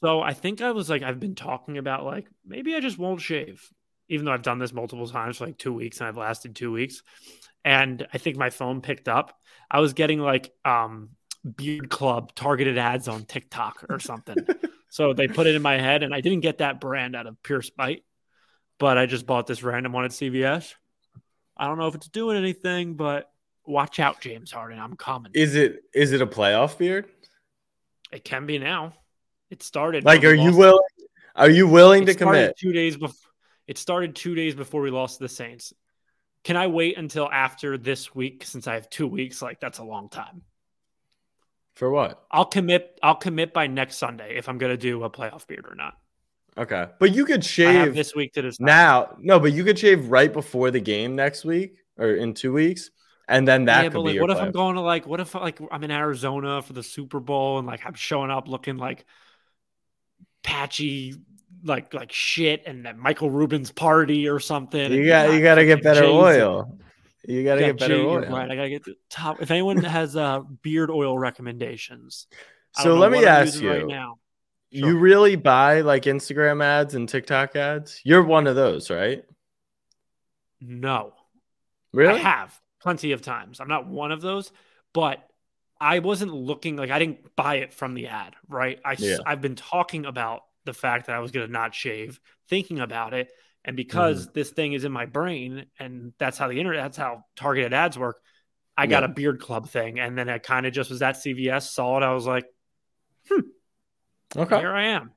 So 0.00 0.20
I 0.20 0.34
think 0.34 0.60
I 0.60 0.70
was 0.70 0.88
like, 0.88 1.02
I've 1.02 1.18
been 1.18 1.34
talking 1.34 1.78
about 1.78 2.04
like 2.04 2.28
maybe 2.46 2.76
I 2.76 2.80
just 2.80 2.98
won't 2.98 3.20
shave, 3.20 3.68
even 4.08 4.26
though 4.26 4.32
I've 4.32 4.42
done 4.42 4.58
this 4.58 4.72
multiple 4.72 5.08
times 5.08 5.38
for 5.38 5.46
like 5.46 5.58
two 5.58 5.72
weeks 5.72 5.98
and 5.98 6.06
I've 6.06 6.16
lasted 6.16 6.54
two 6.54 6.70
weeks. 6.70 7.02
And 7.64 8.06
I 8.12 8.18
think 8.18 8.36
my 8.36 8.50
phone 8.50 8.82
picked 8.82 9.08
up. 9.08 9.36
I 9.70 9.80
was 9.80 9.94
getting 9.94 10.20
like 10.20 10.52
um 10.64 11.10
beard 11.44 11.90
club 11.90 12.34
targeted 12.34 12.78
ads 12.78 13.08
on 13.08 13.24
TikTok 13.24 13.84
or 13.88 13.98
something. 13.98 14.36
so 14.88 15.12
they 15.12 15.28
put 15.28 15.46
it 15.46 15.54
in 15.54 15.62
my 15.62 15.78
head, 15.78 16.02
and 16.02 16.14
I 16.14 16.20
didn't 16.20 16.40
get 16.40 16.58
that 16.58 16.80
brand 16.80 17.14
out 17.14 17.26
of 17.26 17.42
pure 17.42 17.62
spite, 17.62 18.04
but 18.78 18.98
I 18.98 19.06
just 19.06 19.26
bought 19.26 19.46
this 19.46 19.62
random 19.62 19.92
one 19.92 20.04
at 20.04 20.12
CVS. 20.12 20.74
I 21.56 21.66
don't 21.66 21.78
know 21.78 21.86
if 21.86 21.94
it's 21.94 22.08
doing 22.08 22.36
anything, 22.36 22.94
but 22.94 23.30
watch 23.66 24.00
out, 24.00 24.20
James 24.20 24.50
Harden. 24.50 24.78
I'm 24.78 24.96
coming. 24.96 25.32
Is 25.34 25.54
it 25.54 25.84
is 25.92 26.12
it 26.12 26.20
a 26.20 26.26
playoff 26.26 26.78
beard? 26.78 27.06
It 28.12 28.24
can 28.24 28.46
be 28.46 28.58
now. 28.58 28.94
It 29.50 29.62
started. 29.62 30.04
Like, 30.04 30.24
are 30.24 30.34
you 30.34 30.56
willing? 30.56 30.80
Are 31.36 31.50
you 31.50 31.66
willing 31.68 32.06
to 32.06 32.14
commit? 32.14 32.56
Two 32.58 32.72
days 32.72 32.96
before. 32.96 33.30
It 33.66 33.78
started 33.78 34.14
two 34.14 34.34
days 34.34 34.54
before 34.54 34.82
we 34.82 34.90
lost 34.90 35.18
to 35.18 35.24
the 35.24 35.28
Saints. 35.28 35.72
Can 36.44 36.56
I 36.56 36.66
wait 36.66 36.98
until 36.98 37.30
after 37.30 37.78
this 37.78 38.14
week 38.14 38.44
since 38.44 38.66
I 38.66 38.74
have 38.74 38.90
two 38.90 39.06
weeks? 39.06 39.40
Like 39.40 39.60
that's 39.60 39.78
a 39.78 39.84
long 39.84 40.08
time. 40.08 40.42
For 41.74 41.90
what? 41.90 42.24
I'll 42.30 42.44
commit. 42.44 42.98
I'll 43.02 43.16
commit 43.16 43.52
by 43.52 43.66
next 43.66 43.96
Sunday 43.96 44.36
if 44.36 44.48
I'm 44.48 44.58
going 44.58 44.72
to 44.72 44.76
do 44.76 45.02
a 45.02 45.10
playoff 45.10 45.46
beard 45.46 45.66
or 45.68 45.74
not. 45.74 45.98
Okay, 46.56 46.86
but 47.00 47.12
you 47.12 47.24
could 47.24 47.44
shave 47.44 47.96
this 47.96 48.14
week 48.14 48.32
to 48.34 48.42
decide. 48.42 48.64
now. 48.64 49.16
No, 49.18 49.40
but 49.40 49.52
you 49.52 49.64
could 49.64 49.78
shave 49.78 50.08
right 50.08 50.32
before 50.32 50.70
the 50.70 50.78
game 50.78 51.16
next 51.16 51.44
week 51.44 51.78
or 51.98 52.14
in 52.14 52.32
two 52.32 52.52
weeks, 52.52 52.90
and 53.26 53.46
then 53.46 53.64
that 53.64 53.84
yeah, 53.84 53.90
could 53.90 53.98
like, 53.98 54.14
be. 54.14 54.20
what 54.20 54.30
if. 54.30 54.38
I'm 54.38 54.52
going 54.52 54.76
to 54.76 54.80
like? 54.80 55.04
What 55.04 55.18
if 55.18 55.34
like 55.34 55.58
I'm 55.72 55.82
in 55.82 55.90
Arizona 55.90 56.62
for 56.62 56.72
the 56.72 56.82
Super 56.84 57.18
Bowl 57.18 57.58
and 57.58 57.66
like 57.66 57.84
I'm 57.84 57.94
showing 57.94 58.30
up 58.30 58.46
looking 58.46 58.76
like 58.76 59.04
patchy, 60.44 61.16
like 61.64 61.92
like 61.92 62.12
shit, 62.12 62.62
and 62.66 62.88
Michael 62.98 63.30
Rubin's 63.30 63.72
party 63.72 64.28
or 64.28 64.38
something? 64.38 64.92
You 64.92 65.08
got 65.08 65.32
you 65.32 65.42
got 65.42 65.56
to 65.56 65.66
get 65.66 65.82
better 65.82 66.04
oil. 66.04 66.78
You 67.26 67.44
gotta 67.44 67.60
get 67.60 67.78
better 67.78 67.94
oil. 67.96 68.20
Right, 68.20 68.50
I 68.50 68.56
gotta 68.56 68.70
get 68.70 68.84
the 68.84 68.94
top. 69.10 69.40
If 69.40 69.50
anyone 69.50 69.82
has 69.82 70.16
uh, 70.16 70.40
beard 70.40 70.90
oil 70.90 71.18
recommendations, 71.18 72.26
so 72.72 72.96
let 72.96 73.12
me 73.12 73.24
ask 73.24 73.60
you 73.60 73.70
right 73.70 73.86
now. 73.86 74.18
Sure. 74.72 74.88
You 74.88 74.98
really 74.98 75.36
buy 75.36 75.82
like 75.82 76.02
Instagram 76.04 76.62
ads 76.62 76.94
and 76.94 77.08
TikTok 77.08 77.54
ads? 77.54 78.00
You're 78.02 78.24
one 78.24 78.48
of 78.48 78.56
those, 78.56 78.90
right? 78.90 79.24
No. 80.60 81.12
Really? 81.92 82.14
I 82.14 82.22
have 82.22 82.60
plenty 82.80 83.12
of 83.12 83.22
times. 83.22 83.60
I'm 83.60 83.68
not 83.68 83.86
one 83.86 84.10
of 84.10 84.20
those, 84.20 84.50
but 84.92 85.24
I 85.80 86.00
wasn't 86.00 86.34
looking 86.34 86.76
like 86.76 86.90
I 86.90 86.98
didn't 86.98 87.36
buy 87.36 87.56
it 87.56 87.72
from 87.72 87.94
the 87.94 88.08
ad, 88.08 88.34
right? 88.48 88.80
I 88.84 88.96
yeah. 88.98 89.18
I've 89.24 89.40
been 89.40 89.54
talking 89.54 90.06
about 90.06 90.42
the 90.64 90.74
fact 90.74 91.06
that 91.06 91.14
I 91.14 91.20
was 91.20 91.30
going 91.30 91.46
to 91.46 91.52
not 91.52 91.74
shave, 91.74 92.18
thinking 92.48 92.80
about 92.80 93.14
it, 93.14 93.30
and 93.64 93.76
because 93.76 94.24
mm-hmm. 94.24 94.32
this 94.34 94.50
thing 94.50 94.72
is 94.74 94.84
in 94.84 94.92
my 94.92 95.06
brain 95.06 95.66
and 95.78 96.12
that's 96.18 96.36
how 96.36 96.48
the 96.48 96.58
internet, 96.58 96.84
that's 96.84 96.96
how 96.96 97.24
targeted 97.34 97.72
ads 97.72 97.98
work, 97.98 98.20
I 98.76 98.86
got 98.86 99.02
yeah. 99.02 99.10
a 99.10 99.14
beard 99.14 99.40
club 99.40 99.68
thing. 99.68 99.98
And 99.98 100.18
then 100.18 100.28
I 100.28 100.38
kind 100.38 100.66
of 100.66 100.72
just 100.72 100.90
was 100.90 101.00
at 101.00 101.16
CVS, 101.16 101.72
saw 101.72 101.96
it. 101.96 102.02
I 102.02 102.12
was 102.12 102.26
like, 102.26 102.46
hmm, 103.28 103.40
okay, 104.36 104.58
here 104.58 104.74
I 104.74 104.88
am. 104.88 105.12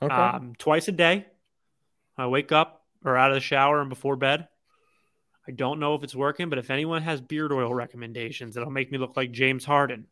Okay. 0.00 0.14
Um, 0.14 0.54
twice 0.58 0.88
a 0.88 0.92
day, 0.92 1.26
I 2.16 2.26
wake 2.26 2.52
up 2.52 2.84
or 3.04 3.16
out 3.16 3.30
of 3.30 3.34
the 3.34 3.40
shower 3.40 3.80
and 3.80 3.90
before 3.90 4.16
bed. 4.16 4.48
I 5.46 5.52
don't 5.52 5.78
know 5.78 5.94
if 5.94 6.02
it's 6.02 6.14
working, 6.14 6.48
but 6.48 6.58
if 6.58 6.70
anyone 6.70 7.02
has 7.02 7.20
beard 7.20 7.52
oil 7.52 7.74
recommendations 7.74 8.54
that'll 8.54 8.70
make 8.70 8.90
me 8.90 8.96
look 8.96 9.14
like 9.14 9.30
James 9.30 9.64
Harden, 9.64 10.06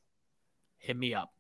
hit 0.77 0.97
me 0.97 1.15
up. 1.15 1.33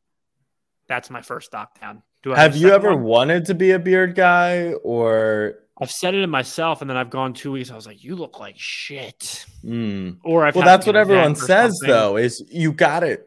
That's 0.89 1.11
my 1.11 1.21
first 1.21 1.49
stock 1.49 1.79
down. 1.79 2.03
Do 2.23 2.31
have 2.31 2.57
you 2.57 2.71
ever 2.71 2.95
one? 2.95 3.03
wanted 3.03 3.47
to 3.47 3.55
be 3.55 3.73
a 3.73 3.79
beard 3.79 4.15
guy 4.15 4.73
or 4.73 5.57
I've 5.81 5.91
said 5.91 6.15
it 6.15 6.23
in 6.23 6.31
myself, 6.31 6.81
and 6.81 6.91
then 6.91 6.97
I've 6.97 7.11
gone 7.11 7.33
two 7.33 7.53
weeks. 7.53 7.71
I 7.71 7.75
was 7.75 7.87
like, 7.87 8.05
"You 8.05 8.15
look 8.15 8.39
like 8.39 8.57
shit." 8.59 9.47
Mm. 9.65 10.19
Or 10.23 10.45
I've 10.45 10.55
well, 10.55 10.65
that's 10.65 10.87
what 10.87 10.97
everyone 10.97 11.35
says, 11.35 11.79
though. 11.85 12.17
Is 12.17 12.45
you 12.51 12.73
got 12.73 13.03
it. 13.03 13.27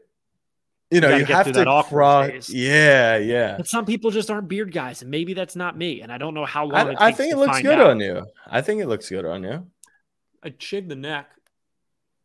You 0.91 1.01
know, 1.01 1.09
you, 1.09 1.17
you 1.17 1.25
have 1.25 1.51
to 1.51 1.83
cross. 1.89 2.49
Yeah, 2.49 3.17
yeah. 3.17 3.57
But 3.57 3.67
some 3.67 3.85
people 3.85 4.11
just 4.11 4.29
aren't 4.29 4.47
beard 4.47 4.71
guys, 4.71 5.01
and 5.01 5.09
maybe 5.09 5.33
that's 5.33 5.55
not 5.55 5.75
me. 5.75 6.01
And 6.01 6.11
I 6.11 6.19
don't 6.19 6.35
know 6.35 6.45
how 6.45 6.65
long. 6.65 6.95
I, 6.97 7.07
I 7.07 7.11
think 7.11 7.33
it 7.33 7.37
looks 7.37 7.61
good 7.61 7.79
out. 7.79 7.89
on 7.89 7.99
you. 7.99 8.25
I 8.45 8.61
think 8.61 8.81
it 8.81 8.87
looks 8.87 9.09
good 9.09 9.25
on 9.25 9.43
you. 9.43 9.65
I 10.43 10.51
chig 10.51 10.87
the 10.87 10.95
neck. 10.95 11.27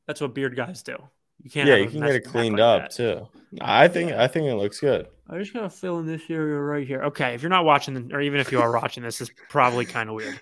That's 0.07 0.21
what 0.21 0.35
beard 0.35 0.55
guys 0.55 0.83
do. 0.83 0.97
You 1.43 1.51
can't. 1.51 1.69
Yeah, 1.69 1.77
you 1.77 1.89
can 1.89 2.01
get 2.01 2.15
it 2.15 2.25
cleaned 2.25 2.59
like 2.59 2.83
up 2.83 2.91
that. 2.91 2.97
too. 2.97 3.29
I 3.61 3.89
think 3.89 4.13
I 4.13 4.29
think 4.29 4.47
it 4.47 4.55
looks 4.55 4.79
good. 4.79 5.09
I 5.33 5.39
just 5.39 5.55
gotta 5.55 5.71
fill 5.71 6.01
in 6.01 6.07
this 6.07 6.23
area 6.29 6.59
right 6.59 6.87
here. 6.87 7.03
Okay, 7.05 7.35
if 7.35 7.43
you're 7.43 7.51
not 7.51 7.65
watching, 7.65 8.13
or 8.13 8.21
even 8.21 8.41
if 8.41 8.51
you 8.51 8.61
are 8.61 8.73
watching 8.73 9.05
this, 9.05 9.21
is 9.21 9.31
probably 9.49 9.85
kind 9.87 10.09
of 10.09 10.17
weird. 10.17 10.41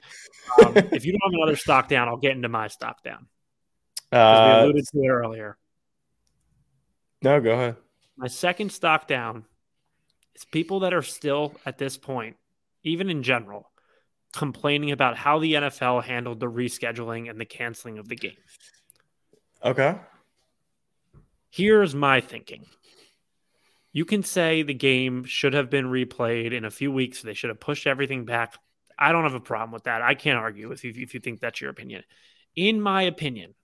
Um, 0.65 0.73
if 0.77 1.05
you 1.05 1.13
don't 1.13 1.21
have 1.33 1.39
another 1.43 1.57
stock 1.57 1.89
down, 1.89 2.09
I'll 2.09 2.17
get 2.17 2.33
into 2.33 2.49
my 2.49 2.69
stock 2.69 3.03
down. 3.03 3.27
Uh, 4.11 4.61
we 4.61 4.63
alluded 4.63 4.85
to 4.87 4.99
it 4.99 5.09
earlier. 5.09 5.59
No, 7.23 7.39
go 7.41 7.51
ahead. 7.51 7.77
My 8.17 8.29
second 8.29 8.73
stock 8.73 9.07
down 9.07 9.45
is 10.35 10.47
people 10.47 10.81
that 10.81 10.95
are 10.95 11.03
still 11.03 11.55
at 11.67 11.77
this 11.77 11.99
point, 11.99 12.37
even 12.83 13.11
in 13.11 13.23
general, 13.23 13.71
complaining 14.33 14.93
about 14.93 15.19
how 15.19 15.39
the 15.39 15.53
NFL 15.53 16.05
handled 16.05 16.41
the 16.41 16.51
rescheduling 16.51 17.29
and 17.29 17.39
the 17.39 17.45
canceling 17.45 17.99
of 17.99 18.09
the 18.09 18.17
game. 18.17 18.33
Okay. 19.63 19.97
Here's 21.51 21.95
my 21.95 22.21
thinking. 22.21 22.67
You 23.99 24.05
can 24.05 24.23
say 24.23 24.63
the 24.63 24.75
game 24.75 25.25
should 25.25 25.55
have 25.55 25.71
been 25.71 25.87
replayed 25.87 26.53
in 26.53 26.65
a 26.65 26.71
few 26.71 26.93
weeks. 26.93 27.21
They 27.21 27.35
should 27.35 27.51
have 27.51 27.59
pushed 27.59 27.85
everything 27.85 28.27
back. 28.27 28.57
I 28.97 29.11
don't 29.11 29.25
have 29.25 29.35
a 29.35 29.41
problem 29.41 29.73
with 29.73 29.83
that. 29.85 30.03
I 30.03 30.15
can't 30.15 30.39
argue 30.39 30.69
with 30.69 30.85
you 30.85 30.93
if 30.95 31.15
you 31.15 31.19
think 31.19 31.41
that's 31.41 31.61
your 31.61 31.71
opinion. 31.71 32.05
In 32.55 32.81
my 32.81 33.03
opinion, 33.03 33.57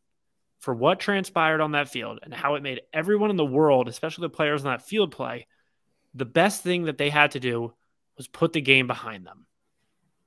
for 0.59 0.75
what 0.75 0.99
transpired 0.99 1.61
on 1.61 1.71
that 1.71 1.89
field 1.89 2.19
and 2.21 2.35
how 2.35 2.57
it 2.57 2.65
made 2.65 2.81
everyone 2.93 3.31
in 3.31 3.37
the 3.37 3.45
world, 3.45 3.87
especially 3.87 4.23
the 4.23 4.29
players 4.29 4.65
on 4.65 4.73
that 4.73 4.85
field 4.85 5.13
play, 5.13 5.47
the 6.15 6.25
best 6.25 6.65
thing 6.65 6.87
that 6.87 6.99
they 6.99 7.11
had 7.11 7.31
to 7.31 7.39
do 7.39 7.73
was 8.17 8.27
put 8.27 8.53
the 8.53 8.61
game 8.61 8.89
behind 8.89 9.25
them. 9.25 9.47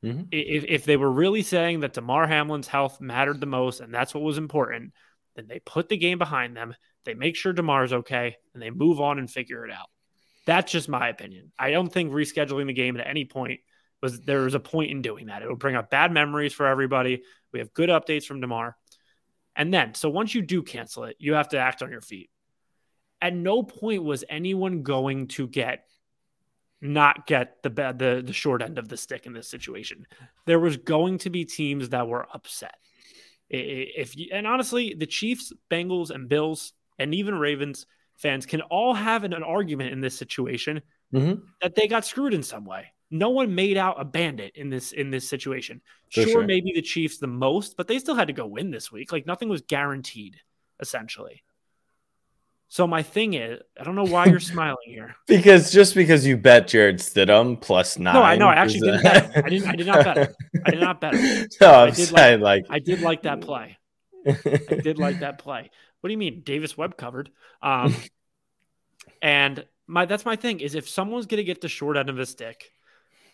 Mm-hmm. 0.05 0.21
If, 0.31 0.63
if 0.69 0.85
they 0.85 0.95
were 0.95 1.11
really 1.11 1.43
saying 1.43 1.81
that 1.81 1.91
Damar 1.91 2.27
Hamlin's 2.27 2.69
health 2.69 3.01
mattered 3.01 3.41
the 3.41 3.45
most 3.45 3.81
and 3.81 3.93
that's 3.93 4.13
what 4.13 4.23
was 4.23 4.37
important, 4.37 4.93
then 5.35 5.47
they 5.49 5.59
put 5.59 5.89
the 5.89 5.97
game 5.97 6.17
behind 6.17 6.55
them. 6.55 6.75
They 7.03 7.13
make 7.13 7.35
sure 7.35 7.51
Damar's 7.51 7.91
okay 7.91 8.37
and 8.53 8.63
they 8.63 8.69
move 8.69 9.01
on 9.01 9.19
and 9.19 9.29
figure 9.29 9.65
it 9.65 9.73
out. 9.73 9.89
That's 10.47 10.71
just 10.71 10.87
my 10.87 11.09
opinion. 11.09 11.51
I 11.59 11.71
don't 11.71 11.91
think 11.91 12.11
rescheduling 12.11 12.67
the 12.67 12.73
game 12.73 12.97
at 12.97 13.05
any 13.05 13.25
point 13.25 13.59
was 14.01 14.21
there 14.21 14.39
was 14.43 14.53
a 14.53 14.61
point 14.61 14.91
in 14.91 15.01
doing 15.01 15.25
that. 15.27 15.41
It 15.41 15.49
would 15.49 15.59
bring 15.59 15.75
up 15.75 15.89
bad 15.89 16.13
memories 16.13 16.53
for 16.53 16.65
everybody. 16.65 17.21
We 17.51 17.59
have 17.59 17.73
good 17.73 17.89
updates 17.89 18.23
from 18.23 18.39
Damar. 18.39 18.77
And 19.57 19.73
then, 19.73 19.93
so 19.93 20.09
once 20.09 20.33
you 20.33 20.41
do 20.41 20.63
cancel 20.63 21.03
it, 21.03 21.17
you 21.19 21.33
have 21.33 21.49
to 21.49 21.59
act 21.59 21.83
on 21.83 21.91
your 21.91 21.99
feet. 21.99 22.29
At 23.21 23.35
no 23.35 23.61
point 23.61 24.03
was 24.03 24.23
anyone 24.29 24.83
going 24.83 25.27
to 25.29 25.47
get 25.47 25.83
not 26.79 27.27
get 27.27 27.61
the 27.63 27.69
the 27.69 28.23
the 28.25 28.33
short 28.33 28.61
end 28.61 28.77
of 28.77 28.87
the 28.87 28.95
stick 28.95 29.25
in 29.25 29.33
this 29.33 29.49
situation. 29.49 30.05
There 30.45 30.59
was 30.59 30.77
going 30.77 31.17
to 31.19 31.29
be 31.29 31.43
teams 31.43 31.89
that 31.89 32.07
were 32.07 32.25
upset. 32.33 32.75
If 33.49 34.15
you, 34.15 34.29
and 34.31 34.47
honestly, 34.47 34.95
the 34.97 35.07
Chiefs, 35.07 35.51
Bengals, 35.69 36.09
and 36.09 36.29
Bills, 36.29 36.71
and 36.99 37.13
even 37.13 37.35
Ravens 37.35 37.85
fans 38.17 38.45
can 38.45 38.61
all 38.61 38.93
have 38.93 39.23
an, 39.23 39.33
an 39.33 39.43
argument 39.43 39.93
in 39.93 40.01
this 40.01 40.17
situation 40.17 40.81
mm-hmm. 41.13 41.41
that 41.61 41.75
they 41.75 41.87
got 41.87 42.05
screwed 42.05 42.33
in 42.33 42.43
some 42.43 42.65
way 42.65 42.91
no 43.09 43.29
one 43.29 43.55
made 43.55 43.77
out 43.77 43.99
a 43.99 44.05
bandit 44.05 44.53
in 44.55 44.69
this 44.69 44.91
in 44.91 45.09
this 45.09 45.27
situation. 45.27 45.81
Sure, 46.09 46.27
sure, 46.27 46.43
maybe 46.43 46.71
the 46.73 46.81
Chiefs 46.81 47.17
the 47.17 47.27
most, 47.27 47.77
but 47.77 47.87
they 47.87 47.99
still 47.99 48.15
had 48.15 48.27
to 48.27 48.33
go 48.33 48.45
win 48.45 48.71
this 48.71 48.91
week. 48.91 49.11
Like 49.11 49.25
nothing 49.25 49.49
was 49.49 49.61
guaranteed, 49.61 50.37
essentially. 50.79 51.43
So 52.69 52.85
my 52.85 53.01
thing 53.01 53.33
is, 53.33 53.61
I 53.79 53.83
don't 53.85 53.95
know 53.95 54.05
why 54.05 54.25
you're 54.25 54.39
smiling 54.41 54.75
here. 54.85 55.15
Because 55.25 55.71
just 55.71 55.95
because 55.95 56.25
you 56.25 56.35
bet 56.35 56.67
Jarrett 56.67 56.97
Stidham 56.97 57.59
plus 57.59 57.97
nine. 57.97 58.13
No, 58.13 58.21
I 58.21 58.35
know. 58.35 58.47
I 58.47 58.55
actually 58.55 58.81
didn't 58.81 59.03
bet. 59.03 59.37
I 59.37 59.49
didn't. 59.49 59.67
I 59.67 59.75
did 59.75 59.87
not 59.87 60.03
bet. 60.03 60.35
I 60.65 60.71
did 60.71 60.79
not 60.81 61.01
bet. 61.01 61.13
No, 61.61 61.73
I'm 61.73 61.87
I 61.87 61.91
did 61.91 62.07
saying 62.07 62.41
like, 62.41 62.63
like, 62.63 62.71
I 62.71 62.79
did 62.79 63.01
like 63.01 63.21
that 63.23 63.41
play. 63.41 63.77
I 64.27 64.75
did 64.83 64.97
like 64.97 65.21
that 65.21 65.37
play. 65.37 65.71
What 66.01 66.09
do 66.09 66.11
you 66.11 66.17
mean, 66.17 66.41
Davis 66.43 66.77
Webb 66.77 66.97
covered? 66.97 67.31
Um, 67.61 67.95
and 69.21 69.65
my 69.87 70.05
that's 70.05 70.25
my 70.25 70.35
thing 70.35 70.59
is 70.59 70.75
if 70.75 70.87
someone's 70.87 71.25
going 71.25 71.39
to 71.39 71.43
get 71.43 71.61
the 71.61 71.67
short 71.67 71.97
end 71.97 72.09
of 72.09 72.19
a 72.19 72.25
stick, 72.25 72.71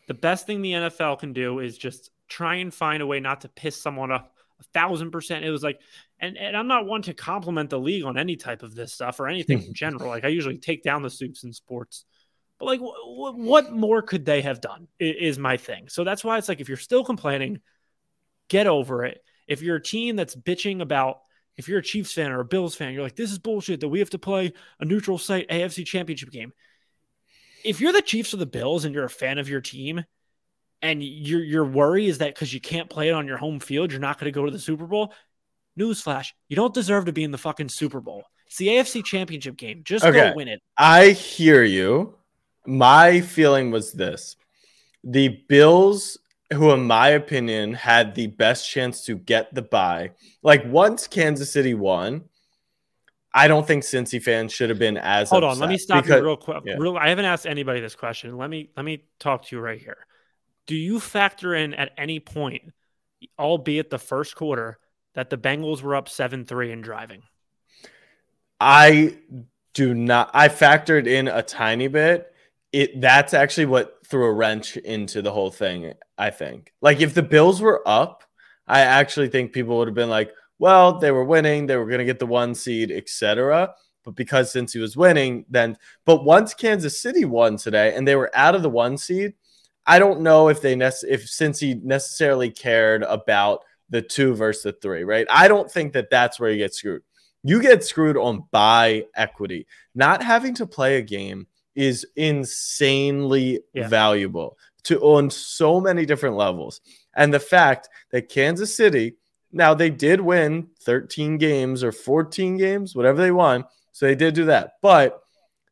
the 0.08 0.14
best 0.14 0.48
thing 0.48 0.62
the 0.62 0.72
NFL 0.72 1.20
can 1.20 1.34
do 1.34 1.60
is 1.60 1.78
just 1.78 2.10
try 2.30 2.56
and 2.56 2.74
find 2.74 3.02
a 3.02 3.08
way 3.08 3.20
not 3.20 3.42
to 3.42 3.50
piss 3.50 3.82
someone 3.82 4.12
off 4.12 4.30
a 4.60 4.64
thousand 4.74 5.12
percent. 5.12 5.44
It 5.44 5.52
was 5.52 5.64
like, 5.64 5.80
and, 6.20 6.38
and 6.38 6.56
I'm 6.56 6.68
not 6.68 6.86
one 6.86 7.02
to 7.04 7.14
compliment 7.14 7.70
the 7.70 7.80
league 7.80 8.06
on 8.06 8.18
any 8.18 8.36
type 8.36 8.64
of 8.64 8.76
this 8.76 8.94
stuff 8.94 9.20
or 9.20 9.28
anything 9.28 9.64
in 9.64 9.74
general. 9.74 10.08
Like 10.08 10.24
I 10.24 10.30
usually 10.30 10.58
take 10.58 10.84
down 10.84 11.02
the 11.02 11.10
soups 11.10 11.44
in 11.44 11.54
sports, 11.54 12.06
but 12.60 12.66
like, 12.66 12.80
w- 12.80 13.44
what 13.44 13.72
more 13.72 14.02
could 14.02 14.26
they 14.26 14.42
have 14.42 14.62
done? 14.62 14.88
Is 15.00 15.38
my 15.38 15.58
thing. 15.58 15.90
So 15.90 16.04
that's 16.04 16.24
why 16.24 16.38
it's 16.38 16.50
like 16.50 16.62
if 16.62 16.70
you're 16.70 16.78
still 16.78 17.04
complaining, 17.04 17.60
get 18.48 18.68
over 18.68 19.06
it. 19.06 19.24
If 19.48 19.62
you're 19.62 19.78
a 19.78 19.84
team 19.84 20.16
that's 20.16 20.36
bitching 20.36 20.82
about, 20.82 21.20
if 21.58 21.68
you're 21.68 21.80
a 21.80 21.84
Chiefs 21.84 22.14
fan 22.14 22.32
or 22.32 22.40
a 22.40 22.46
Bills 22.46 22.76
fan, 22.76 22.94
you're 22.94 23.04
like, 23.04 23.16
this 23.16 23.32
is 23.32 23.40
bullshit 23.40 23.80
that 23.82 23.90
we 23.90 24.00
have 24.00 24.10
to 24.12 24.20
play 24.20 24.54
a 24.80 24.86
neutral 24.86 25.18
site 25.18 25.50
AFC 25.50 25.86
Championship 25.86 26.32
game 26.32 26.54
if 27.64 27.80
you're 27.82 27.94
the 27.94 28.02
Chiefs 28.02 28.34
or 28.34 28.38
the 28.38 28.46
Bills 28.46 28.86
and 28.86 28.94
you're 28.94 29.06
a 29.06 29.10
fan 29.10 29.38
of 29.38 29.50
your 29.50 29.62
team, 29.62 30.04
and 30.82 31.02
your 31.02 31.42
your 31.42 31.66
worry 31.66 32.08
is 32.08 32.18
that 32.18 32.34
because 32.34 32.54
you 32.54 32.60
can't 32.60 32.90
play 32.90 33.10
it 33.10 33.14
on 33.14 33.28
your 33.28 33.38
home 33.38 33.60
field, 33.60 33.92
you're 33.92 34.02
not 34.02 34.20
going 34.20 34.32
to 34.32 34.38
go 34.38 34.46
to 34.46 34.52
the 34.52 34.60
Super 34.60 34.86
Bowl. 34.86 35.14
Newsflash: 35.80 36.34
You 36.50 36.56
don't 36.56 36.74
deserve 36.74 37.06
to 37.06 37.14
be 37.14 37.24
in 37.24 37.32
the 37.32 37.38
fucking 37.38 37.70
Super 37.70 38.02
Bowl. 38.02 38.24
It's 38.48 38.58
the 38.58 38.68
AFC 38.68 39.04
Championship 39.04 39.58
game. 39.58 39.82
Just 39.84 40.06
okay. 40.06 40.30
go 40.30 40.36
win 40.36 40.48
it. 40.48 40.62
I 40.78 41.12
hear 41.12 41.64
you. 41.64 42.16
My 42.66 43.22
feeling 43.22 43.72
was 43.72 43.94
this: 43.94 44.36
the 45.04 45.30
Bills, 45.48 46.18
who 46.54 46.72
in 46.72 46.86
my 46.86 47.10
opinion 47.10 47.74
had 47.74 48.16
the 48.16 48.28
best 48.28 48.70
chance 48.70 49.06
to 49.06 49.16
get 49.16 49.54
the 49.54 49.62
buy. 49.62 50.12
like 50.42 50.66
once 50.66 51.08
Kansas 51.08 51.52
City 51.52 51.74
won, 51.74 52.24
I 53.34 53.48
don't 53.48 53.66
think 53.66 53.84
Cincy 53.84 54.22
fans 54.22 54.54
should 54.54 54.70
have 54.70 54.78
been 54.78 54.98
as. 54.98 55.30
Hold 55.30 55.44
on, 55.44 55.58
let 55.60 55.70
me 55.70 55.78
stop 55.78 56.04
because, 56.04 56.20
you 56.20 56.26
real 56.26 56.38
quick. 56.38 56.64
Yeah. 56.66 56.76
Real, 56.78 56.98
I 56.98 57.10
haven't 57.10 57.26
asked 57.26 57.48
anybody 57.48 57.80
this 57.80 57.96
question. 57.96 58.38
Let 58.38 58.50
me 58.50 58.70
let 58.78 58.86
me 58.86 59.06
talk 59.20 59.46
to 59.46 59.56
you 59.56 59.62
right 59.62 59.82
here. 59.82 60.06
Do 60.68 60.76
you 60.76 61.00
factor 61.00 61.56
in 61.56 61.74
at 61.74 61.92
any 61.98 62.20
point, 62.20 62.74
albeit 63.40 63.90
the 63.90 63.98
first 63.98 64.36
quarter, 64.36 64.78
that 65.16 65.30
the 65.30 65.38
Bengals 65.38 65.82
were 65.82 65.96
up 65.96 66.10
seven 66.10 66.46
three 66.46 66.72
and 66.72 66.84
driving? 66.84 67.24
I 68.60 69.18
do 69.74 69.96
not. 69.96 70.30
I 70.34 70.50
factored 70.50 71.08
in 71.08 71.28
a 71.28 71.42
tiny 71.42 71.88
bit. 71.88 72.32
It 72.72 73.02
that's 73.02 73.34
actually 73.34 73.66
what 73.66 74.03
threw 74.14 74.26
a 74.26 74.32
wrench 74.32 74.78
into 74.78 75.24
the 75.24 75.32
whole 75.32 75.50
thing. 75.50 75.92
I 76.20 76.30
think, 76.30 76.72
like 76.84 77.02
if 77.02 77.16
the 77.16 77.24
Bills 77.24 77.60
were 77.60 77.82
up, 77.84 78.24
I 78.68 78.82
actually 78.82 79.30
think 79.30 79.54
people 79.54 79.80
would 79.80 79.88
have 79.88 79.96
been 79.96 80.12
like, 80.12 80.32
well, 80.60 81.00
they 81.00 81.10
were 81.10 81.26
winning, 81.26 81.66
they 81.66 81.78
were 81.78 81.88
going 81.88 81.98
to 81.98 82.06
get 82.06 82.20
the 82.20 82.28
one 82.28 82.54
seed, 82.54 82.92
etc. 82.92 83.74
But 84.06 84.16
because 84.16 84.54
Cincy 84.54 84.80
was 84.80 84.96
winning, 84.96 85.46
then 85.50 85.78
but 86.06 86.24
once 86.24 86.54
Kansas 86.54 87.02
City 87.02 87.26
won 87.26 87.58
today 87.58 87.96
and 87.96 88.08
they 88.08 88.16
were 88.16 88.30
out 88.36 88.54
of 88.54 88.62
the 88.62 88.70
one 88.70 89.00
seed, 89.00 89.34
I 89.88 89.98
don't 89.98 90.22
know 90.22 90.48
if 90.48 90.62
they 90.62 90.76
nec- 90.76 91.10
if 91.10 91.26
Cincy 91.26 91.82
necessarily 91.82 92.52
cared 92.52 93.02
about 93.02 93.62
the 93.90 94.04
two 94.04 94.36
versus 94.36 94.62
the 94.62 94.74
three, 94.74 95.04
right? 95.04 95.26
I 95.28 95.48
don't 95.48 95.72
think 95.72 95.94
that 95.94 96.12
that's 96.12 96.40
where 96.40 96.52
you 96.52 96.60
get 96.60 96.76
screwed. 96.76 97.02
You 97.44 97.60
get 97.64 97.84
screwed 97.84 98.16
on 98.16 98.44
buy 98.52 99.06
equity. 99.16 99.66
Not 99.96 100.22
having 100.22 100.54
to 100.56 100.68
play 100.68 100.98
a 100.98 101.02
game 101.02 101.48
is 101.76 102.06
insanely 102.16 103.62
yeah. 103.74 103.88
valuable 103.88 104.58
to 104.84 105.00
on 105.02 105.30
so 105.30 105.80
many 105.80 106.06
different 106.06 106.36
levels. 106.36 106.82
And 107.16 107.34
the 107.34 107.40
fact 107.40 107.90
that 108.12 108.30
Kansas 108.30 108.76
City 108.76 109.16
now 109.54 109.74
they 109.74 109.90
did 109.90 110.20
win 110.20 110.68
13 110.82 111.38
games 111.38 111.84
or 111.84 111.92
14 111.92 112.58
games, 112.58 112.96
whatever 112.96 113.22
they 113.22 113.32
won. 113.32 113.64
So 113.92 114.08
they 114.08 114.16
did 114.16 114.34
do 114.34 114.46
that. 114.46 114.74
But 114.82 115.22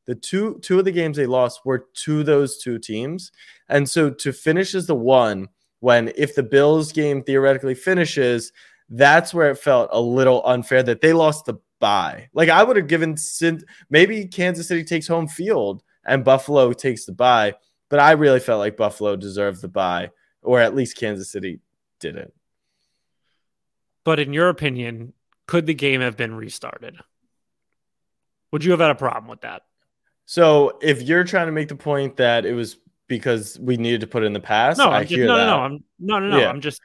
the 0.05 0.15
two 0.15 0.59
two 0.59 0.79
of 0.79 0.85
the 0.85 0.91
games 0.91 1.17
they 1.17 1.25
lost 1.25 1.65
were 1.65 1.87
to 1.93 2.23
those 2.23 2.57
two 2.59 2.77
teams. 2.79 3.31
And 3.69 3.89
so 3.89 4.09
to 4.09 4.31
finish 4.31 4.75
as 4.75 4.87
the 4.87 4.95
one 4.95 5.49
when 5.79 6.11
if 6.15 6.35
the 6.35 6.43
Bills 6.43 6.91
game 6.91 7.23
theoretically 7.23 7.75
finishes, 7.75 8.51
that's 8.89 9.33
where 9.33 9.49
it 9.49 9.57
felt 9.57 9.89
a 9.91 10.01
little 10.01 10.45
unfair 10.45 10.83
that 10.83 11.01
they 11.01 11.13
lost 11.13 11.45
the 11.45 11.55
bye. 11.79 12.29
Like 12.33 12.49
I 12.49 12.63
would 12.63 12.77
have 12.77 12.87
given 12.87 13.15
maybe 13.89 14.27
Kansas 14.27 14.67
City 14.67 14.83
takes 14.83 15.07
home 15.07 15.27
field 15.27 15.81
and 16.11 16.25
Buffalo 16.25 16.73
takes 16.73 17.05
the 17.05 17.13
bye, 17.13 17.55
but 17.89 17.99
I 17.99 18.11
really 18.11 18.41
felt 18.41 18.59
like 18.59 18.75
Buffalo 18.75 19.15
deserved 19.15 19.61
the 19.61 19.69
bye, 19.69 20.11
or 20.41 20.59
at 20.59 20.75
least 20.75 20.97
Kansas 20.97 21.31
City 21.31 21.61
didn't. 22.01 22.33
But 24.03 24.19
in 24.19 24.33
your 24.33 24.49
opinion, 24.49 25.13
could 25.47 25.65
the 25.65 25.73
game 25.73 26.01
have 26.01 26.17
been 26.17 26.35
restarted? 26.35 26.97
Would 28.51 28.65
you 28.65 28.71
have 28.71 28.81
had 28.81 28.91
a 28.91 28.95
problem 28.95 29.29
with 29.29 29.41
that? 29.41 29.61
So 30.25 30.79
if 30.81 31.01
you're 31.01 31.23
trying 31.23 31.45
to 31.45 31.53
make 31.53 31.69
the 31.69 31.75
point 31.75 32.17
that 32.17 32.45
it 32.45 32.53
was 32.53 32.77
because 33.07 33.57
we 33.59 33.77
needed 33.77 34.01
to 34.01 34.07
put 34.07 34.23
it 34.23 34.25
in 34.25 34.33
the 34.33 34.39
past. 34.41 34.79
No, 34.79 34.89
I 34.89 35.03
just, 35.03 35.13
hear 35.13 35.27
no, 35.27 35.37
that. 35.37 35.45
no, 35.45 35.57
no, 35.57 35.63
I'm 35.63 35.83
no, 35.99 36.19
no, 36.19 36.27
no. 36.27 36.39
Yeah. 36.39 36.49
I'm 36.49 36.59
just, 36.59 36.81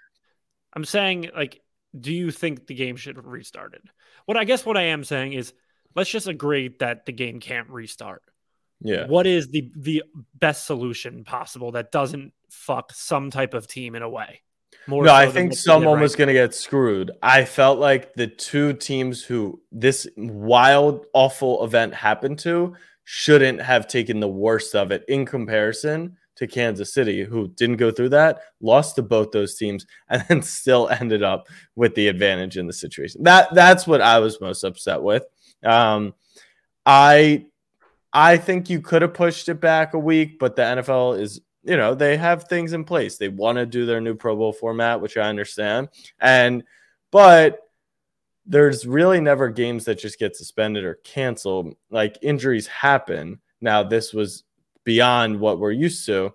I'm 0.73 0.85
saying 0.85 1.31
like, 1.35 1.61
do 1.99 2.13
you 2.13 2.31
think 2.31 2.67
the 2.67 2.75
game 2.75 2.95
should 2.95 3.17
have 3.17 3.27
restarted? 3.27 3.83
What 4.27 4.37
I 4.37 4.45
guess 4.45 4.65
what 4.65 4.77
I 4.77 4.83
am 4.83 5.03
saying 5.03 5.33
is, 5.33 5.53
let's 5.97 6.11
just 6.11 6.29
agree 6.29 6.77
that 6.79 7.07
the 7.07 7.13
game 7.13 7.41
can't 7.41 7.71
restart. 7.71 8.23
Yeah. 8.81 9.07
What 9.07 9.27
is 9.27 9.49
the 9.49 9.71
the 9.77 10.03
best 10.35 10.67
solution 10.67 11.25
possible 11.25 11.73
that 11.73 11.93
doesn't 11.93 12.33
fuck 12.51 12.93
some 12.93 13.31
type 13.31 13.55
of 13.55 13.67
team 13.67 13.95
in 13.95 14.03
a 14.03 14.09
way? 14.09 14.43
More 14.87 15.03
no, 15.03 15.09
so 15.09 15.15
I 15.15 15.25
think 15.25 15.35
what 15.35 15.35
they 15.35 15.49
did 15.49 15.59
someone 15.59 15.95
right 15.95 16.03
was 16.03 16.15
going 16.15 16.29
to 16.29 16.35
get 16.35 16.55
screwed. 16.55 17.11
I 17.23 17.45
felt 17.45 17.79
like 17.79 18.15
the 18.15 18.27
two 18.27 18.73
teams 18.73 19.23
who 19.23 19.61
this 19.73 20.07
wild, 20.17 21.07
awful 21.13 21.65
event 21.65 21.95
happened 21.95 22.39
to 22.41 22.75
shouldn't 23.05 23.61
have 23.63 23.89
taken 23.89 24.21
the 24.21 24.29
worst 24.29 24.75
of 24.75 24.93
it 24.93 25.05
in 25.09 25.27
comparison 25.27 26.17
to 26.37 26.47
Kansas 26.47 26.93
City, 26.93 27.25
who 27.25 27.49
didn't 27.49 27.79
go 27.79 27.91
through 27.91 28.11
that, 28.11 28.41
lost 28.61 28.97
to 28.97 29.03
both 29.03 29.31
those 29.31 29.57
teams, 29.57 29.87
and 30.09 30.25
then 30.29 30.43
still 30.43 30.89
ended 30.89 31.23
up 31.23 31.49
with 31.75 31.95
the 31.95 32.09
advantage 32.09 32.57
in 32.57 32.67
the 32.67 32.73
situation. 32.73 33.23
That 33.25 33.53
that's 33.55 33.87
what 33.87 34.01
I 34.01 34.19
was 34.21 34.41
most 34.41 34.63
upset 34.63 35.03
with. 35.03 35.25
Um, 35.65 36.15
I 36.85 37.47
I 38.17 38.39
think 38.39 38.71
you 38.71 38.81
could 38.81 39.03
have 39.03 39.13
pushed 39.13 39.51
it 39.51 39.61
back 39.61 39.93
a 39.93 39.99
week, 39.99 40.39
but 40.39 40.57
the 40.57 40.63
NFL 40.63 41.21
is 41.21 41.43
you 41.63 41.77
know 41.77 41.95
they 41.95 42.17
have 42.17 42.45
things 42.45 42.73
in 42.73 42.83
place. 42.83 43.19
They 43.19 43.29
want 43.29 43.57
to 43.57 43.67
do 43.67 43.85
their 43.85 44.01
new 44.01 44.15
Pro 44.15 44.35
Bowl 44.35 44.55
format, 44.55 45.03
which 45.03 45.19
I 45.19 45.29
understand, 45.29 45.91
and 46.19 46.65
but 47.13 47.59
there's 48.47 48.87
really 48.87 49.21
never 49.21 49.51
games 49.51 49.85
that 49.85 49.99
just 49.99 50.19
get 50.19 50.35
suspended 50.35 50.83
or 50.83 50.95
canceled. 51.05 51.75
Like 51.91 52.17
injuries 52.23 52.67
happen. 52.67 53.39
Now 53.61 53.83
this 53.83 54.15
was 54.15 54.45
beyond 54.85 55.39
what 55.39 55.59
we're 55.59 55.73
used 55.73 56.07
to, 56.07 56.33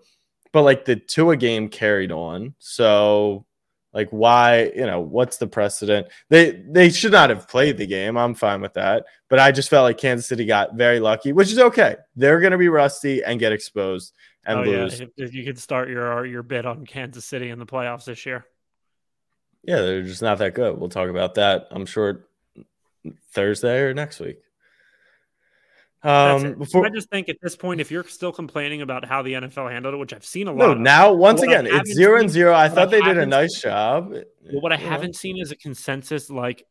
but 0.51 0.61
like 0.61 0.85
the 0.85 0.97
Tua 0.97 1.35
game 1.35 1.67
carried 1.67 2.11
on. 2.11 2.53
So 2.59 3.47
like 3.93 4.09
why, 4.09 4.71
you 4.75 4.85
know, 4.85 5.01
what's 5.01 5.37
the 5.37 5.47
precedent? 5.47 6.07
They 6.29 6.51
they 6.51 6.89
should 6.89 7.11
not 7.11 7.29
have 7.29 7.47
played 7.47 7.77
the 7.77 7.87
game. 7.87 8.17
I'm 8.17 8.33
fine 8.33 8.61
with 8.61 8.73
that. 8.75 9.05
But 9.27 9.39
I 9.39 9.51
just 9.51 9.69
felt 9.69 9.83
like 9.83 9.97
Kansas 9.97 10.27
City 10.27 10.45
got 10.45 10.75
very 10.75 10.99
lucky, 10.99 11.33
which 11.33 11.51
is 11.51 11.59
okay. 11.59 11.97
They're 12.15 12.39
gonna 12.39 12.57
be 12.57 12.69
rusty 12.69 13.23
and 13.23 13.39
get 13.39 13.51
exposed 13.51 14.13
and 14.45 14.59
oh, 14.59 14.63
lose. 14.63 14.99
Yeah. 14.99 15.07
If 15.17 15.33
you 15.33 15.43
could 15.43 15.59
start 15.59 15.89
your 15.89 16.25
your 16.25 16.43
bid 16.43 16.65
on 16.65 16.85
Kansas 16.85 17.25
City 17.25 17.49
in 17.49 17.59
the 17.59 17.65
playoffs 17.65 18.05
this 18.05 18.25
year. 18.25 18.45
Yeah, 19.63 19.81
they're 19.81 20.03
just 20.03 20.23
not 20.23 20.39
that 20.39 20.55
good. 20.55 20.77
We'll 20.79 20.89
talk 20.89 21.09
about 21.09 21.35
that, 21.35 21.67
I'm 21.69 21.85
sure, 21.85 22.25
Thursday 23.31 23.81
or 23.81 23.93
next 23.93 24.19
week. 24.19 24.39
Um, 26.03 26.53
before 26.53 26.85
I 26.85 26.89
just 26.89 27.09
think 27.09 27.29
at 27.29 27.37
this 27.41 27.55
point, 27.55 27.79
if 27.79 27.91
you're 27.91 28.03
still 28.05 28.31
complaining 28.31 28.81
about 28.81 29.05
how 29.05 29.21
the 29.21 29.33
NFL 29.33 29.71
handled 29.71 29.93
it, 29.93 29.97
which 29.97 30.13
I've 30.13 30.25
seen 30.25 30.47
a 30.47 30.51
lot, 30.51 30.57
no, 30.57 30.71
of, 30.71 30.79
now 30.79 31.13
once 31.13 31.41
I 31.41 31.45
again, 31.45 31.67
it's 31.67 31.93
zero 31.93 32.19
and 32.19 32.29
zero. 32.29 32.53
I 32.53 32.63
what 32.63 32.71
I 32.71 32.75
thought 32.75 32.91
they 32.91 33.01
did 33.01 33.17
a 33.19 33.25
nice 33.25 33.61
job. 33.61 34.09
well, 34.11 34.61
what 34.61 34.71
I 34.71 34.77
haven't 34.77 35.15
seen 35.15 35.39
is 35.39 35.51
a 35.51 35.55
consensus 35.55 36.29
like 36.29 36.65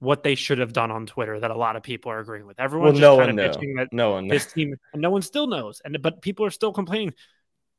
what 0.00 0.24
they 0.24 0.34
should 0.34 0.58
have 0.58 0.72
done 0.72 0.90
on 0.90 1.06
Twitter 1.06 1.38
that 1.38 1.52
a 1.52 1.56
lot 1.56 1.76
of 1.76 1.84
people 1.84 2.10
are 2.10 2.18
agreeing 2.18 2.44
with. 2.44 2.58
Well, 2.58 2.64
Everyone's 2.64 2.98
no 2.98 3.16
just 3.16 3.18
one 3.18 3.36
kind 3.36 3.40
of 3.40 3.56
bitching 3.56 3.76
that 3.76 3.92
No 3.92 4.10
one. 4.10 4.26
this 4.26 4.52
team, 4.52 4.74
and 4.92 5.00
no 5.00 5.10
one 5.10 5.22
still 5.22 5.46
knows, 5.46 5.80
and 5.84 6.02
but 6.02 6.20
people 6.20 6.44
are 6.44 6.50
still 6.50 6.72
complaining. 6.72 7.14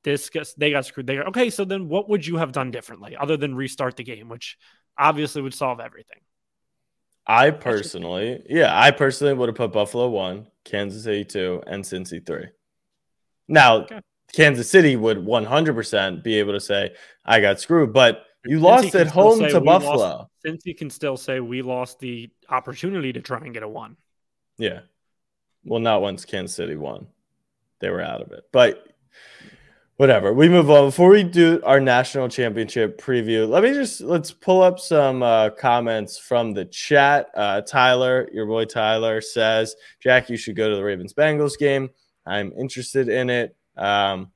This 0.04 0.30
gets, 0.30 0.54
they 0.54 0.72
got 0.72 0.86
screwed. 0.86 1.06
They 1.06 1.18
got, 1.18 1.28
okay, 1.28 1.50
so 1.50 1.66
then 1.66 1.90
what 1.90 2.08
would 2.10 2.26
you 2.26 2.38
have 2.38 2.54
done 2.54 2.72
differently 2.72 3.18
other 3.18 3.36
than 3.36 3.56
restart 3.56 3.98
the 3.98 4.04
game, 4.04 4.30
which 4.30 4.58
obviously 4.98 5.42
would 5.42 5.54
solve 5.54 5.82
everything? 5.82 6.20
I 7.28 7.52
personally, 7.52 8.42
yeah, 8.50 8.78
I 8.78 8.92
personally 8.92 9.34
would 9.34 9.50
have 9.50 9.56
put 9.56 9.74
Buffalo 9.74 10.08
one, 10.08 10.48
Kansas 10.66 11.04
City 11.04 11.26
two, 11.26 11.62
and 11.68 11.84
Cincy 11.84 12.26
three. 12.26 12.48
Now, 13.48 13.82
Okay. 13.84 14.00
Kansas 14.34 14.70
City 14.70 14.96
would 14.96 15.18
100% 15.18 16.24
be 16.24 16.40
able 16.40 16.54
to 16.54 16.60
say, 16.60 16.96
I 17.24 17.40
got 17.40 17.60
screwed, 17.60 17.94
but 17.94 18.26
you 18.46 18.58
Cincy 18.58 18.62
lost 18.62 18.96
at 18.96 19.08
home 19.08 19.40
to 19.40 19.60
lost- 19.60 19.86
Buffalo. 19.86 20.30
Since 20.46 20.66
you 20.66 20.74
can 20.76 20.90
still 20.90 21.18
say 21.18 21.40
we 21.40 21.62
lost 21.62 22.00
the 22.00 22.30
opportunity 22.50 23.14
to 23.14 23.22
try 23.22 23.40
and 23.40 23.54
get 23.54 23.64
a 23.64 23.68
one. 23.68 23.96
Yeah. 24.58 24.82
Well, 25.66 25.80
not 25.80 26.02
once 26.02 26.26
Kansas 26.26 26.56
City 26.56 26.76
won. 26.76 27.08
They 27.80 27.90
were 27.90 28.02
out 28.02 28.22
of 28.22 28.32
it. 28.32 28.44
But 28.52 28.88
whatever. 29.98 30.34
We 30.34 30.50
move 30.50 30.70
on. 30.70 30.88
Before 30.88 31.10
we 31.10 31.24
do 31.24 31.62
our 31.64 31.80
national 31.80 32.30
championship 32.30 33.00
preview, 33.02 33.48
let 33.48 33.64
me 33.64 33.74
just 33.74 34.02
let's 34.02 34.32
pull 34.32 34.62
up 34.62 34.80
some 34.80 35.24
uh, 35.24 35.52
comments 35.52 36.18
from 36.18 36.54
the 36.54 36.66
chat. 36.66 37.30
Uh, 37.36 37.62
Tyler, 37.62 38.30
your 38.32 38.46
boy 38.46 38.66
Tyler 38.66 39.22
says, 39.22 39.76
Jack, 40.00 40.30
you 40.30 40.38
should 40.38 40.56
go 40.56 40.70
to 40.70 40.76
the 40.76 40.84
Ravens 40.84 41.14
Bengals 41.14 41.58
game. 41.58 41.90
I'm 42.26 42.52
interested 42.58 43.10
in 43.10 43.30
it. 43.30 43.56
Um, 43.78 44.32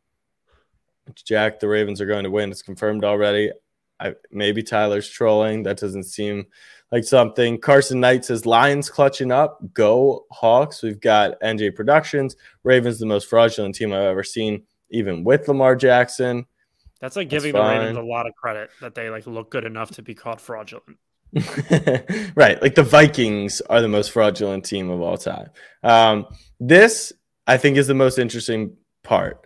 Jack, 1.15 1.59
the 1.59 1.67
Ravens 1.67 2.01
are 2.01 2.05
going 2.05 2.25
to 2.25 2.31
win. 2.31 2.51
It's 2.51 2.61
confirmed 2.61 3.03
already. 3.03 3.51
I, 3.99 4.13
maybe 4.31 4.61
Tyler's 4.61 5.09
trolling. 5.09 5.63
That 5.63 5.77
doesn't 5.77 6.03
seem 6.03 6.45
like 6.91 7.03
something. 7.03 7.59
Carson 7.59 7.99
Knight 7.99 8.25
says 8.25 8.45
Lions 8.45 8.89
clutching 8.89 9.31
up. 9.31 9.59
Go 9.73 10.25
Hawks. 10.31 10.83
We've 10.83 10.99
got 10.99 11.39
NJ 11.41 11.75
Productions. 11.75 12.35
Ravens, 12.63 12.99
the 12.99 13.05
most 13.05 13.29
fraudulent 13.29 13.75
team 13.75 13.93
I've 13.93 14.03
ever 14.03 14.23
seen, 14.23 14.63
even 14.89 15.23
with 15.23 15.47
Lamar 15.47 15.75
Jackson. 15.75 16.45
That's 16.99 17.15
like 17.15 17.29
That's 17.29 17.43
giving 17.43 17.59
the 17.59 17.67
Ravens 17.67 17.97
a 17.97 18.01
lot 18.01 18.27
of 18.27 18.33
credit 18.35 18.69
that 18.81 18.95
they 18.95 19.09
like 19.09 19.27
look 19.27 19.51
good 19.51 19.65
enough 19.65 19.91
to 19.91 20.01
be 20.01 20.15
called 20.15 20.41
fraudulent. 20.41 20.97
right. 22.35 22.61
Like 22.61 22.75
the 22.75 22.87
Vikings 22.87 23.61
are 23.61 23.81
the 23.81 23.87
most 23.87 24.11
fraudulent 24.11 24.65
team 24.65 24.89
of 24.89 25.01
all 25.01 25.17
time. 25.17 25.49
Um, 25.83 26.25
this, 26.59 27.13
I 27.45 27.57
think, 27.57 27.77
is 27.77 27.87
the 27.87 27.93
most 27.93 28.17
interesting 28.17 28.77
part. 29.03 29.45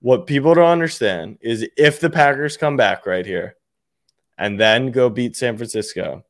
What 0.00 0.26
people 0.26 0.54
don't 0.54 0.66
understand 0.66 1.38
is 1.40 1.66
if 1.76 1.98
the 1.98 2.10
Packers 2.10 2.56
come 2.56 2.76
back 2.76 3.06
right 3.06 3.26
here 3.26 3.56
and 4.36 4.60
then 4.60 4.92
go 4.92 5.10
beat 5.10 5.36
San 5.36 5.56
Francisco, 5.56 6.24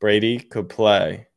Brady 0.00 0.40
could 0.40 0.68
play. 0.68 1.28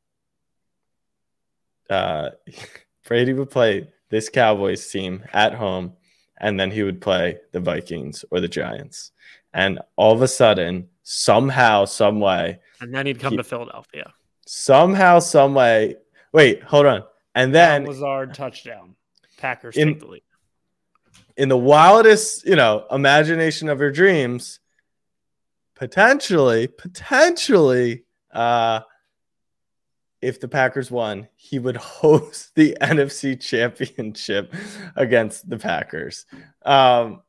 Uh, 1.89 2.31
Brady 3.05 3.33
would 3.33 3.51
play 3.51 3.89
this 4.09 4.29
Cowboys 4.29 4.89
team 4.89 5.23
at 5.33 5.53
home, 5.53 5.93
and 6.43 6.59
then 6.59 6.69
he 6.69 6.83
would 6.83 6.99
play 7.01 7.37
the 7.53 7.59
Vikings 7.61 8.23
or 8.29 8.39
the 8.41 8.47
Giants. 8.49 9.11
And 9.53 9.79
all 9.95 10.13
of 10.13 10.21
a 10.21 10.27
sudden, 10.27 10.89
somehow, 11.03 11.85
some 11.85 12.19
way, 12.19 12.59
And 12.81 12.93
then 12.93 13.05
he'd 13.05 13.19
come 13.19 13.31
He- 13.31 13.37
to 13.37 13.43
Philadelphia. 13.43 14.13
somehow, 14.45 15.19
some 15.19 15.53
way. 15.55 15.95
Wait, 16.33 16.61
hold 16.63 16.85
on. 16.85 17.03
And 17.33 17.55
Then 17.55 17.85
Lazard 17.85 18.33
touchdown. 18.33 18.95
Packers 19.37 19.77
In- 19.77 19.89
take 19.93 19.99
the 20.01 20.07
lead. 20.07 20.23
in 21.37 21.47
the 21.49 21.57
wildest, 21.57 22.45
you 22.45 22.55
know, 22.57 22.85
imagination 22.91 23.69
of 23.69 23.79
your 23.79 23.91
dreams, 23.91 24.59
potentially, 25.75 26.67
potentially, 26.67 28.03
uh, 28.31 28.81
if 30.23 30.39
the 30.39 30.47
Packers 30.47 30.89
won, 30.89 31.27
he 31.35 31.59
would 31.59 31.75
host 32.01 32.55
the 32.55 32.77
NFC 32.81 33.39
Championship 33.39 34.53
against 34.95 35.49
the 35.49 35.57
Packers. 35.57 36.25
Um, 36.65 37.21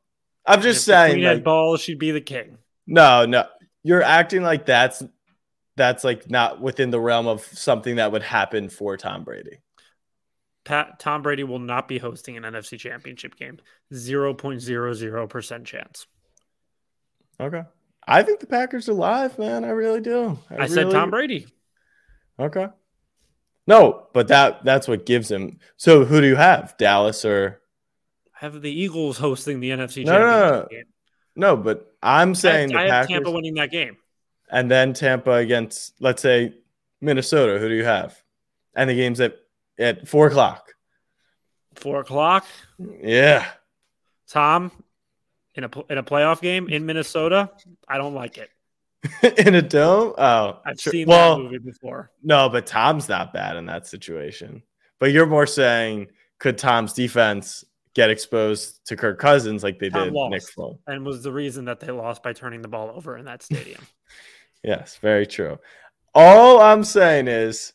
I'm 0.45 0.61
just 0.61 0.79
If 0.79 0.83
saying, 0.95 1.23
like, 1.23 1.43
balls, 1.43 1.81
she'd 1.81 1.99
be 1.99 2.11
the 2.11 2.21
king. 2.21 2.57
no, 2.87 3.25
no, 3.25 3.45
you're 3.83 4.03
acting 4.03 4.41
like 4.43 4.65
that's 4.65 5.03
that's 5.75 6.03
like 6.03 6.29
not 6.29 6.61
within 6.61 6.89
the 6.89 6.99
realm 6.99 7.27
of 7.27 7.43
something 7.43 7.97
that 7.97 8.11
would 8.11 8.23
happen 8.23 8.69
for 8.69 8.95
Tom 8.95 9.23
Brady. 9.23 9.59
Pat, 10.63 10.99
Tom 10.99 11.21
Brady 11.21 11.43
will 11.43 11.59
not 11.59 11.87
be 11.87 11.97
hosting 11.97 12.37
an 12.37 12.43
NFC 12.43 12.79
Championship 12.79 13.35
game. 13.35 13.59
Zero 13.93 14.33
point 14.33 14.61
zero 14.61 14.93
zero 14.93 15.27
percent 15.27 15.65
chance. 15.65 16.07
Okay. 17.39 17.63
I 18.07 18.23
think 18.23 18.39
the 18.39 18.47
Packers 18.47 18.87
are 18.87 18.93
live, 18.93 19.37
man. 19.37 19.65
I 19.65 19.69
really 19.69 19.99
do. 20.01 20.39
I, 20.49 20.67
said 20.67 20.77
really- 20.85 20.93
Tom 20.93 21.09
Brady. 21.11 21.47
Okay. 22.39 22.67
No, 23.67 24.07
but 24.13 24.27
that 24.27 24.63
that's 24.63 24.87
what 24.87 25.05
gives 25.05 25.29
him. 25.31 25.59
So 25.77 26.05
who 26.05 26.21
do 26.21 26.27
you 26.27 26.35
have? 26.35 26.75
Dallas 26.77 27.25
or 27.25 27.61
have 28.33 28.61
the 28.61 28.71
Eagles 28.71 29.17
hosting 29.17 29.59
the 29.59 29.71
NFC 29.71 30.05
No, 30.05 30.13
no, 30.13 30.19
Championship 30.19 30.51
no, 30.51 30.59
no. 30.61 30.67
game. 30.69 30.83
no? 31.35 31.57
But 31.57 31.95
I'm 32.03 32.29
I, 32.29 32.33
saying 32.33 32.75
I 32.75 32.83
the 32.85 32.91
have 32.91 33.07
Packers, 33.07 33.07
Tampa 33.09 33.31
winning 33.31 33.53
that 33.55 33.71
game. 33.71 33.97
and 34.51 34.69
then 34.69 34.93
Tampa 34.93 35.31
against, 35.31 35.93
let's 35.99 36.21
say, 36.21 36.53
Minnesota. 37.01 37.57
Who 37.59 37.67
do 37.69 37.75
you 37.75 37.85
have? 37.85 38.21
And 38.75 38.89
the 38.89 38.93
game's 38.95 39.19
at 39.21 39.37
at 39.79 40.07
four 40.07 40.27
o'clock. 40.27 40.73
Four 41.75 42.01
o'clock. 42.01 42.45
Yeah. 43.01 43.45
Tom 44.29 44.71
in 45.55 45.63
a 45.63 45.69
in 45.89 45.97
a 45.97 46.03
playoff 46.03 46.41
game 46.41 46.69
in 46.69 46.85
Minnesota. 46.85 47.49
I 47.87 47.97
don't 47.97 48.13
like 48.13 48.37
it. 48.37 48.49
In 49.37 49.55
a 49.55 49.61
dome. 49.61 50.13
Oh, 50.17 50.59
I've 50.65 50.79
sure. 50.79 50.91
seen 50.91 51.07
well, 51.07 51.37
that 51.37 51.43
movie 51.43 51.57
before. 51.59 52.11
no, 52.23 52.49
but 52.49 52.65
Tom's 52.65 53.09
not 53.09 53.33
bad 53.33 53.57
in 53.57 53.65
that 53.65 53.87
situation. 53.87 54.63
But 54.99 55.11
you're 55.11 55.25
more 55.25 55.45
saying, 55.45 56.07
could 56.39 56.57
Tom's 56.57 56.93
defense 56.93 57.63
get 57.95 58.09
exposed 58.09 58.85
to 58.85 58.95
Kirk 58.95 59.19
Cousins 59.19 59.63
like 59.63 59.79
they 59.79 59.89
Tom 59.89 60.03
did 60.05 60.13
lost. 60.13 60.31
Nick 60.31 60.43
Foles? 60.55 60.79
and 60.87 61.05
was 61.05 61.23
the 61.23 61.31
reason 61.31 61.65
that 61.65 61.79
they 61.79 61.91
lost 61.91 62.21
by 62.21 62.33
turning 62.33 62.61
the 62.61 62.67
ball 62.67 62.91
over 62.93 63.17
in 63.17 63.25
that 63.25 63.41
stadium. 63.41 63.81
Yes, 64.63 64.97
very 64.97 65.27
true. 65.27 65.59
All 66.15 66.59
I'm 66.59 66.83
saying 66.83 67.27
is 67.27 67.73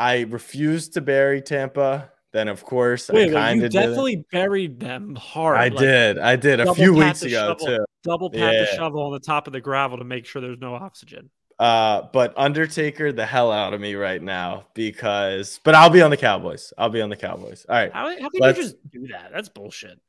I 0.00 0.22
refuse 0.22 0.88
to 0.88 1.00
bury 1.00 1.40
Tampa 1.40 2.10
then 2.32 2.48
of 2.48 2.64
course 2.64 3.08
Wait, 3.08 3.30
I 3.30 3.32
kind 3.32 3.62
of 3.62 3.72
definitely 3.72 4.24
buried 4.32 4.80
them 4.80 5.14
hard. 5.14 5.58
I 5.58 5.68
like, 5.68 5.78
did, 5.78 6.18
I 6.18 6.36
did 6.36 6.60
a 6.60 6.74
few 6.74 6.94
weeks 6.94 7.22
ago 7.22 7.56
shovel, 7.56 7.66
too. 7.66 7.84
Double 8.02 8.30
pat 8.30 8.54
yeah. 8.54 8.60
the 8.60 8.66
shovel 8.76 9.02
on 9.02 9.12
the 9.12 9.20
top 9.20 9.46
of 9.46 9.52
the 9.52 9.60
gravel 9.60 9.98
to 9.98 10.04
make 10.04 10.26
sure 10.26 10.42
there's 10.42 10.60
no 10.60 10.74
oxygen. 10.74 11.30
Uh, 11.58 12.08
but 12.12 12.34
Undertaker 12.36 13.12
the 13.12 13.24
hell 13.24 13.52
out 13.52 13.74
of 13.74 13.80
me 13.80 13.94
right 13.94 14.20
now 14.20 14.66
because, 14.74 15.60
but 15.62 15.74
I'll 15.74 15.90
be 15.90 16.02
on 16.02 16.10
the 16.10 16.16
Cowboys. 16.16 16.72
I'll 16.76 16.90
be 16.90 17.00
on 17.00 17.10
the 17.10 17.16
Cowboys. 17.16 17.64
All 17.68 17.76
right. 17.76 17.92
How, 17.92 18.08
how 18.08 18.28
can 18.30 18.42
you 18.42 18.52
just 18.54 18.76
do 18.90 19.06
that? 19.08 19.30
That's 19.32 19.48
bullshit. 19.48 20.00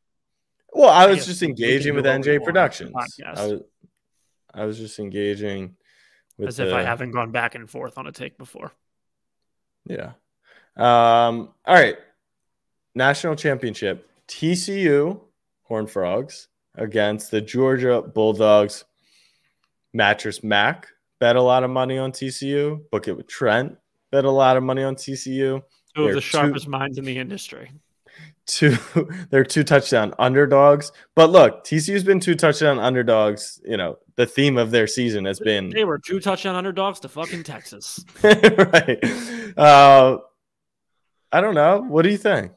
Well, 0.72 0.90
I 0.90 1.06
was 1.06 1.26
just 1.26 1.44
engaging 1.44 1.94
with 1.94 2.06
NJ 2.06 2.44
Productions. 2.44 2.92
I 3.24 3.46
was, 3.46 3.62
I 4.54 4.66
was 4.66 4.78
just 4.78 4.98
engaging 4.98 5.76
with 6.38 6.50
as 6.50 6.58
the, 6.58 6.68
if 6.68 6.74
I 6.74 6.82
haven't 6.82 7.12
gone 7.12 7.32
back 7.32 7.54
and 7.56 7.70
forth 7.70 7.98
on 7.98 8.08
a 8.08 8.12
take 8.12 8.38
before. 8.38 8.72
Yeah. 9.86 10.14
Um. 10.76 11.50
All 11.66 11.76
right. 11.76 11.98
National 12.96 13.36
championship. 13.36 14.10
TCU 14.28 15.20
Horned 15.64 15.90
Frogs 15.90 16.48
against 16.76 17.32
the 17.32 17.42
Georgia 17.42 18.02
Bulldogs. 18.02 18.86
Mattress 19.94 20.44
Mac 20.44 20.88
bet 21.20 21.36
a 21.36 21.42
lot 21.42 21.64
of 21.64 21.70
money 21.70 21.98
on 21.98 22.12
TCU. 22.12 22.90
Book 22.90 23.08
it 23.08 23.16
with 23.16 23.28
Trent 23.28 23.78
bet 24.14 24.26
a 24.26 24.32
lot 24.32 24.56
of 24.56 24.64
money 24.64 24.84
on 24.84 24.96
TCU. 24.96 25.62
Two 25.96 26.08
of 26.08 26.14
the 26.14 26.22
sharpest 26.22 26.66
two, 26.66 26.72
minds 26.72 27.00
in 27.00 27.04
the 27.04 27.18
industry. 27.18 27.72
Two, 28.46 28.78
they're 29.32 29.44
two 29.44 29.64
touchdown 29.64 30.14
underdogs. 30.20 30.92
But 31.16 31.32
look, 31.32 31.66
TCU's 31.66 32.04
been 32.04 32.20
two 32.20 32.36
touchdown 32.36 32.78
underdogs. 32.78 33.60
You 33.66 33.78
know, 33.78 33.98
the 34.16 34.28
theme 34.28 34.58
of 34.58 34.70
their 34.70 34.86
season 34.86 35.26
has 35.26 35.40
been 35.40 35.70
they 35.70 35.84
were 35.84 35.98
two 35.98 36.20
touchdown 36.20 36.56
underdogs 36.56 37.00
to 37.02 37.10
fucking 37.10 37.44
Texas. 37.44 38.06
right. 38.24 39.04
Uh, 39.58 40.20
I 41.32 41.42
don't 41.42 41.56
know. 41.56 41.82
What 41.82 42.04
do 42.04 42.10
you 42.10 42.18
think? 42.18 42.52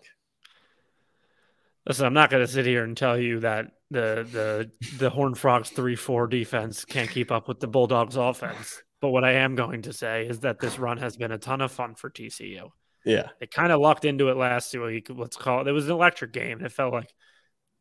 Listen, 1.86 2.06
I'm 2.06 2.14
not 2.14 2.30
going 2.30 2.44
to 2.44 2.52
sit 2.52 2.66
here 2.66 2.82
and 2.84 2.96
tell 2.96 3.18
you 3.18 3.40
that 3.40 3.66
the 3.90 4.26
the 4.30 4.70
the 4.98 5.10
Horned 5.10 5.38
Frogs 5.38 5.70
three 5.70 5.96
four 5.96 6.26
defense 6.26 6.84
can't 6.84 7.10
keep 7.10 7.30
up 7.30 7.46
with 7.48 7.60
the 7.60 7.68
Bulldogs 7.68 8.16
offense. 8.16 8.82
But 9.00 9.10
what 9.10 9.24
I 9.24 9.32
am 9.32 9.54
going 9.54 9.82
to 9.82 9.92
say 9.92 10.26
is 10.26 10.40
that 10.40 10.58
this 10.58 10.78
run 10.78 10.98
has 10.98 11.16
been 11.16 11.30
a 11.30 11.38
ton 11.38 11.60
of 11.60 11.70
fun 11.70 11.94
for 11.94 12.10
TCU. 12.10 12.70
Yeah, 13.04 13.28
they 13.38 13.46
kind 13.46 13.70
of 13.70 13.80
lucked 13.80 14.04
into 14.04 14.30
it 14.30 14.36
last 14.36 14.76
week. 14.76 15.08
Let's 15.10 15.36
call 15.36 15.60
it. 15.60 15.68
It 15.68 15.72
was 15.72 15.86
an 15.86 15.92
electric 15.92 16.32
game. 16.32 16.64
It 16.64 16.72
felt 16.72 16.92
like 16.92 17.12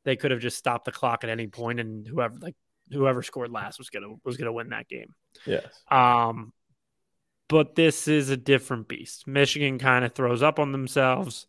they 0.03 0.15
could 0.15 0.31
have 0.31 0.39
just 0.39 0.57
stopped 0.57 0.85
the 0.85 0.91
clock 0.91 1.23
at 1.23 1.31
any 1.31 1.47
point, 1.47 1.79
and 1.79 2.05
whoever 2.07 2.35
like 2.39 2.55
whoever 2.91 3.23
scored 3.23 3.51
last 3.51 3.79
was 3.79 3.89
gonna 3.89 4.13
was 4.23 4.37
gonna 4.37 4.53
win 4.53 4.69
that 4.69 4.87
game. 4.87 5.15
Yes. 5.47 5.65
Um, 5.89 6.53
but 7.47 7.73
this 7.73 8.07
is 8.07 8.29
a 8.29 8.37
different 8.37 8.87
beast. 8.87 9.25
Michigan 9.25 9.79
kind 9.79 10.05
of 10.05 10.13
throws 10.13 10.43
up 10.43 10.59
on 10.59 10.71
themselves. 10.71 11.47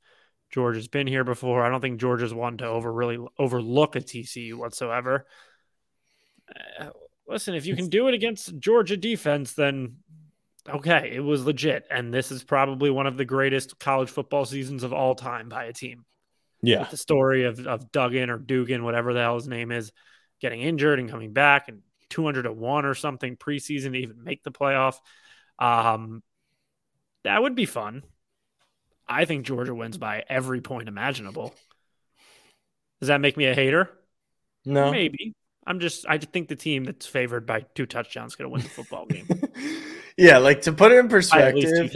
Georgia's 0.51 0.89
been 0.89 1.07
here 1.07 1.25
before. 1.25 1.65
I 1.65 1.69
don't 1.69 1.81
think 1.81 2.01
George 2.01 2.21
Georgia's 2.21 2.35
one 2.35 2.57
to 2.59 2.67
over 2.67 2.93
really 2.93 3.19
overlook 3.39 3.97
a 3.97 4.01
TCU 4.01 4.55
whatsoever. 4.55 5.27
Uh, 6.81 6.91
listen, 7.27 7.55
if 7.55 7.67
you 7.67 7.77
can 7.77 7.89
do 7.89 8.09
it 8.09 8.15
against 8.15 8.59
Georgia 8.59 8.97
defense, 8.97 9.53
then 9.53 9.97
okay, 10.69 11.11
it 11.13 11.21
was 11.21 11.45
legit. 11.45 11.87
And 11.91 12.13
this 12.13 12.31
is 12.31 12.45
probably 12.45 12.91
one 12.91 13.07
of 13.07 13.17
the 13.17 13.25
greatest 13.25 13.79
college 13.79 14.11
football 14.11 14.45
seasons 14.45 14.83
of 14.83 14.93
all 14.93 15.15
time 15.15 15.49
by 15.49 15.65
a 15.65 15.73
team. 15.73 16.05
Yeah. 16.63 16.81
With 16.81 16.91
the 16.91 16.97
story 16.97 17.45
of, 17.45 17.67
of 17.67 17.93
Duggan 17.93 18.31
or 18.31 18.39
Dugan, 18.39 18.85
whatever 18.85 19.13
the 19.13 19.21
hell 19.21 19.35
his 19.35 19.49
name 19.49 19.71
is, 19.71 19.93
getting 20.41 20.61
injured 20.61 20.99
and 20.99 21.11
coming 21.11 21.33
back 21.33 21.69
and 21.69 21.83
200 22.11 22.43
to 22.43 22.53
1 22.53 22.85
or 22.85 22.95
something 22.95 23.37
preseason 23.37 23.93
to 23.93 23.99
even 23.99 24.25
make 24.25 24.43
the 24.43 24.51
playoff. 24.51 24.97
Um, 25.59 26.23
that 27.25 27.43
would 27.43 27.55
be 27.55 27.67
fun. 27.67 28.03
I 29.09 29.25
think 29.25 29.47
Georgia 29.47 29.75
wins 29.75 29.99
by 29.99 30.25
every 30.29 30.61
point 30.61 30.89
imaginable. 30.89 31.55
Does 33.01 33.09
that 33.09 33.21
make 33.21 33.37
me 33.37 33.47
a 33.47 33.55
hater? 33.55 33.91
No. 34.65 34.91
Maybe. 34.91 35.35
I'm 35.67 35.81
just 35.81 36.07
I 36.09 36.19
think 36.19 36.49
the 36.49 36.57
team 36.57 36.85
that's 36.85 37.07
favored 37.07 37.47
by 37.47 37.67
two 37.75 37.87
touchdowns 37.87 38.33
is 38.33 38.37
going 38.37 38.47
to 38.47 38.53
win 38.53 38.63
the 38.63 38.69
football 38.69 39.07
game. 39.09 39.29
yeah, 40.17 40.39
like 40.39 40.63
to 40.63 40.73
put 40.73 40.93
it 40.93 40.99
in 40.99 41.09
perspective. 41.09 41.93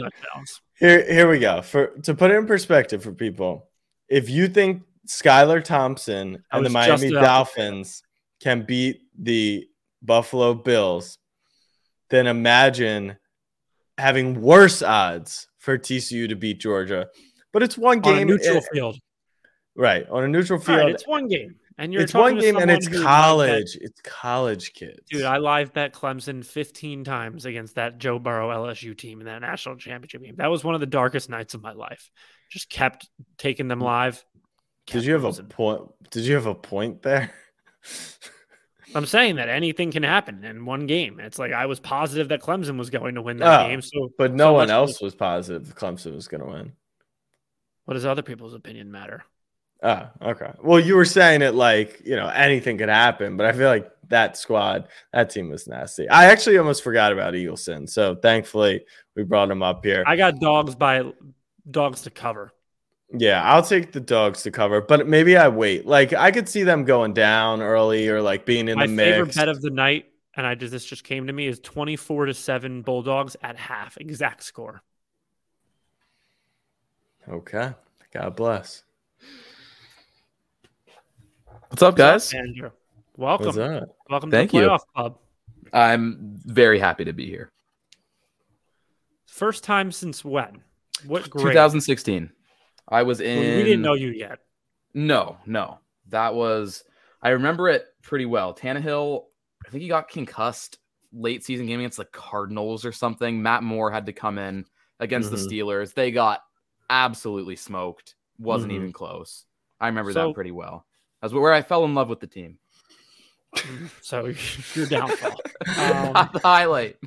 Here 0.77 1.13
here 1.13 1.29
we 1.29 1.39
go. 1.39 1.61
For 1.61 1.87
to 2.03 2.13
put 2.13 2.31
it 2.31 2.35
in 2.35 2.45
perspective 2.45 3.03
for 3.03 3.13
people. 3.13 3.69
If 4.09 4.29
you 4.29 4.49
think 4.49 4.83
Skylar 5.07 5.63
Thompson 5.63 6.43
and 6.51 6.65
the 6.65 6.69
Miami 6.69 7.11
Dolphins 7.11 8.03
can 8.41 8.65
beat 8.65 9.01
the 9.17 9.67
Buffalo 10.01 10.53
Bills, 10.53 11.17
then 12.09 12.27
imagine 12.27 13.17
having 13.97 14.41
worse 14.41 14.81
odds 14.81 15.47
for 15.61 15.77
TCU 15.77 16.27
to 16.27 16.35
beat 16.35 16.59
Georgia. 16.59 17.07
But 17.53 17.63
it's 17.63 17.77
one 17.77 18.01
game. 18.01 18.15
On 18.15 18.21
a 18.21 18.25
neutral 18.25 18.57
it, 18.57 18.65
field. 18.73 18.97
Right. 19.75 20.07
On 20.09 20.23
a 20.23 20.27
neutral 20.27 20.59
field. 20.59 20.79
Right, 20.79 20.93
it's 20.93 21.07
one 21.07 21.27
game. 21.27 21.55
And 21.77 21.93
you're 21.93 22.01
it's 22.01 22.13
one 22.13 22.37
game 22.37 22.57
and 22.57 22.69
it's 22.69 22.87
college. 22.87 23.77
It's 23.79 24.01
college 24.01 24.73
kids. 24.73 24.99
Dude, 25.09 25.23
I 25.23 25.37
live 25.37 25.73
bet 25.73 25.93
Clemson 25.93 26.45
15 26.45 27.03
times 27.03 27.45
against 27.45 27.75
that 27.75 27.97
Joe 27.97 28.19
Burrow 28.19 28.49
LSU 28.49 28.95
team 28.95 29.19
in 29.19 29.25
that 29.25 29.41
national 29.41 29.77
championship 29.77 30.21
game. 30.21 30.35
That 30.37 30.51
was 30.51 30.63
one 30.63 30.75
of 30.75 30.81
the 30.81 30.87
darkest 30.87 31.29
nights 31.29 31.53
of 31.53 31.61
my 31.63 31.71
life. 31.71 32.11
Just 32.51 32.69
kept 32.69 33.09
taking 33.37 33.67
them 33.67 33.79
live. 33.79 34.23
Did 34.87 35.05
you 35.05 35.13
have 35.13 35.23
a 35.23 35.43
point? 35.43 35.83
Did 36.11 36.25
you 36.25 36.35
have 36.35 36.47
a 36.47 36.55
point 36.55 37.01
there? 37.01 37.33
I'm 38.93 39.05
saying 39.05 39.35
that 39.35 39.49
anything 39.49 39.91
can 39.91 40.03
happen 40.03 40.43
in 40.43 40.65
one 40.65 40.85
game. 40.87 41.19
It's 41.19 41.39
like 41.39 41.53
I 41.53 41.65
was 41.65 41.79
positive 41.79 42.29
that 42.29 42.41
Clemson 42.41 42.77
was 42.77 42.89
going 42.89 43.15
to 43.15 43.21
win 43.21 43.37
that 43.37 43.61
oh, 43.61 43.67
game. 43.67 43.81
So, 43.81 44.11
but 44.17 44.33
no 44.33 44.45
so 44.45 44.53
one 44.53 44.69
else 44.69 45.01
was 45.01 45.15
positive 45.15 45.75
Clemson 45.75 46.13
was 46.13 46.27
going 46.27 46.41
to 46.41 46.49
win. 46.49 46.73
What 47.85 47.95
does 47.95 48.05
other 48.05 48.21
people's 48.21 48.53
opinion 48.53 48.91
matter? 48.91 49.23
Oh, 49.83 50.07
okay. 50.21 50.51
Well, 50.61 50.79
you 50.79 50.95
were 50.95 51.05
saying 51.05 51.41
it 51.41 51.55
like 51.55 52.01
you 52.05 52.15
know 52.15 52.27
anything 52.27 52.77
could 52.77 52.89
happen, 52.89 53.37
but 53.37 53.45
I 53.45 53.53
feel 53.53 53.67
like 53.67 53.91
that 54.09 54.37
squad, 54.37 54.87
that 55.13 55.29
team 55.29 55.49
was 55.49 55.67
nasty. 55.67 56.07
I 56.07 56.25
actually 56.25 56.57
almost 56.57 56.83
forgot 56.83 57.11
about 57.11 57.33
Eagleson, 57.33 57.89
so 57.89 58.15
thankfully 58.15 58.85
we 59.15 59.23
brought 59.23 59.49
him 59.49 59.63
up 59.63 59.83
here. 59.83 60.03
I 60.05 60.17
got 60.17 60.39
dogs 60.39 60.75
by 60.75 61.11
dogs 61.69 62.03
to 62.03 62.11
cover. 62.11 62.51
Yeah, 63.13 63.43
I'll 63.43 63.63
take 63.63 63.91
the 63.91 63.99
dogs 63.99 64.43
to 64.43 64.51
cover, 64.51 64.79
but 64.81 65.07
maybe 65.07 65.35
I 65.35 65.49
wait. 65.49 65.85
Like 65.85 66.13
I 66.13 66.31
could 66.31 66.47
see 66.47 66.63
them 66.63 66.85
going 66.85 67.13
down 67.13 67.61
early 67.61 68.07
or 68.07 68.21
like 68.21 68.45
being 68.45 68.69
in 68.69 68.77
My 68.77 68.87
the 68.87 68.93
mix. 68.93 69.05
My 69.05 69.11
favorite 69.11 69.35
bet 69.35 69.49
of 69.49 69.61
the 69.61 69.69
night, 69.69 70.05
and 70.35 70.47
I 70.47 70.55
just 70.55 70.71
this 70.71 70.85
just 70.85 71.03
came 71.03 71.27
to 71.27 71.33
me 71.33 71.47
is 71.47 71.59
twenty 71.59 71.97
four 71.97 72.25
to 72.25 72.33
seven 72.33 72.81
Bulldogs 72.81 73.35
at 73.41 73.57
half, 73.57 73.97
exact 73.97 74.43
score. 74.43 74.81
Okay, 77.27 77.73
God 78.13 78.35
bless. 78.35 78.83
What's 81.69 81.81
up, 81.81 81.95
guys? 81.95 82.33
Andrew? 82.33 82.71
Welcome. 83.17 83.47
What's 83.47 83.57
up? 83.57 83.95
Welcome 84.09 84.31
Thank 84.31 84.51
to 84.51 84.57
the 84.57 84.63
you. 84.63 84.77
club. 84.95 85.17
I'm 85.73 86.39
very 86.45 86.79
happy 86.79 87.05
to 87.05 87.13
be 87.13 87.27
here. 87.27 87.51
First 89.25 89.63
time 89.63 89.91
since 89.91 90.23
when? 90.23 90.63
What 91.05 91.29
grade? 91.29 91.53
2016. 91.53 92.31
I 92.91 93.03
was 93.03 93.21
in. 93.21 93.57
We 93.57 93.63
didn't 93.63 93.81
know 93.81 93.93
you 93.93 94.09
yet. 94.09 94.39
No, 94.93 95.37
no. 95.45 95.79
That 96.09 96.35
was. 96.35 96.83
I 97.21 97.29
remember 97.29 97.69
it 97.69 97.85
pretty 98.03 98.25
well. 98.25 98.53
Tannehill, 98.53 99.25
I 99.65 99.69
think 99.69 99.81
he 99.81 99.87
got 99.87 100.09
concussed 100.09 100.77
late 101.13 101.43
season 101.43 101.67
game 101.67 101.79
against 101.79 101.97
the 101.97 102.05
Cardinals 102.05 102.85
or 102.85 102.91
something. 102.91 103.41
Matt 103.41 103.63
Moore 103.63 103.91
had 103.91 104.05
to 104.07 104.13
come 104.13 104.37
in 104.37 104.65
against 104.99 105.31
mm-hmm. 105.31 105.47
the 105.47 105.55
Steelers. 105.55 105.93
They 105.93 106.11
got 106.11 106.41
absolutely 106.89 107.55
smoked. 107.55 108.15
Wasn't 108.39 108.71
mm-hmm. 108.71 108.81
even 108.81 108.93
close. 108.93 109.45
I 109.79 109.87
remember 109.87 110.13
so, 110.13 110.27
that 110.27 110.35
pretty 110.35 110.51
well. 110.51 110.85
That's 111.21 111.33
where 111.33 111.53
I 111.53 111.61
fell 111.61 111.85
in 111.85 111.95
love 111.95 112.09
with 112.09 112.19
the 112.19 112.27
team. 112.27 112.57
So 114.01 114.33
your 114.75 114.87
downfall. 114.87 115.39
Um, 115.77 116.29
the 116.33 116.39
highlight. 116.41 116.97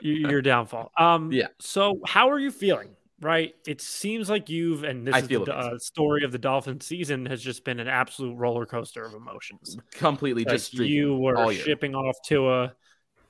your 0.00 0.42
downfall. 0.42 0.90
Um, 0.98 1.30
yeah. 1.30 1.48
So 1.60 2.00
how 2.06 2.30
are 2.30 2.38
you 2.38 2.50
feeling? 2.50 2.96
Right? 3.20 3.54
It 3.66 3.80
seems 3.80 4.30
like 4.30 4.48
you've, 4.48 4.84
and 4.84 5.06
this 5.06 5.14
I 5.14 5.18
is 5.18 5.28
the 5.28 5.42
uh, 5.42 5.78
story 5.78 6.24
of 6.24 6.32
the 6.32 6.38
Dolphin 6.38 6.80
season 6.80 7.26
has 7.26 7.42
just 7.42 7.64
been 7.64 7.80
an 7.80 7.88
absolute 7.88 8.34
roller 8.34 8.66
coaster 8.66 9.04
of 9.04 9.14
emotions. 9.14 9.76
Completely, 9.92 10.44
like 10.44 10.54
just 10.54 10.74
you 10.74 11.16
were 11.16 11.52
shipping 11.52 11.94
off 11.94 12.16
Tua 12.24 12.72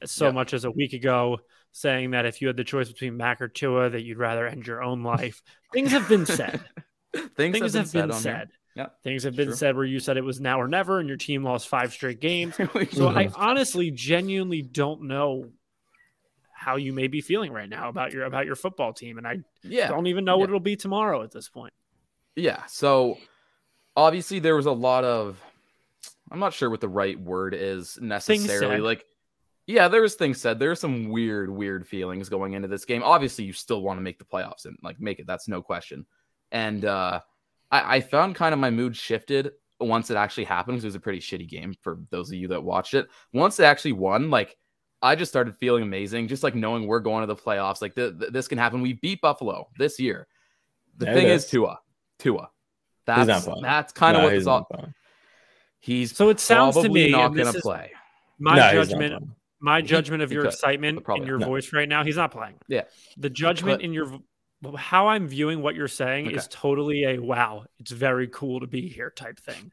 so 0.05 0.27
yep. 0.27 0.35
much 0.35 0.55
as 0.55 0.65
a 0.65 0.71
week 0.71 0.93
ago, 0.93 1.41
saying 1.73 2.13
that 2.13 2.27
if 2.27 2.41
you 2.41 2.47
had 2.47 2.57
the 2.57 2.65
choice 2.65 2.89
between 2.89 3.17
Mac 3.17 3.41
or 3.41 3.49
Tua, 3.49 3.91
that 3.91 4.03
you'd 4.03 4.19
rather 4.19 4.47
end 4.47 4.67
your 4.67 4.83
own 4.83 5.03
life. 5.03 5.43
Things 5.73 5.91
have 5.91 6.09
been 6.09 6.27
said. 6.27 6.61
Things, 7.37 7.59
Things, 7.59 7.75
have 7.75 7.93
been, 7.93 8.09
been 8.09 8.13
said. 8.13 8.23
said. 8.23 8.49
Yeah, 8.77 8.87
Things 9.03 9.25
have 9.25 9.35
been 9.35 9.49
true. 9.49 9.57
said 9.57 9.75
where 9.75 9.85
you 9.85 9.99
said 9.99 10.17
it 10.17 10.25
was 10.25 10.41
now 10.41 10.61
or 10.61 10.69
never, 10.69 11.01
and 11.01 11.09
your 11.09 11.19
team 11.19 11.43
lost 11.43 11.69
five 11.69 11.93
straight 11.93 12.21
games. 12.21 12.55
so 12.93 13.09
I 13.09 13.29
honestly, 13.35 13.91
genuinely 13.91 14.63
don't 14.63 15.03
know 15.03 15.51
how 16.61 16.77
you 16.77 16.93
may 16.93 17.07
be 17.07 17.23
feeling 17.23 17.53
right 17.53 17.71
now 17.71 17.89
about 17.89 18.13
your 18.13 18.25
about 18.25 18.45
your 18.45 18.55
football 18.55 18.93
team, 18.93 19.17
and 19.17 19.27
I 19.27 19.39
yeah. 19.63 19.89
don't 19.89 20.07
even 20.07 20.27
know 20.27 20.35
yeah. 20.35 20.41
what 20.41 20.51
it'll 20.51 20.61
be 20.61 20.77
tomorrow 20.77 21.23
at 21.23 21.33
this 21.33 21.49
point. 21.49 21.73
Yeah. 22.37 22.65
So 22.67 23.17
obviously 23.97 24.41
there 24.41 24.55
was 24.55 24.67
a 24.67 24.73
lot 24.73 25.03
of 25.03 25.43
I'm 26.31 26.39
not 26.39 26.53
sure 26.53 26.69
what 26.69 26.83
the 26.83 26.89
right 26.89 27.19
word 27.19 27.55
is 27.55 27.99
necessarily. 28.03 28.81
Like 28.81 29.07
yeah, 29.67 29.89
there 29.89 30.03
was 30.03 30.17
things 30.17 30.39
said. 30.39 30.59
There 30.59 30.71
are 30.71 30.77
some 30.77 31.09
weird, 31.09 31.49
weird 31.49 31.89
feelings 31.89 32.29
going 32.29 32.53
into 32.53 32.69
this 32.69 32.85
game. 32.85 33.03
Obviously, 33.03 33.45
you 33.45 33.55
still 33.55 33.81
want 33.81 33.97
to 33.97 34.03
make 34.03 34.19
the 34.19 34.27
playoffs 34.27 34.67
and 34.67 34.77
like 34.83 35.01
make 35.01 35.19
it. 35.19 35.27
That's 35.27 35.49
no 35.49 35.63
question. 35.63 36.05
And 36.53 36.85
uh 36.85 37.21
I, 37.71 37.97
I 37.97 38.01
found 38.03 38.35
kind 38.35 38.53
of 38.53 38.61
my 38.61 38.71
mood 38.71 38.95
shifted 38.95 39.53
once 39.81 40.11
it 40.11 40.17
actually 40.19 40.45
happened 40.45 40.77
because 40.77 40.85
it 40.85 40.89
was 40.89 40.95
a 40.95 41.01
pretty 41.01 41.21
shitty 41.21 41.49
game 41.49 41.75
for 41.81 42.01
those 42.11 42.29
of 42.29 42.35
you 42.35 42.49
that 42.49 42.63
watched 42.63 42.93
it. 42.93 43.09
Once 43.33 43.57
they 43.57 43.65
actually 43.65 43.93
won, 43.93 44.29
like 44.29 44.59
I 45.03 45.15
just 45.15 45.31
started 45.31 45.57
feeling 45.57 45.83
amazing, 45.83 46.29
just 46.29 46.43
like 46.43 46.55
knowing 46.55 46.87
we're 46.87 47.01
going 47.01 47.23
to 47.23 47.27
the 47.27 47.37
playoffs. 47.41 47.81
Like 47.81 47.95
the, 47.95 48.11
the, 48.11 48.27
this 48.31 48.49
can 48.49 48.59
happen. 48.59 48.81
We 48.83 48.95
beat 48.95 49.21
Buffalo 49.21 49.69
this 49.79 49.99
year. 49.99 50.27
The 50.99 51.07
There 51.07 51.15
thing 51.15 51.27
it 51.27 51.31
is, 51.31 51.45
is. 51.45 51.51
Tua, 51.51 51.79
Tua. 52.19 52.43
He's 52.43 52.49
That's 53.07 53.29
not 53.29 53.43
playing. 53.45 53.63
that's 53.63 53.93
kind 53.93 54.17
of 54.17 54.21
No, 54.23 54.27
what 54.29 54.35
he's 54.35 54.47
all. 54.47 54.65
playing. 54.65 54.95
He's 55.81 56.15
So 56.15 56.29
it 56.29 56.39
sounds 56.39 56.77
to 56.77 56.89
me, 56.89 57.11
not 57.11 57.35
going 57.35 57.51
to 57.53 57.61
play. 57.61 57.93
my 58.39 58.57
No, 58.57 58.63
he's 58.63 58.75
not 58.91 58.99
judgment. 58.99 59.25
My 59.61 59.81
He- 59.81 59.87
judgment 59.87 60.23
of 60.23 60.29
he 60.31 60.35
your 60.35 60.45
could, 60.45 60.53
excitement 60.53 61.03
in 61.17 61.25
your 61.27 61.39
not. 61.39 61.49
voice 61.49 61.73
right 61.73 61.89
now, 61.89 62.05
he's 62.05 62.17
not 62.17 62.31
playing. 62.31 62.57
Yeah. 62.69 62.85
The 63.17 63.31
judgment 63.31 63.79
But- 63.79 63.85
in 63.85 63.93
your 63.93 64.19
how 64.77 65.09
I'm 65.09 65.27
viewing 65.27 65.63
what 65.63 65.75
you're 65.75 65.89
saying 65.89 66.31
is 66.31 66.47
totally 66.49 67.05
a 67.05 67.19
wow, 67.19 67.65
it's 67.79 67.91
very 67.91 68.29
cool 68.29 68.61
to 68.61 68.67
be 68.67 68.89
here 68.89 69.09
type 69.11 69.41
thing. 69.41 69.73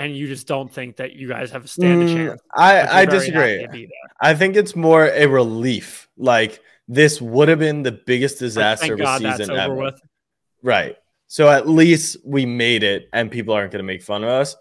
And 0.00 0.16
you 0.16 0.26
just 0.28 0.46
don't 0.46 0.72
think 0.72 0.96
that 0.96 1.12
you 1.12 1.28
guys 1.28 1.50
have 1.50 1.64
a 1.64 1.68
stand 1.68 2.02
a 2.02 2.06
Mm, 2.06 2.14
chance. 2.14 2.40
I, 2.54 3.02
I 3.02 3.04
disagree. 3.04 3.58
to 3.62 3.68
be 3.68 3.84
there. 3.84 4.10
I 4.22 4.34
think 4.34 4.56
it's 4.56 4.74
more 4.74 5.06
a 5.06 5.26
relief. 5.26 6.08
Like 6.16 6.60
this 6.88 7.20
would 7.20 7.48
have 7.48 7.58
been 7.58 7.82
the 7.82 7.92
biggest 7.92 8.38
disaster 8.38 8.86
thank 8.86 8.92
of 8.94 9.00
a 9.00 9.02
God 9.04 9.20
season 9.20 9.50
ever. 9.56 9.74
with. 9.74 10.00
Right. 10.62 10.96
So 11.26 11.48
at 11.48 11.68
least 11.68 12.16
we 12.24 12.46
made 12.46 12.82
it 12.82 13.08
and 13.12 13.30
people 13.30 13.52
aren't 13.54 13.72
going 13.72 13.84
to 13.84 13.86
make 13.86 14.02
fun 14.02 14.24
of 14.24 14.30
us. 14.30 14.56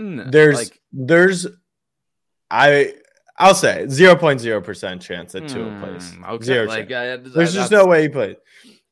Mm, 0.00 0.32
There's 0.32 0.56
like, 0.56 0.80
there's 0.92 1.46
I 2.50 2.94
I'll 3.38 3.54
say 3.54 3.84
0.0% 3.86 5.00
chance 5.00 5.32
that 5.32 5.48
Tua 5.48 5.78
plays. 5.78 6.12
mm, 6.12 6.28
okay, 6.30 6.44
Zero 6.44 6.66
like, 6.66 6.88
chance. 6.88 7.26
uh, 7.26 7.30
There's 7.34 7.54
just 7.54 7.70
no 7.70 7.86
way 7.86 8.02
he 8.02 8.08
plays. 8.08 8.36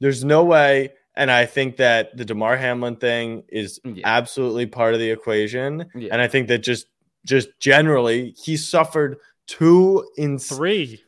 There's 0.00 0.22
no 0.24 0.44
way 0.44 0.92
and 1.18 1.30
I 1.30 1.44
think 1.44 1.76
that 1.76 2.16
the 2.16 2.24
Damar 2.24 2.56
Hamlin 2.56 2.96
thing 2.96 3.42
is 3.48 3.78
Yeah. 3.84 4.02
absolutely 4.06 4.64
part 4.66 4.94
of 4.94 5.00
the 5.00 5.10
equation 5.10 5.84
Yeah. 5.94 6.08
and 6.12 6.22
I 6.22 6.28
think 6.28 6.48
that 6.48 6.58
just 6.62 6.86
just 7.26 7.48
generally 7.60 8.34
he 8.42 8.56
suffered 8.56 9.18
two 9.46 10.08
in 10.16 10.38
Three, 10.38 11.02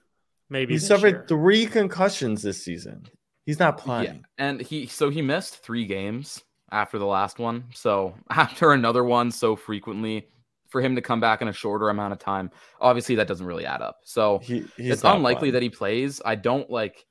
maybe. 0.51 0.75
he 0.75 0.79
this 0.79 0.89
suffered 0.89 1.15
year. 1.15 1.25
three 1.29 1.65
concussions 1.67 2.43
this 2.43 2.63
season. 2.63 3.07
He's 3.47 3.59
not 3.59 3.79
Yeah, 3.79 3.85
playing. 3.85 4.25
and 4.37 4.61
he 4.61 4.87
so 4.87 5.09
he 5.11 5.23
missed 5.23 5.57
three 5.63 5.87
games 5.87 6.43
after 6.73 6.99
the 6.99 7.07
last 7.07 7.39
one. 7.39 7.65
So 7.75 8.15
after 8.31 8.73
another 8.73 9.05
one 9.05 9.31
so 9.31 9.57
frequently, 9.57 10.27
for 10.69 10.81
him 10.81 10.95
to 10.95 11.03
come 11.03 11.19
back 11.21 11.43
in 11.43 11.49
a 11.49 11.53
shorter 11.53 11.89
amount 11.89 12.13
of 12.13 12.19
time, 12.21 12.51
obviously 12.81 13.15
that 13.17 13.27
doesn't 13.27 13.47
really 13.47 13.67
add 13.67 13.83
up. 13.83 13.99
So 14.05 14.39
He, 14.39 14.65
it's 14.79 15.03
unlikely 15.05 15.39
playing. 15.51 15.53
that 15.55 15.63
he 15.63 15.71
plays. 15.71 16.21
I 16.25 16.35
don't 16.37 16.71
like. 16.71 17.07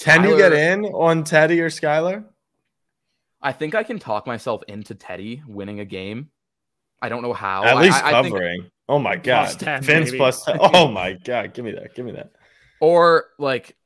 Can 0.00 0.24
you 0.24 0.36
get 0.36 0.52
in 0.52 0.84
on 0.86 1.24
Teddy 1.24 1.60
or 1.60 1.68
Skylar? 1.70 2.24
I 3.40 3.52
think 3.52 3.74
I 3.74 3.82
can 3.82 3.98
talk 3.98 4.26
myself 4.26 4.62
into 4.68 4.94
Teddy 4.94 5.42
winning 5.46 5.80
a 5.80 5.84
game. 5.84 6.30
I 7.00 7.08
don't 7.08 7.22
know 7.22 7.32
how. 7.32 7.62
At 7.64 7.76
I- 7.76 7.80
least 7.82 8.02
I, 8.04 8.08
I 8.18 8.22
think- 8.22 8.34
covering. 8.34 8.70
oh 8.88 8.98
my 8.98 9.16
god, 9.16 9.58
10, 9.58 9.82
Vince 9.82 10.06
baby. 10.06 10.18
plus 10.18 10.44
ten. 10.44 10.58
Oh 10.60 10.88
my 10.88 11.12
god, 11.12 11.54
give 11.54 11.64
me 11.64 11.72
that. 11.72 11.94
Give 11.94 12.04
me 12.04 12.12
that. 12.12 12.32
or 12.80 13.26
like, 13.38 13.76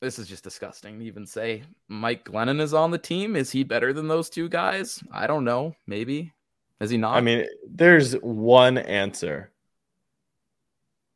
this 0.00 0.18
is 0.18 0.26
just 0.28 0.44
disgusting 0.44 0.98
to 0.98 1.04
even 1.04 1.26
say. 1.26 1.62
Mike 1.88 2.24
Glennon 2.24 2.60
is 2.60 2.72
on 2.74 2.90
the 2.90 2.98
team. 2.98 3.36
Is 3.36 3.50
he 3.50 3.62
better 3.64 3.92
than 3.92 4.08
those 4.08 4.30
two 4.30 4.48
guys? 4.48 5.02
I 5.12 5.26
don't 5.26 5.44
know. 5.44 5.74
Maybe. 5.86 6.32
Is 6.80 6.90
he 6.90 6.96
not? 6.96 7.16
I 7.16 7.20
mean, 7.20 7.46
there's 7.68 8.12
one 8.14 8.78
answer. 8.78 9.50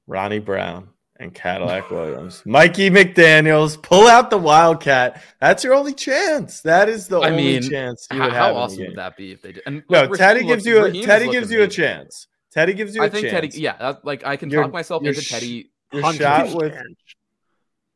Ronnie 0.07 0.41
Brown 0.41 0.89
and 1.23 1.35
Cadillac 1.35 1.91
Williams. 1.91 2.43
Mikey 2.47 2.91
McDaniels, 2.91 3.81
pull 3.81 4.07
out 4.09 4.29
the 4.31 4.39
Wildcat. 4.39 5.23
That's 5.41 5.65
your 5.65 5.75
only 5.75 5.95
chance. 5.95 6.61
That 6.61 6.89
is 6.89 7.09
the 7.09 7.21
I 7.21 7.31
only 7.31 7.43
mean, 7.61 7.63
chance 7.71 8.07
you 8.11 8.19
how, 8.19 8.25
would 8.25 8.33
how 8.33 8.39
have. 8.47 8.51
in 8.51 8.57
awesome 8.57 8.87
would 8.89 8.97
that 8.97 9.17
be 9.17 9.33
if 9.33 9.41
they 9.43 9.53
did? 9.53 9.63
And 9.67 9.83
No, 9.89 10.03
like, 10.05 10.13
Teddy 10.19 10.41
gives 10.41 10.51
looks- 10.51 10.67
you 10.67 10.79
a 10.79 10.83
Raheem 10.85 11.05
Teddy 11.05 11.31
gives 11.31 11.51
you 11.51 11.63
a 11.63 11.69
chance. 11.69 12.27
Teddy 12.51 12.75
gives 12.75 12.95
you 12.95 13.03
a 13.03 13.07
I 13.07 13.09
think 13.09 13.29
chance. 13.29 13.33
Teddy, 13.55 13.61
yeah, 13.61 13.95
like 14.03 14.25
I 14.27 14.37
can 14.37 14.51
You're- 14.51 14.65
talk 14.65 14.73
myself 14.73 15.03
you're 15.03 15.13
into 15.13 15.23
sh- 15.25 15.31
Teddy. 15.31 15.71
Your 15.93 16.03
Puncher's 16.03 16.19
shot 16.21 16.55
with 16.55 16.73
chance. 16.73 16.87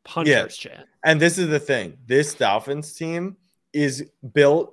Puncher's 0.04 0.56
chance. 0.56 0.86
And 1.04 1.20
this 1.20 1.38
is 1.38 1.48
the 1.48 1.58
thing 1.60 1.96
this 2.06 2.34
Dolphins 2.34 2.92
team 2.94 3.36
is 3.72 4.10
built 4.32 4.72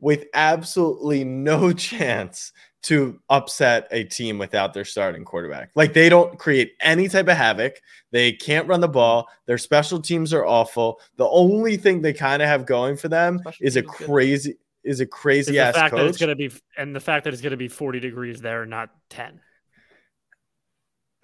with 0.00 0.26
absolutely 0.34 1.24
no 1.24 1.72
chance 1.90 2.52
to 2.84 3.18
upset 3.30 3.88
a 3.90 4.04
team 4.04 4.38
without 4.38 4.74
their 4.74 4.84
starting 4.84 5.24
quarterback. 5.24 5.70
Like 5.74 5.92
they 5.92 6.08
don't 6.08 6.38
create 6.38 6.74
any 6.80 7.08
type 7.08 7.28
of 7.28 7.36
havoc. 7.36 7.80
They 8.10 8.32
can't 8.32 8.68
run 8.68 8.80
the 8.80 8.88
ball. 8.88 9.28
Their 9.46 9.58
special 9.58 10.00
teams 10.00 10.32
are 10.32 10.44
awful. 10.44 11.00
The 11.16 11.28
only 11.28 11.76
thing 11.76 12.02
they 12.02 12.12
kind 12.12 12.42
of 12.42 12.48
have 12.48 12.66
going 12.66 12.96
for 12.96 13.08
them 13.08 13.38
Special 13.38 13.66
is 13.66 13.76
a 13.76 13.82
teams 13.82 13.92
is 13.92 13.98
good. 13.98 14.06
crazy 14.06 14.54
is 14.84 15.00
a 15.00 15.04
Is 15.04 15.10
crazy 15.10 15.52
the 15.52 15.60
ass 15.60 15.74
fact 15.74 15.94
that 15.94 16.06
it's 16.06 16.18
going 16.18 16.28
to 16.28 16.36
be, 16.36 16.50
and 16.76 16.94
the 16.94 17.00
fact 17.00 17.24
that 17.24 17.32
it's 17.32 17.42
going 17.42 17.52
to 17.52 17.56
be 17.56 17.68
40 17.68 18.00
degrees 18.00 18.40
there, 18.40 18.66
not 18.66 18.90
10. 19.10 19.40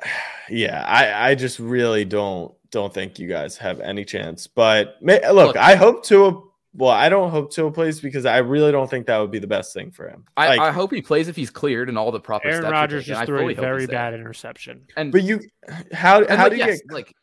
yeah, 0.49 0.85
I 0.87 1.31
I 1.31 1.35
just 1.35 1.59
really 1.59 2.05
don't 2.05 2.55
don't 2.71 2.95
think 2.95 3.19
you 3.19 3.29
guys 3.29 3.59
have 3.59 3.81
any 3.81 4.05
chance. 4.05 4.47
But 4.47 4.97
may, 5.03 5.21
look, 5.31 5.49
Look. 5.49 5.57
I 5.57 5.75
hope 5.75 6.05
to. 6.07 6.50
Well, 6.73 6.91
I 6.91 7.09
don't 7.09 7.31
hope 7.31 7.51
Tua 7.53 7.73
plays 7.73 8.01
because 8.01 8.25
I 8.27 8.39
really 8.39 8.71
don't 8.71 8.89
think 8.89 9.07
that 9.07 9.19
would 9.19 9.33
be 9.33 9.41
the 9.41 9.49
best 9.49 9.75
thing 9.75 9.91
for 9.91 10.09
him. 10.09 10.25
I, 10.37 10.49
Like, 10.51 10.61
I 10.61 10.71
hope 10.71 10.93
he 10.93 11.03
plays 11.03 11.27
if 11.27 11.35
he's 11.35 11.51
cleared 11.51 11.89
and 11.89 11.99
all 11.99 12.13
the 12.13 12.21
proper 12.21 12.47
Aaron 12.47 12.63
steps. 12.63 12.71
are 12.71 12.73
Rodgers 12.73 13.05
just 13.07 13.25
threw 13.27 13.39
a 13.39 13.41
hope 13.41 13.49
he's 13.51 13.59
very 13.59 13.87
there. 13.87 13.97
bad 13.97 14.15
interception. 14.15 14.87
And, 14.97 15.11
but 15.11 15.25
you, 15.25 15.41
how 15.93 16.21
and 16.21 16.31
how 16.39 16.45
like, 16.45 16.53
do 16.53 16.59
you 16.59 16.65
yes, 16.67 16.81
get? 16.83 16.93
like 16.93 17.15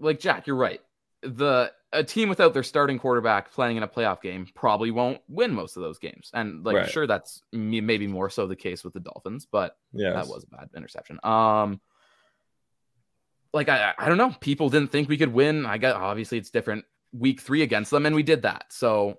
like 0.00 0.20
Jack? 0.20 0.46
You're 0.46 0.56
right. 0.56 0.80
The 1.22 1.72
a 1.92 2.04
team 2.04 2.28
without 2.28 2.52
their 2.54 2.62
starting 2.62 2.98
quarterback 2.98 3.50
playing 3.52 3.78
in 3.78 3.82
a 3.82 3.88
playoff 3.88 4.20
game 4.20 4.46
probably 4.54 4.90
won't 4.90 5.20
win 5.28 5.52
most 5.52 5.76
of 5.76 5.82
those 5.82 5.98
games. 5.98 6.30
And 6.34 6.64
like, 6.64 6.76
Right. 6.76 6.88
sure, 6.90 7.06
that's 7.06 7.42
maybe 7.52 8.06
more 8.06 8.28
so 8.30 8.46
the 8.46 8.54
case 8.54 8.84
with 8.84 8.92
the 8.92 9.00
Dolphins, 9.00 9.46
but 9.50 9.76
Yes. 9.92 10.14
that 10.14 10.28
was 10.32 10.44
a 10.44 10.56
bad 10.56 10.68
interception. 10.76 11.18
Um, 11.24 11.80
like 13.52 13.68
I, 13.68 13.92
I 13.98 14.08
don't 14.08 14.18
know. 14.18 14.34
People 14.40 14.68
didn't 14.70 14.92
think 14.92 15.08
we 15.08 15.16
could 15.16 15.32
win. 15.32 15.66
I 15.66 15.78
got 15.78 15.96
obviously 15.96 16.38
it's 16.38 16.50
different. 16.50 16.84
Week 17.12 17.40
three 17.40 17.62
against 17.62 17.90
them, 17.90 18.06
and 18.06 18.14
we 18.14 18.22
did 18.22 18.42
that. 18.42 18.66
So 18.70 19.18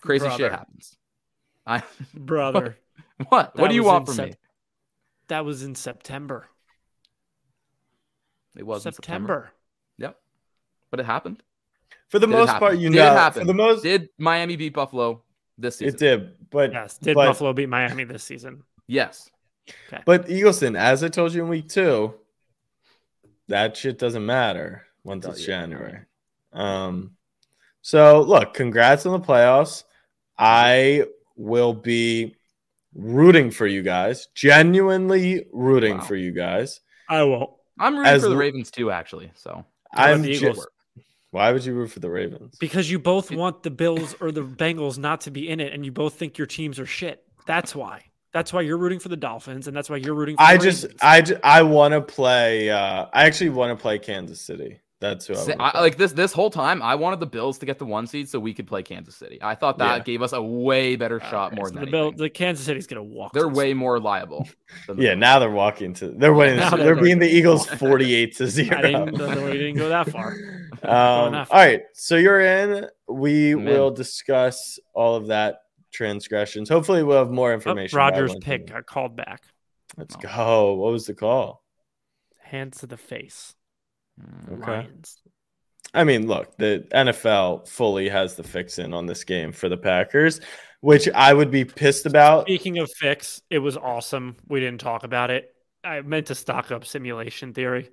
crazy 0.00 0.28
shit 0.30 0.50
happens. 0.50 0.96
I 1.66 1.82
Brother, 2.14 2.76
what? 3.28 3.54
That 3.54 3.60
what 3.60 3.68
do 3.68 3.74
you 3.74 3.84
want 3.84 4.08
in 4.08 4.14
from 4.14 4.24
me? 4.26 4.34
That 5.28 5.44
was 5.44 5.62
in 5.62 5.74
September. 5.74 6.46
It 8.56 8.64
was 8.66 8.84
in 8.86 8.92
September. 8.92 9.26
September. 9.26 9.52
Yep, 9.98 10.16
but 10.90 11.00
it 11.00 11.06
happened. 11.06 11.42
for 12.08 12.18
the 12.18 12.26
Did 12.26 12.32
most 12.32 12.52
part, 12.56 12.78
you 12.78 12.88
Did 12.90 12.96
it 12.96 13.00
know, 13.00 13.12
happen? 13.12 13.40
for 13.42 13.46
the 13.46 13.54
most, 13.54 13.82
Did 13.82 14.08
Miami 14.18 14.56
beat 14.56 14.74
Buffalo 14.74 15.22
this 15.58 15.76
season? 15.76 15.94
it 15.94 15.98
did. 15.98 16.50
But 16.50 16.72
Yes. 16.72 16.98
Did 16.98 17.14
but, 17.14 17.26
Buffalo 17.28 17.52
beat 17.52 17.68
Miami 17.68 18.04
this 18.04 18.22
season? 18.24 18.62
Yes. 18.86 19.30
Okay. 19.88 20.02
But 20.04 20.26
Eagleson, 20.26 20.76
as 20.76 21.02
I 21.04 21.08
told 21.08 21.32
you 21.32 21.42
in 21.42 21.48
week 21.48 21.68
two, 21.68 22.14
that 23.48 23.76
shit 23.76 23.98
doesn't 23.98 24.24
matter 24.26 24.86
once 25.04 25.24
it's 25.24 25.40
yeah, 25.40 25.60
January. 25.60 26.00
Um, 26.52 27.16
so 27.80 28.20
look, 28.20 28.54
congrats 28.54 29.06
on 29.06 29.12
the 29.20 29.26
playoffs. 29.26 29.84
I 30.38 31.04
will 31.36 31.72
be 31.74 32.36
rooting 32.94 33.50
for 33.50 33.66
you 33.66 33.82
guys, 33.82 34.28
genuinely 34.34 35.46
rooting 35.52 35.98
Wow. 35.98 36.04
for 36.04 36.16
you 36.16 36.30
guys. 36.32 36.80
I 37.08 37.22
won't. 37.22 37.50
I'm 37.78 37.96
rooting 37.96 38.12
As 38.12 38.22
for 38.22 38.28
the 38.28 38.36
Ravens 38.36 38.70
too, 38.70 38.90
actually. 38.90 39.32
So 39.34 39.64
I'm 39.94 40.22
the 40.22 40.32
ju- 40.34 40.48
Eagles? 40.50 40.66
why 41.30 41.50
would 41.52 41.64
you 41.64 41.74
root 41.74 41.88
for 41.90 42.00
the 42.00 42.10
Ravens? 42.10 42.56
Because 42.60 42.90
you 42.90 42.98
both 42.98 43.30
want 43.30 43.62
the 43.62 43.70
Bills 43.70 44.14
or 44.20 44.30
the 44.30 44.42
Bengals 44.44 44.98
not 44.98 45.22
to 45.22 45.30
be 45.30 45.48
in 45.48 45.58
it, 45.60 45.72
and 45.72 45.84
you 45.84 45.90
both 45.92 46.14
think 46.14 46.36
your 46.38 46.46
teams 46.46 46.78
are 46.78 46.86
shit. 46.86 47.24
That's 47.46 47.74
why. 47.74 48.04
That's 48.32 48.52
why 48.52 48.60
you're 48.62 48.78
rooting 48.78 48.98
for 48.98 49.08
the 49.08 49.16
Dolphins, 49.16 49.66
and 49.68 49.76
that's 49.76 49.88
why 49.90 49.96
you're 49.96 50.14
rooting 50.14 50.36
for 50.36 50.42
I 50.42 50.56
the 50.58 50.64
just, 50.64 50.82
Ravens. 50.84 51.00
I, 51.02 51.20
ju- 51.22 51.38
I 51.42 51.62
want 51.62 51.92
to 51.92 52.00
play. 52.02 52.68
Uh, 52.70 53.06
I 53.12 53.24
actually 53.24 53.50
want 53.50 53.76
to 53.76 53.80
play 53.80 53.98
Kansas 53.98 54.40
City. 54.40 54.80
That's 55.02 55.26
who 55.26 55.34
I, 55.34 55.70
I, 55.74 55.80
like 55.80 55.96
this 55.96 56.12
this 56.12 56.32
whole 56.32 56.48
time, 56.48 56.80
I 56.80 56.94
wanted 56.94 57.18
the 57.20 57.26
Bills 57.26 57.58
to 57.58 57.66
get 57.66 57.78
the 57.78 57.84
one 57.84 58.06
seed 58.06 58.28
so 58.28 58.38
we 58.38 58.54
could 58.54 58.66
play 58.68 58.82
Kansas 58.84 59.16
City. 59.16 59.38
I 59.42 59.54
thought 59.56 59.76
that 59.78 59.96
Yeah. 59.98 60.02
gave 60.04 60.22
us 60.22 60.32
a 60.32 60.40
way 60.40 60.94
better 60.96 61.18
shot 61.18 61.48
Okay, 61.48 61.56
more 61.56 61.66
so 61.68 61.74
than 61.74 61.84
the 61.84 61.90
Bill, 61.90 62.12
the 62.12 62.30
Kansas 62.30 62.64
City's 62.64 62.86
gonna 62.86 63.02
walk. 63.02 63.32
They're 63.32 63.48
way 63.48 63.74
more 63.74 63.98
liable. 64.00 64.48
Than 64.86 64.96
the 64.96 65.02
Yeah, 65.02 65.14
now 65.14 65.38
they're 65.40 65.50
walking 65.50 65.92
to. 65.94 66.08
They're 66.08 66.32
winning. 66.40 66.56
Now 66.56 66.70
they're, 66.70 66.84
they're 66.94 66.96
beating 67.02 67.18
the 67.18 67.28
Eagles 67.28 67.66
forty-eight 67.66 68.36
to 68.36 68.46
zero. 68.58 68.78
I 68.78 68.82
didn't, 68.82 69.12
we 69.44 69.52
didn't 69.52 69.76
go 69.76 69.88
that 69.90 70.08
far. 70.08 70.36
Um, 70.82 71.34
all 71.34 71.46
right, 71.50 71.82
so 71.94 72.16
you're 72.16 72.40
in. 72.40 72.86
We 73.08 73.52
I'm 73.52 73.64
will 73.64 73.90
discuss 73.90 74.78
all 74.94 75.16
of 75.16 75.26
that 75.26 75.56
transgressions. 75.92 76.68
Hopefully, 76.68 77.02
we'll 77.02 77.18
have 77.18 77.30
more 77.30 77.50
Oh, 77.50 77.54
information. 77.54 77.96
by 77.98 78.04
Rodgers' 78.10 78.30
Wednesday. 78.30 78.58
pick 78.58 78.66
got 78.68 78.86
called 78.86 79.16
back. 79.16 79.42
Let's 79.96 80.14
No. 80.22 80.30
go. 80.30 80.74
What 80.74 80.92
was 80.92 81.06
the 81.06 81.14
call? 81.14 81.62
Hands 82.44 82.76
to 82.78 82.86
the 82.86 82.96
face. 82.96 83.54
Okay. 84.52 84.70
Lions. 84.70 85.18
I 85.94 86.04
mean, 86.04 86.26
look, 86.26 86.56
the 86.56 86.86
NFL 86.92 87.68
fully 87.68 88.08
has 88.08 88.34
the 88.34 88.42
fix 88.42 88.78
in 88.78 88.94
on 88.94 89.06
this 89.06 89.24
game 89.24 89.52
for 89.52 89.68
the 89.68 89.76
Packers, 89.76 90.40
which 90.80 91.08
I 91.14 91.34
would 91.34 91.50
be 91.50 91.64
pissed 91.64 92.06
about. 92.06 92.44
Speaking 92.44 92.78
of 92.78 92.90
fix, 92.90 93.42
it 93.50 93.58
was 93.58 93.76
awesome. 93.76 94.36
We 94.48 94.60
didn't 94.60 94.80
talk 94.80 95.04
about 95.04 95.30
it. 95.30 95.54
I 95.84 96.00
meant 96.00 96.28
to 96.28 96.34
stock 96.34 96.70
up 96.70 96.86
simulation 96.86 97.52
theory. 97.52 97.90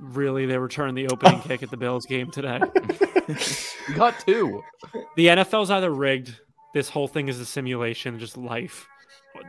Really, 0.00 0.46
they 0.46 0.58
returned 0.58 0.96
the 0.96 1.08
opening 1.08 1.40
kick 1.42 1.62
at 1.62 1.70
the 1.70 1.76
Bills 1.76 2.06
game 2.06 2.30
today. 2.30 2.58
Got 3.94 4.18
two. 4.26 4.62
The 5.16 5.26
NFL's 5.28 5.70
either 5.70 5.90
rigged 5.90 6.34
this 6.74 6.88
whole 6.88 7.06
thing 7.06 7.28
is 7.28 7.38
a 7.38 7.46
simulation, 7.46 8.18
just 8.18 8.36
life. 8.36 8.88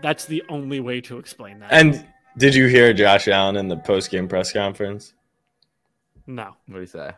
That's 0.02 0.26
the 0.26 0.44
only 0.50 0.80
way 0.80 1.02
to 1.02 1.18
explain 1.18 1.60
that. 1.60 1.72
And 1.72 2.06
did 2.38 2.54
you 2.54 2.68
hear 2.68 2.94
Josh 2.94 3.28
Allen 3.28 3.56
in 3.56 3.68
the 3.68 3.78
post 3.78 4.12
game 4.12 4.28
press 4.28 4.52
conference? 4.52 5.14
No. 6.28 6.56
What 6.68 6.76
do 6.76 6.80
you 6.82 6.86
say? 6.86 7.12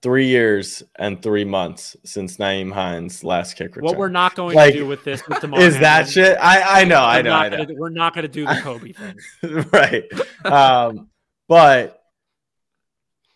Three 0.00 0.26
years 0.28 0.82
and 0.98 1.20
three 1.20 1.44
months 1.44 1.96
since 2.04 2.36
Nyheim 2.36 2.72
Hines' 2.72 3.24
last 3.24 3.54
kick 3.56 3.74
return. 3.74 3.84
What 3.84 3.96
we're 3.96 4.08
not 4.08 4.36
going 4.36 4.54
Like, 4.54 4.72
to 4.74 4.80
do 4.80 4.86
with 4.86 5.02
this 5.04 5.26
with 5.26 5.40
Damar 5.42 5.60
is 5.60 5.74
that 5.80 6.06
Hamlin, 6.06 6.12
shit? 6.12 6.38
I 6.40 6.82
I 6.82 6.84
know, 6.84 7.00
I 7.00 7.16
we're 7.18 7.22
know, 7.24 7.30
not 7.30 7.44
I 7.44 7.48
know. 7.48 7.56
gonna- 7.64 7.74
we're 7.78 7.88
not 7.90 8.14
going 8.14 8.22
to 8.22 8.28
do 8.28 8.46
the 8.46 8.60
Kobe 8.62 8.92
thing. 8.92 9.64
right. 9.72 10.04
Um, 10.44 11.08
but 11.48 12.00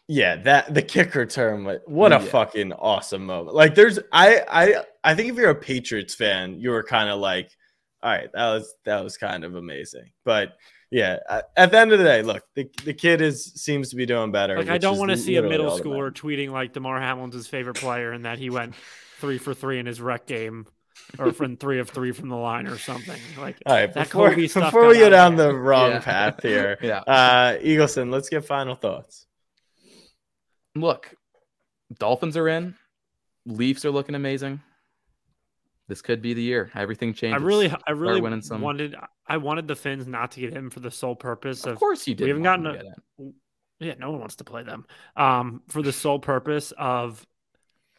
yeah, 0.08 0.36
that 0.42 0.72
the 0.74 0.82
kick 0.82 1.14
return, 1.14 1.64
what 1.86 2.12
a 2.12 2.16
Yeah. 2.16 2.20
fucking 2.26 2.72
awesome 2.74 3.24
moment. 3.26 3.54
Like, 3.56 3.74
there's, 3.74 3.98
I, 4.12 4.42
I, 4.48 4.84
I 5.02 5.14
think 5.14 5.30
if 5.30 5.36
you're 5.36 5.50
a 5.50 5.54
Patriots 5.54 6.14
fan, 6.14 6.60
you 6.60 6.70
were 6.70 6.82
kind 6.82 7.08
of 7.08 7.18
like, 7.18 7.50
all 8.02 8.10
right, 8.10 8.28
that 8.34 8.50
was 8.52 8.74
that 8.84 9.02
was 9.02 9.16
kind 9.16 9.44
of 9.44 9.54
amazing. 9.54 10.10
But 10.24 10.54
yeah, 10.92 11.16
at, 11.28 11.50
at 11.56 11.70
the 11.70 11.78
end 11.78 11.90
of 11.92 11.98
the 11.98 12.04
day, 12.04 12.22
look, 12.22 12.44
the, 12.54 12.68
the 12.84 12.92
kid 12.92 13.22
is 13.22 13.44
seems 13.54 13.88
to 13.90 13.96
be 13.96 14.04
doing 14.04 14.30
better. 14.30 14.56
Like 14.58 14.68
I 14.68 14.76
don't 14.78 14.98
want 14.98 15.10
to 15.10 15.16
see 15.16 15.36
a 15.36 15.42
middle 15.42 15.70
schooler 15.78 16.12
tweeting 16.12 16.50
like 16.50 16.74
Damar 16.74 17.00
Hamlin's 17.00 17.34
his 17.34 17.46
favorite 17.48 17.76
player 17.76 18.12
and 18.12 18.26
that 18.26 18.38
he 18.38 18.50
went 18.50 18.74
three 19.18 19.38
for 19.38 19.54
three 19.54 19.78
in 19.78 19.86
his 19.86 20.00
rec 20.02 20.26
game, 20.26 20.66
or 21.18 21.32
from 21.32 21.56
three 21.62 21.78
of 21.80 21.88
three 21.88 22.12
from 22.12 22.28
the 22.28 22.36
line 22.36 22.66
or 22.66 22.76
something. 22.76 23.18
Like 23.38 23.56
All 23.64 23.74
right, 23.74 23.92
that 23.94 24.04
before, 24.04 24.28
Kobe 24.30 24.46
stuff 24.48 24.64
before 24.72 24.88
we 24.88 24.94
got 24.94 25.00
go 25.00 25.06
out 25.06 25.10
down 25.10 25.32
of 25.32 25.38
the 25.38 25.54
wrong 25.54 25.90
Yeah. 25.92 26.00
path 26.00 26.42
here, 26.42 26.78
Yeah. 26.82 26.98
uh, 27.06 27.56
Eagleson, 27.58 28.10
let's 28.12 28.28
get 28.28 28.44
final 28.44 28.74
thoughts. 28.74 29.26
Look, 30.74 31.14
Dolphins 31.98 32.36
are 32.36 32.48
in. 32.48 32.74
Leafs 33.46 33.84
are 33.84 33.90
looking 33.90 34.14
amazing. 34.14 34.60
This 35.88 36.00
could 36.00 36.22
be 36.22 36.32
the 36.32 36.42
year. 36.42 36.70
Everything 36.74 37.12
changed 37.12 37.34
I 37.34 37.42
really, 37.42 37.72
I 37.86 37.90
really 37.90 38.20
winning 38.20 38.40
some- 38.40 38.60
wanted, 38.60 38.94
I 39.26 39.36
wanted 39.36 39.66
the 39.68 39.76
Fins 39.76 40.06
not 40.06 40.30
to 40.32 40.40
get 40.40 40.52
him 40.52 40.70
for 40.70 40.80
the 40.80 40.90
sole 40.90 41.16
purpose 41.16 41.64
Of 41.66 41.72
of 41.74 41.78
course 41.78 42.06
you 42.06 42.14
did. 42.14 42.24
we 42.24 42.28
haven't 42.30 42.44
want 42.44 42.64
gotten 42.64 42.94
a- 43.20 43.84
Yeah, 43.84 43.94
no 43.98 44.10
one 44.12 44.20
wants 44.20 44.36
to 44.36 44.44
play 44.44 44.62
them. 44.62 44.86
Um, 45.16 45.62
for 45.68 45.82
the 45.82 45.92
sole 45.92 46.18
purpose 46.20 46.72
of, 46.78 47.26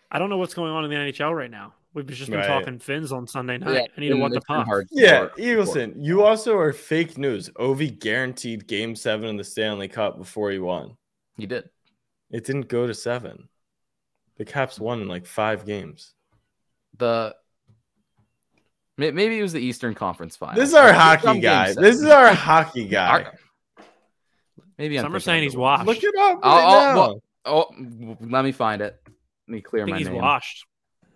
I 0.09 0.17
don't 0.19 0.29
know 0.29 0.37
what's 0.37 0.53
going 0.53 0.71
on 0.71 0.85
in 0.85 0.89
the 0.89 0.95
NHL 0.95 1.35
right 1.35 1.51
now. 1.51 1.73
We've 1.93 2.07
just 2.07 2.31
been 2.31 2.39
Right. 2.39 2.47
talking 2.47 2.79
Fins 2.79 3.11
on 3.11 3.27
Sunday 3.27 3.57
night. 3.59 3.73
Yeah, 3.75 3.85
I 3.95 3.99
need 3.99 4.07
to 4.07 4.13
and 4.13 4.21
what 4.21 4.31
the 4.31 4.41
puck. 4.41 4.65
hard 4.65 4.87
Yeah, 4.91 5.27
Eagleson, 5.37 5.93
you 5.97 6.23
also 6.23 6.57
are 6.57 6.73
fake 6.73 7.17
news. 7.19 7.49
Ovi 7.51 7.99
guaranteed 7.99 8.65
game 8.65 8.95
seven 8.95 9.27
in 9.29 9.37
the 9.37 9.43
Stanley 9.43 9.87
Cup 9.89 10.17
before 10.17 10.49
he 10.49 10.57
won. 10.57 10.97
He 11.37 11.45
did. 11.45 11.69
It 12.31 12.45
didn't 12.45 12.67
go 12.69 12.87
to 12.87 12.93
seven. 12.95 13.47
The 14.37 14.45
Caps 14.45 14.79
won 14.79 15.01
in 15.01 15.07
like 15.07 15.27
five 15.27 15.65
games. 15.67 16.15
The 16.97 17.35
may- 17.35 17.42
maybe 18.97 19.39
it 19.39 19.41
was 19.41 19.53
the 19.53 19.59
Eastern 19.61 19.93
Conference 19.95 20.35
final. 20.35 20.55
This 20.55 20.69
is 20.69 20.75
our 20.75 20.93
hockey 20.93 21.39
guy. 21.39 21.67
seven. 21.67 21.83
This 21.83 21.95
is 21.97 22.05
our 22.05 22.33
hockey 22.33 22.87
guy. 22.89 23.23
Our- 23.23 23.33
maybe 24.77 24.97
I'm 24.97 25.03
Some 25.05 25.15
are 25.15 25.19
saying 25.19 25.43
he's 25.43 25.53
the 25.53 25.59
washed. 25.59 25.85
Look 25.85 26.03
it 26.03 26.13
up. 26.17 26.39
I'll- 26.43 26.55
right 26.55 26.63
I'll- 26.63 26.83
now. 26.85 26.95
well, 26.95 27.21
Oh, 27.45 27.65
let 28.21 28.45
me 28.45 28.53
find 28.53 28.81
it. 28.81 28.97
Let 29.05 29.53
me 29.53 29.59
clear 29.61 29.83
I 29.83 29.85
think 29.87 29.95
my 29.95 29.97
he's 29.99 30.07
name. 30.07 30.17
washed. 30.21 30.65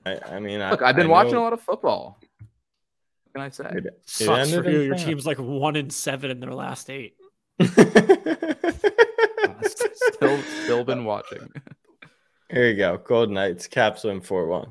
I, 0.05 0.17
I 0.30 0.39
mean, 0.41 0.59
I, 0.59 0.71
Look, 0.71 0.82
I've 0.82 0.95
been 0.97 1.07
I 1.07 1.09
watching 1.09 1.34
know- 1.36 1.41
a 1.41 1.43
lot 1.43 1.53
of 1.53 1.61
football. 1.61 2.19
What 2.19 3.34
can 3.34 3.41
I 3.43 3.49
say? 3.49 3.65
It- 3.71 3.86
it 3.86 4.01
Sucks 4.05 4.53
for 4.53 4.69
you. 4.69 4.82
Your 4.82 4.95
five. 4.97 5.05
team's 5.05 5.25
like 5.25 5.38
one 5.39 5.75
in 5.78 5.89
seven 5.89 6.30
in 6.32 6.39
their 6.41 6.53
last 6.53 6.89
eight. 6.89 7.15
still, 9.63 10.41
still 10.63 10.84
been 10.84 11.05
watching. 11.05 11.49
Here 12.51 12.69
you 12.69 12.75
go. 12.78 12.97
Golden 12.97 13.36
Knights. 13.36 13.67
Caps 13.67 14.03
win 14.03 14.21
four 14.21 14.47
one. 14.47 14.67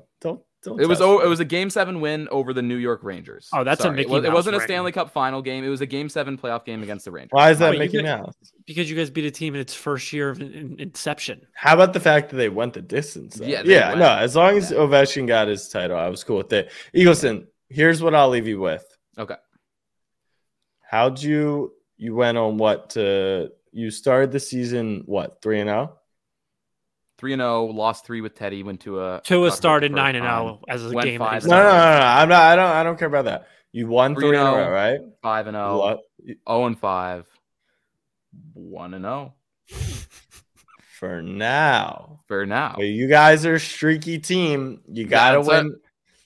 Don't 0.67 0.77
don't. 0.77 0.85
It 0.85 0.89
was 0.89 1.01
oh, 1.01 1.19
me. 1.19 1.25
it 1.25 1.29
was 1.29 1.41
a 1.41 1.45
game 1.45 1.71
seven 1.71 2.01
win 2.01 2.29
over 2.31 2.53
the 2.53 2.63
New 2.63 2.77
York 2.77 3.05
Rangers. 3.05 3.49
Oh, 3.53 3.65
that's 3.65 3.81
a 3.81 3.85
Sorry. 3.85 3.97
Mickey 3.97 4.11
It, 4.11 4.13
was, 4.13 4.25
it 4.25 4.29
Mouse 4.29 4.35
wasn't 4.35 4.57
a. 4.57 4.61
Stanley 4.61 4.93
Cup 4.93 5.13
final 5.13 5.41
game. 5.43 5.65
It 5.65 5.69
was 5.69 5.81
a 5.81 5.87
game 5.87 6.09
seven 6.09 6.37
playoff 6.37 6.65
game 6.65 6.83
against 6.83 7.05
the 7.05 7.13
Rangers. 7.13 7.31
Why 7.33 7.51
is 7.51 7.59
that 7.61 7.71
Wait, 7.71 7.75
you 7.75 7.79
Mickey 7.81 8.03
get- 8.03 8.19
Mouse? 8.19 8.35
Because 8.67 8.91
you 8.91 8.97
guys 8.97 9.11
beat 9.11 9.25
a 9.25 9.31
team 9.31 9.55
in 9.55 9.61
its 9.61 9.75
first 9.75 10.13
year 10.13 10.29
of 10.31 10.41
in- 10.41 10.53
in- 10.53 10.81
inception. 10.81 11.47
How 11.55 11.75
about 11.75 11.93
the 11.93 12.01
fact 12.01 12.31
that 12.31 12.37
they 12.37 12.49
went 12.49 12.75
the 12.75 12.83
distance? 12.83 13.37
though? 13.37 13.47
Yeah, 13.47 13.63
yeah. 13.65 13.89
went. 13.91 14.01
No, 14.01 14.09
as 14.09 14.35
long 14.35 14.57
as 14.57 14.71
Yeah. 14.73 14.79
Ovechkin 14.79 15.29
got 15.29 15.47
his 15.49 15.69
title, 15.69 15.97
I 15.97 16.09
was 16.09 16.25
cool 16.25 16.39
with 16.39 16.53
it. 16.53 16.73
Eagleson, 16.95 17.47
here's 17.69 18.03
what 18.03 18.15
I'll 18.15 18.29
leave 18.29 18.49
you 18.49 18.59
with. 18.59 18.85
Okay. 19.17 19.37
How'd 20.83 21.23
you 21.23 21.73
you 21.97 22.15
went 22.15 22.37
on 22.37 22.59
what 22.59 22.91
to 22.91 23.51
you 23.73 23.91
started 23.91 24.33
the 24.33 24.41
season 24.41 25.03
what 25.07 25.41
three 25.43 25.61
and 25.61 25.71
oh? 25.71 25.73
zero? 25.73 25.99
Three 27.19 27.33
and 27.33 27.41
zero, 27.41 27.65
lost 27.65 28.05
three 28.05 28.21
with 28.21 28.35
Teddy. 28.35 28.63
Went 28.63 28.81
to 28.81 29.01
a 29.01 29.21
Tua 29.25 29.47
got 29.47 29.53
hurt 29.53 29.57
started 29.57 29.93
nine 29.93 30.17
and 30.17 30.27
oh 30.27 30.29
zero 30.29 30.61
as 30.69 30.85
a 30.85 30.91
game. 30.95 31.19
that 31.19 31.43
he 31.43 31.49
No, 31.49 31.57
no, 31.57 31.63
no, 31.63 31.69
no, 31.73 31.99
no. 31.99 32.05
I'm 32.05 32.29
not. 32.29 32.43
I 32.43 32.57
don't. 32.57 32.71
I 32.71 32.83
don't 32.83 32.99
care 32.99 33.09
about 33.09 33.25
that. 33.25 33.49
You 33.73 33.89
won 33.89 34.15
Three 34.15 34.29
three, 34.29 34.37
in 34.39 34.43
a 34.43 34.47
and 34.47 34.57
row, 34.57 34.67
oh. 34.67 34.71
right? 34.71 35.01
five 35.23 35.47
and 35.47 35.55
zero, 35.55 35.79
What? 35.79 36.01
zero 36.47 36.67
and 36.67 36.79
five, 36.79 37.27
one 38.55 38.95
and 38.95 39.05
zero 39.05 39.35
For 40.99 41.21
now, 41.21 42.21
for 42.27 42.47
now. 42.47 42.77
Well, 42.79 42.87
you 42.87 43.07
guys 43.07 43.45
are 43.45 43.57
a 43.57 43.61
streaky 43.61 44.19
team. 44.19 44.81
You 44.91 45.07
gotta 45.07 45.39
that's 45.39 45.49
win. 45.49 45.77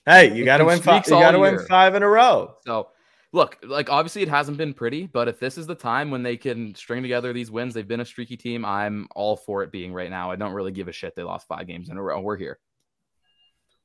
Hey, 0.05 0.33
you 0.33 0.45
gotta 0.45 0.63
win 0.63 0.79
five. 0.79 1.05
You 1.05 1.11
gotta 1.11 1.39
win 1.39 1.55
year. 1.55 1.65
five 1.67 1.93
in 1.95 2.03
a 2.03 2.07
row. 2.07 2.55
So, 2.65 2.87
look, 3.33 3.57
like 3.63 3.89
obviously 3.89 4.21
it 4.21 4.27
hasn't 4.27 4.57
been 4.57 4.73
pretty, 4.73 5.07
but 5.07 5.27
if 5.27 5.39
this 5.39 5.57
is 5.57 5.67
the 5.67 5.75
time 5.75 6.11
when 6.11 6.23
they 6.23 6.37
can 6.37 6.75
string 6.75 7.01
together 7.01 7.31
these 7.33 7.49
wins, 7.51 7.73
they've 7.73 7.87
been 7.87 8.01
a 8.01 8.05
streaky 8.05 8.37
team. 8.37 8.65
I'm 8.65 9.07
all 9.15 9.37
for 9.37 9.63
it 9.63 9.71
being 9.71 9.93
right 9.93 10.09
now. 10.09 10.31
I 10.31 10.35
don't 10.35 10.53
really 10.53 10.71
give 10.71 10.87
a 10.87 10.91
shit. 10.91 11.15
They 11.15 11.23
lost 11.23 11.47
five 11.47 11.67
games 11.67 11.89
in 11.89 11.97
a 11.97 12.01
row. 12.03 12.19
We're 12.21 12.37
here. 12.37 12.59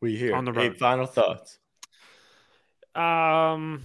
We 0.01 0.16
here. 0.16 0.34
On 0.34 0.44
the 0.44 0.51
Eight 0.53 0.68
road. 0.70 0.78
final 0.78 1.07
thoughts. 1.07 1.59
Um, 2.94 3.82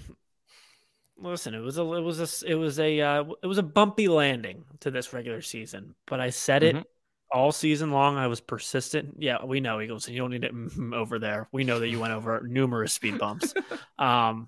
listen, 1.17 1.53
it 1.53 1.59
was 1.59 1.77
a, 1.77 1.81
it 1.81 2.01
was 2.01 2.19
a, 2.43 2.49
it 2.51 2.55
was 2.55 2.79
a, 2.79 3.01
uh, 3.01 3.23
it 3.43 3.47
was 3.47 3.57
a 3.57 3.63
bumpy 3.63 4.07
landing 4.07 4.63
to 4.81 4.91
this 4.91 5.13
regular 5.13 5.41
season. 5.41 5.95
But 6.07 6.19
I 6.19 6.29
said 6.29 6.63
it 6.63 6.75
Mhm. 6.75 6.83
all 7.31 7.51
season 7.51 7.91
long. 7.91 8.17
I 8.17 8.27
was 8.27 8.39
persistent. 8.41 9.15
Yeah, 9.19 9.43
we 9.45 9.59
know 9.59 9.81
Eagles. 9.81 10.07
And 10.07 10.15
you 10.15 10.21
don't 10.21 10.31
need 10.31 10.43
it 10.43 10.53
over 10.93 11.19
there. 11.19 11.47
We 11.51 11.63
know 11.63 11.79
that 11.79 11.89
you 11.89 11.99
went 11.99 12.13
over 12.13 12.41
numerous 12.47 12.93
speed 12.93 13.17
bumps. 13.19 13.53
um, 13.99 14.47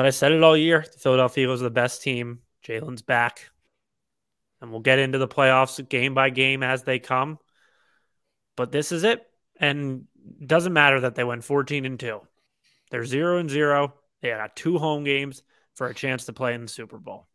but 0.00 0.06
I 0.06 0.10
said 0.10 0.32
it 0.32 0.42
all 0.42 0.56
year. 0.56 0.82
The 0.90 0.98
Philadelphia 0.98 1.44
Eagles 1.44 1.60
are 1.60 1.64
the 1.64 1.70
best 1.70 2.00
team. 2.00 2.38
Jalen's 2.66 3.02
back, 3.02 3.50
and 4.58 4.70
we'll 4.70 4.80
get 4.80 4.98
into 4.98 5.18
the 5.18 5.28
playoffs 5.28 5.86
game 5.86 6.14
by 6.14 6.30
game 6.30 6.62
as 6.62 6.84
they 6.84 6.98
come. 6.98 7.38
But 8.56 8.72
this 8.72 8.92
is 8.92 9.04
it, 9.04 9.22
and 9.58 10.06
it 10.40 10.46
doesn't 10.46 10.72
matter 10.72 11.00
that 11.00 11.16
they 11.16 11.22
went 11.22 11.44
fourteen 11.44 11.84
and 11.84 12.00
two. 12.00 12.22
They're 12.90 13.04
zero 13.04 13.36
and 13.36 13.50
zero. 13.50 13.92
They 14.22 14.30
got 14.30 14.56
two 14.56 14.78
home 14.78 15.04
games 15.04 15.42
for 15.74 15.88
a 15.88 15.94
chance 15.94 16.24
to 16.24 16.32
play 16.32 16.54
in 16.54 16.62
the 16.62 16.68
Super 16.68 16.96
Bowl. 16.96 17.28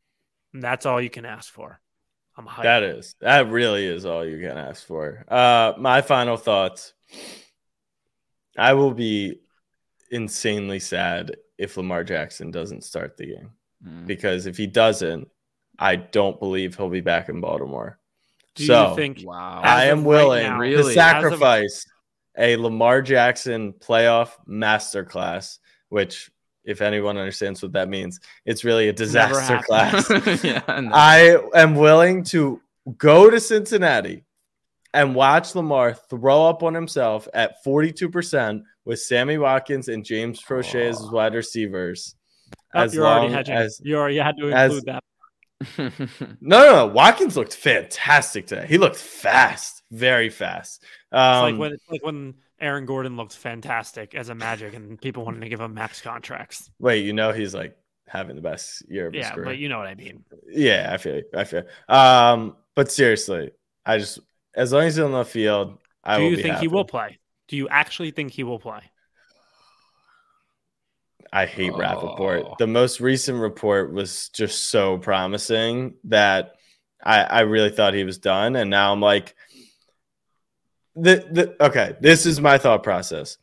And 0.51 0.63
that's 0.63 0.87
all 0.87 0.99
you 0.99 1.11
can 1.11 1.23
ask 1.23 1.53
for. 1.53 1.79
I'm 2.35 2.47
hyped. 2.47 2.63
That 2.63 2.81
is. 2.81 3.15
That 3.21 3.51
really 3.51 3.85
is 3.85 4.07
all 4.07 4.25
you 4.25 4.39
can 4.39 4.57
ask 4.57 4.83
for. 4.83 5.23
Uh, 5.27 5.73
my 5.77 6.01
final 6.01 6.35
thoughts. 6.35 6.93
I 8.57 8.73
will 8.73 8.95
be 8.95 9.41
insanely 10.09 10.79
sad 10.79 11.35
if 11.57 11.77
Lamar 11.77 12.03
Jackson 12.03 12.51
doesn't 12.51 12.83
start 12.83 13.17
the 13.17 13.25
game 13.27 13.49
Mm. 13.85 14.07
because 14.07 14.45
if 14.45 14.55
he 14.57 14.67
doesn't, 14.67 15.29
I 15.77 15.97
don't 15.97 16.39
believe 16.39 16.75
he'll 16.75 16.89
be 16.89 17.01
back 17.01 17.27
in 17.29 17.41
Baltimore. 17.41 17.99
Do 18.55 18.65
so 18.65 18.89
you 18.91 18.95
think 18.95 19.21
Wow. 19.23 19.61
I 19.63 19.85
of 19.85 19.91
am 19.91 19.97
right 19.99 20.07
willing 20.07 20.43
now- 20.43 20.53
to 20.55 20.59
Really? 20.59 20.79
As 20.79 20.87
of- 20.87 20.93
sacrifice 20.93 21.85
a 22.37 22.55
Lamar 22.55 23.01
Jackson 23.01 23.73
playoff 23.73 24.31
masterclass, 24.47 25.59
which, 25.89 26.31
if 26.63 26.81
anyone 26.81 27.17
understands 27.17 27.61
what 27.61 27.73
that 27.73 27.89
means, 27.89 28.19
it's 28.45 28.63
really 28.63 28.87
a 28.87 28.93
disaster 28.93 29.59
class. 29.65 30.09
yeah, 30.43 30.61
no. 30.81 30.91
I 30.93 31.37
am 31.53 31.75
willing 31.75 32.23
to 32.25 32.61
go 32.97 33.29
to 33.29 33.39
Cincinnati 33.39 34.23
and 34.95 35.13
watch 35.13 35.53
Lamar 35.55 35.93
throw 35.93 36.45
up 36.47 36.63
on 36.63 36.73
himself 36.73 37.27
at 37.33 37.63
42% 37.65 38.61
with 38.85 38.99
Sammy 38.99 39.37
Watkins 39.37 39.89
and 39.89 40.03
James 40.05 40.41
Proche 40.41 40.75
as 40.89 40.99
wide 41.11 41.35
receivers. 41.35 42.15
Oh, 42.73 42.81
As 42.81 42.93
you 42.93 43.03
already 43.05 43.27
long 43.27 43.33
had 43.33 43.45
to, 43.47 43.53
as 43.53 43.79
you 43.83 43.97
already 43.97 44.17
had 44.17 44.37
to 44.37 44.51
as- 44.51 44.73
include 44.73 44.85
that. 44.85 45.03
no, 45.77 45.89
no, 46.41 46.75
no, 46.75 46.87
Watkins 46.87 47.37
looked 47.37 47.55
fantastic 47.55 48.45
today. 48.47 48.65
He 48.67 48.77
looked 48.77 48.97
fast, 48.97 49.83
very 49.91 50.29
fast. 50.29 50.83
It's 50.83 50.89
Um, 51.13 51.41
like 51.43 51.57
when 51.57 51.71
it's 51.73 51.83
like 51.89 52.03
when 52.03 52.33
Aaron 52.59 52.85
Gordon 52.85 53.15
looked 53.15 53.35
fantastic 53.35 54.15
as 54.15 54.29
a 54.29 54.35
Magic, 54.35 54.73
and 54.73 54.99
people 54.99 55.23
wanted 55.25 55.41
to 55.41 55.49
give 55.49 55.61
him 55.61 55.73
max 55.73 56.01
contracts. 56.01 56.69
wait, 56.79 57.05
you 57.05 57.13
know 57.13 57.31
he's 57.31 57.53
like 57.55 57.75
having 58.07 58.35
the 58.35 58.41
best 58.41 58.83
year 58.89 59.07
of 59.07 59.13
his 59.13 59.21
Yeah, 59.25 59.31
career. 59.33 59.45
but 59.45 59.57
you 59.57 59.69
know 59.69 59.77
what 59.77 59.87
I 59.87 59.95
mean. 59.95 60.23
Yeah, 60.49 60.89
I 60.91 60.97
feel 60.97 61.15
you. 61.15 61.23
I 61.33 61.43
feel. 61.45 61.63
you. 61.89 61.95
Um, 61.95 62.55
but 62.75 62.91
seriously, 62.91 63.51
I 63.85 63.97
just 63.97 64.19
as 64.55 64.71
long 64.73 64.83
as 64.83 64.95
he's 64.95 65.03
on 65.03 65.11
the 65.11 65.25
field, 65.25 65.77
I 66.03 66.17
Do 66.17 66.23
will 66.23 66.29
you 66.31 66.37
be 66.37 66.43
think 66.43 66.57
he 66.57 66.67
will 66.67 66.85
play? 66.85 67.19
Do 67.47 67.57
you 67.57 67.67
actually 67.69 68.11
think 68.11 68.31
he 68.31 68.43
will 68.43 68.59
play? 68.59 68.79
I 71.33 71.45
hate 71.45 71.73
Oh. 71.73 71.77
Rapoport. 71.77 72.57
The 72.59 72.67
most 72.67 73.01
recent 73.01 73.39
report 73.39 73.91
was 73.93 74.29
just 74.29 74.65
so 74.69 74.97
promising 74.97 75.95
that 76.05 76.55
I, 77.03 77.21
I 77.23 77.39
really 77.41 77.69
thought 77.71 77.93
he 77.93 78.03
was 78.03 78.17
done. 78.17 78.55
And 78.55 78.69
now 78.69 78.93
I'm 78.93 79.01
like, 79.01 79.35
the, 80.95 81.27
the 81.29 81.65
okay, 81.65 81.95
this 81.99 82.25
is 82.25 82.39
my 82.39 82.57
thought 82.57 82.83
process. 82.83 83.37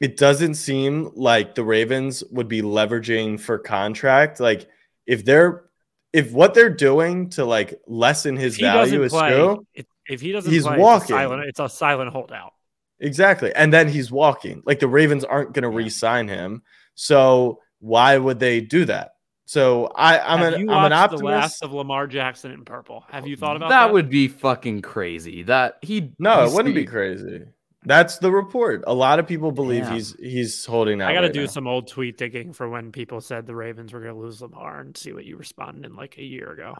it 0.00 0.16
doesn't 0.16 0.54
seem 0.54 1.10
like 1.14 1.54
the 1.54 1.64
Ravens 1.64 2.22
would 2.30 2.46
be 2.46 2.62
leveraging 2.62 3.40
for 3.40 3.58
contract. 3.58 4.38
Like 4.38 4.68
if 5.06 5.24
they're 5.24 5.64
if 6.12 6.30
what 6.30 6.54
they're 6.54 6.70
doing 6.70 7.30
to 7.30 7.44
like 7.44 7.80
lessen 7.88 8.36
his 8.36 8.56
value 8.58 9.02
is 9.02 9.10
play, 9.12 9.30
true, 9.30 9.66
if 10.08 10.20
he 10.20 10.32
doesn't, 10.32 10.52
he's 10.52 10.64
play, 10.64 10.78
walking. 10.78 11.02
It's 11.02 11.10
a, 11.10 11.14
silent, 11.14 11.44
it's 11.46 11.60
a 11.60 11.68
silent 11.68 12.12
holdout. 12.12 12.52
Exactly, 13.00 13.54
and 13.54 13.72
then 13.72 13.88
he's 13.88 14.10
walking. 14.10 14.62
Like 14.64 14.78
the 14.80 14.88
Ravens 14.88 15.24
aren't 15.24 15.52
going 15.52 15.64
to 15.64 15.70
yeah. 15.70 15.84
re-sign 15.84 16.28
him, 16.28 16.62
so 16.94 17.60
why 17.80 18.16
would 18.16 18.38
they 18.38 18.60
do 18.60 18.84
that? 18.86 19.12
So 19.46 19.86
I, 19.94 20.18
I'm 20.20 20.38
Have 20.38 20.54
an 20.54 20.70
I'm 20.70 20.84
an 20.86 20.92
optimist. 20.92 21.22
The 21.22 21.28
last 21.28 21.62
of 21.62 21.72
Lamar 21.72 22.06
Jackson 22.06 22.50
in 22.50 22.64
purple. 22.64 23.04
Have 23.10 23.26
you 23.26 23.36
thought 23.36 23.56
about 23.56 23.68
that? 23.68 23.86
That 23.86 23.92
would 23.92 24.08
be 24.08 24.28
fucking 24.28 24.82
crazy. 24.82 25.42
That 25.42 25.78
he 25.82 26.12
no, 26.18 26.44
it 26.44 26.52
wouldn't 26.52 26.74
be 26.74 26.86
crazy. 26.86 27.42
That's 27.84 28.16
the 28.16 28.30
report. 28.30 28.84
A 28.86 28.94
lot 28.94 29.18
of 29.18 29.26
people 29.26 29.52
believe 29.52 29.84
yeah. 29.84 29.92
he's 29.92 30.16
he's 30.18 30.64
holding 30.64 31.02
out. 31.02 31.10
I 31.10 31.14
got 31.14 31.20
to 31.20 31.26
right 31.26 31.34
do 31.34 31.42
now. 31.42 31.46
some 31.46 31.66
old 31.66 31.88
tweet 31.88 32.16
digging 32.16 32.54
for 32.54 32.70
when 32.70 32.90
people 32.90 33.20
said 33.20 33.46
the 33.46 33.54
Ravens 33.54 33.92
were 33.92 34.00
going 34.00 34.14
to 34.14 34.20
lose 34.20 34.40
Lamar 34.40 34.80
and 34.80 34.96
see 34.96 35.12
what 35.12 35.26
you 35.26 35.36
responded 35.36 35.84
in 35.84 35.94
like 35.94 36.16
a 36.16 36.24
year 36.24 36.50
ago. 36.50 36.76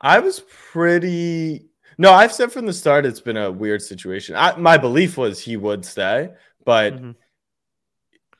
I 0.00 0.18
was 0.20 0.42
pretty. 0.72 1.66
No, 1.96 2.12
I've 2.12 2.32
said 2.32 2.52
from 2.52 2.66
the 2.66 2.72
start 2.72 3.06
it's 3.06 3.20
been 3.20 3.36
a 3.36 3.50
weird 3.50 3.82
situation. 3.82 4.34
I, 4.36 4.56
my 4.56 4.76
belief 4.76 5.16
was 5.16 5.40
he 5.40 5.56
would 5.56 5.84
stay, 5.84 6.30
but 6.64 6.94
mm-hmm. 6.94 7.10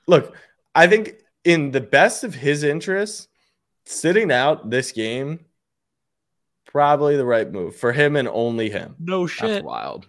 look, 0.07 0.37
I 0.75 0.87
think 0.87 1.15
in 1.45 1.71
the 1.71 1.81
best 1.81 2.25
of 2.25 2.35
his 2.35 2.65
interests, 2.65 3.29
sitting 3.85 4.33
out 4.33 4.71
this 4.71 4.93
game 4.93 5.41
probably 6.75 7.17
the 7.17 7.25
right 7.25 7.51
move 7.53 7.77
for 7.77 7.93
him 7.93 8.17
and 8.17 8.27
only 8.27 8.69
him. 8.69 8.97
No 8.99 9.29
shit. 9.29 9.49
That's 9.49 9.65
wild. 9.65 10.09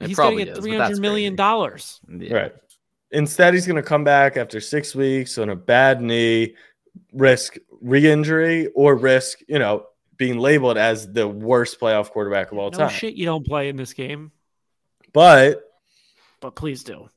It 0.00 0.08
he's 0.08 0.16
going 0.16 0.38
to 0.38 0.44
get 0.44 0.56
three 0.56 0.76
hundred 0.76 0.98
million 0.98 1.36
dollars. 1.36 2.00
Yeah. 2.08 2.34
Right. 2.34 2.52
Instead, 3.12 3.54
he's 3.54 3.66
going 3.66 3.76
to 3.76 3.82
come 3.82 4.02
back 4.02 4.36
after 4.36 4.60
six 4.60 4.92
weeks 4.92 5.38
on 5.38 5.50
a 5.50 5.54
bad 5.56 6.02
knee, 6.02 6.56
risk 7.12 7.58
re-injury, 7.80 8.66
or 8.74 8.96
risk 8.96 9.38
you 9.48 9.60
know 9.60 9.86
being 10.16 10.38
labeled 10.38 10.76
as 10.76 11.12
the 11.12 11.26
worst 11.26 11.80
playoff 11.80 12.10
quarterback 12.10 12.52
of 12.52 12.58
all 12.58 12.70
no 12.70 12.78
time. 12.78 12.90
Shit, 12.90 13.14
you 13.14 13.24
don't 13.24 13.46
play 13.46 13.68
in 13.68 13.76
this 13.76 13.92
game. 13.92 14.32
But, 15.12 15.62
but 16.40 16.54
please 16.54 16.84
do. 16.84 17.08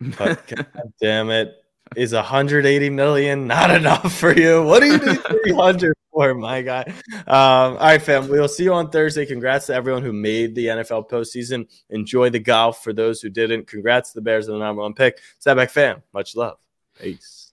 But 0.00 0.46
God 0.74 0.92
damn 1.00 1.30
it, 1.30 1.54
is 1.94 2.12
180 2.12 2.90
million 2.90 3.46
not 3.46 3.70
enough 3.70 4.14
for 4.14 4.36
you? 4.36 4.62
What 4.62 4.80
do 4.80 4.86
you 4.86 4.98
need 4.98 5.20
300 5.24 5.94
for, 6.12 6.34
my 6.34 6.62
guy? 6.62 6.84
Um, 7.12 7.24
all 7.26 7.76
right, 7.76 8.02
fam. 8.02 8.28
We'll 8.28 8.48
see 8.48 8.64
you 8.64 8.74
on 8.74 8.90
Thursday. 8.90 9.26
Congrats 9.26 9.66
to 9.66 9.74
everyone 9.74 10.02
who 10.02 10.12
made 10.12 10.54
the 10.54 10.66
NFL 10.66 11.08
postseason. 11.08 11.68
Enjoy 11.90 12.30
the 12.30 12.38
golf. 12.38 12.82
For 12.82 12.92
those 12.92 13.20
who 13.20 13.28
didn't, 13.28 13.66
congrats 13.66 14.12
to 14.12 14.18
the 14.18 14.22
Bears 14.22 14.48
on 14.48 14.58
the 14.58 14.64
number 14.64 14.82
one 14.82 14.94
pick. 14.94 15.20
Step 15.38 15.56
back, 15.56 15.70
fam. 15.70 16.02
Much 16.12 16.34
love. 16.34 16.58
Peace. 17.00 17.45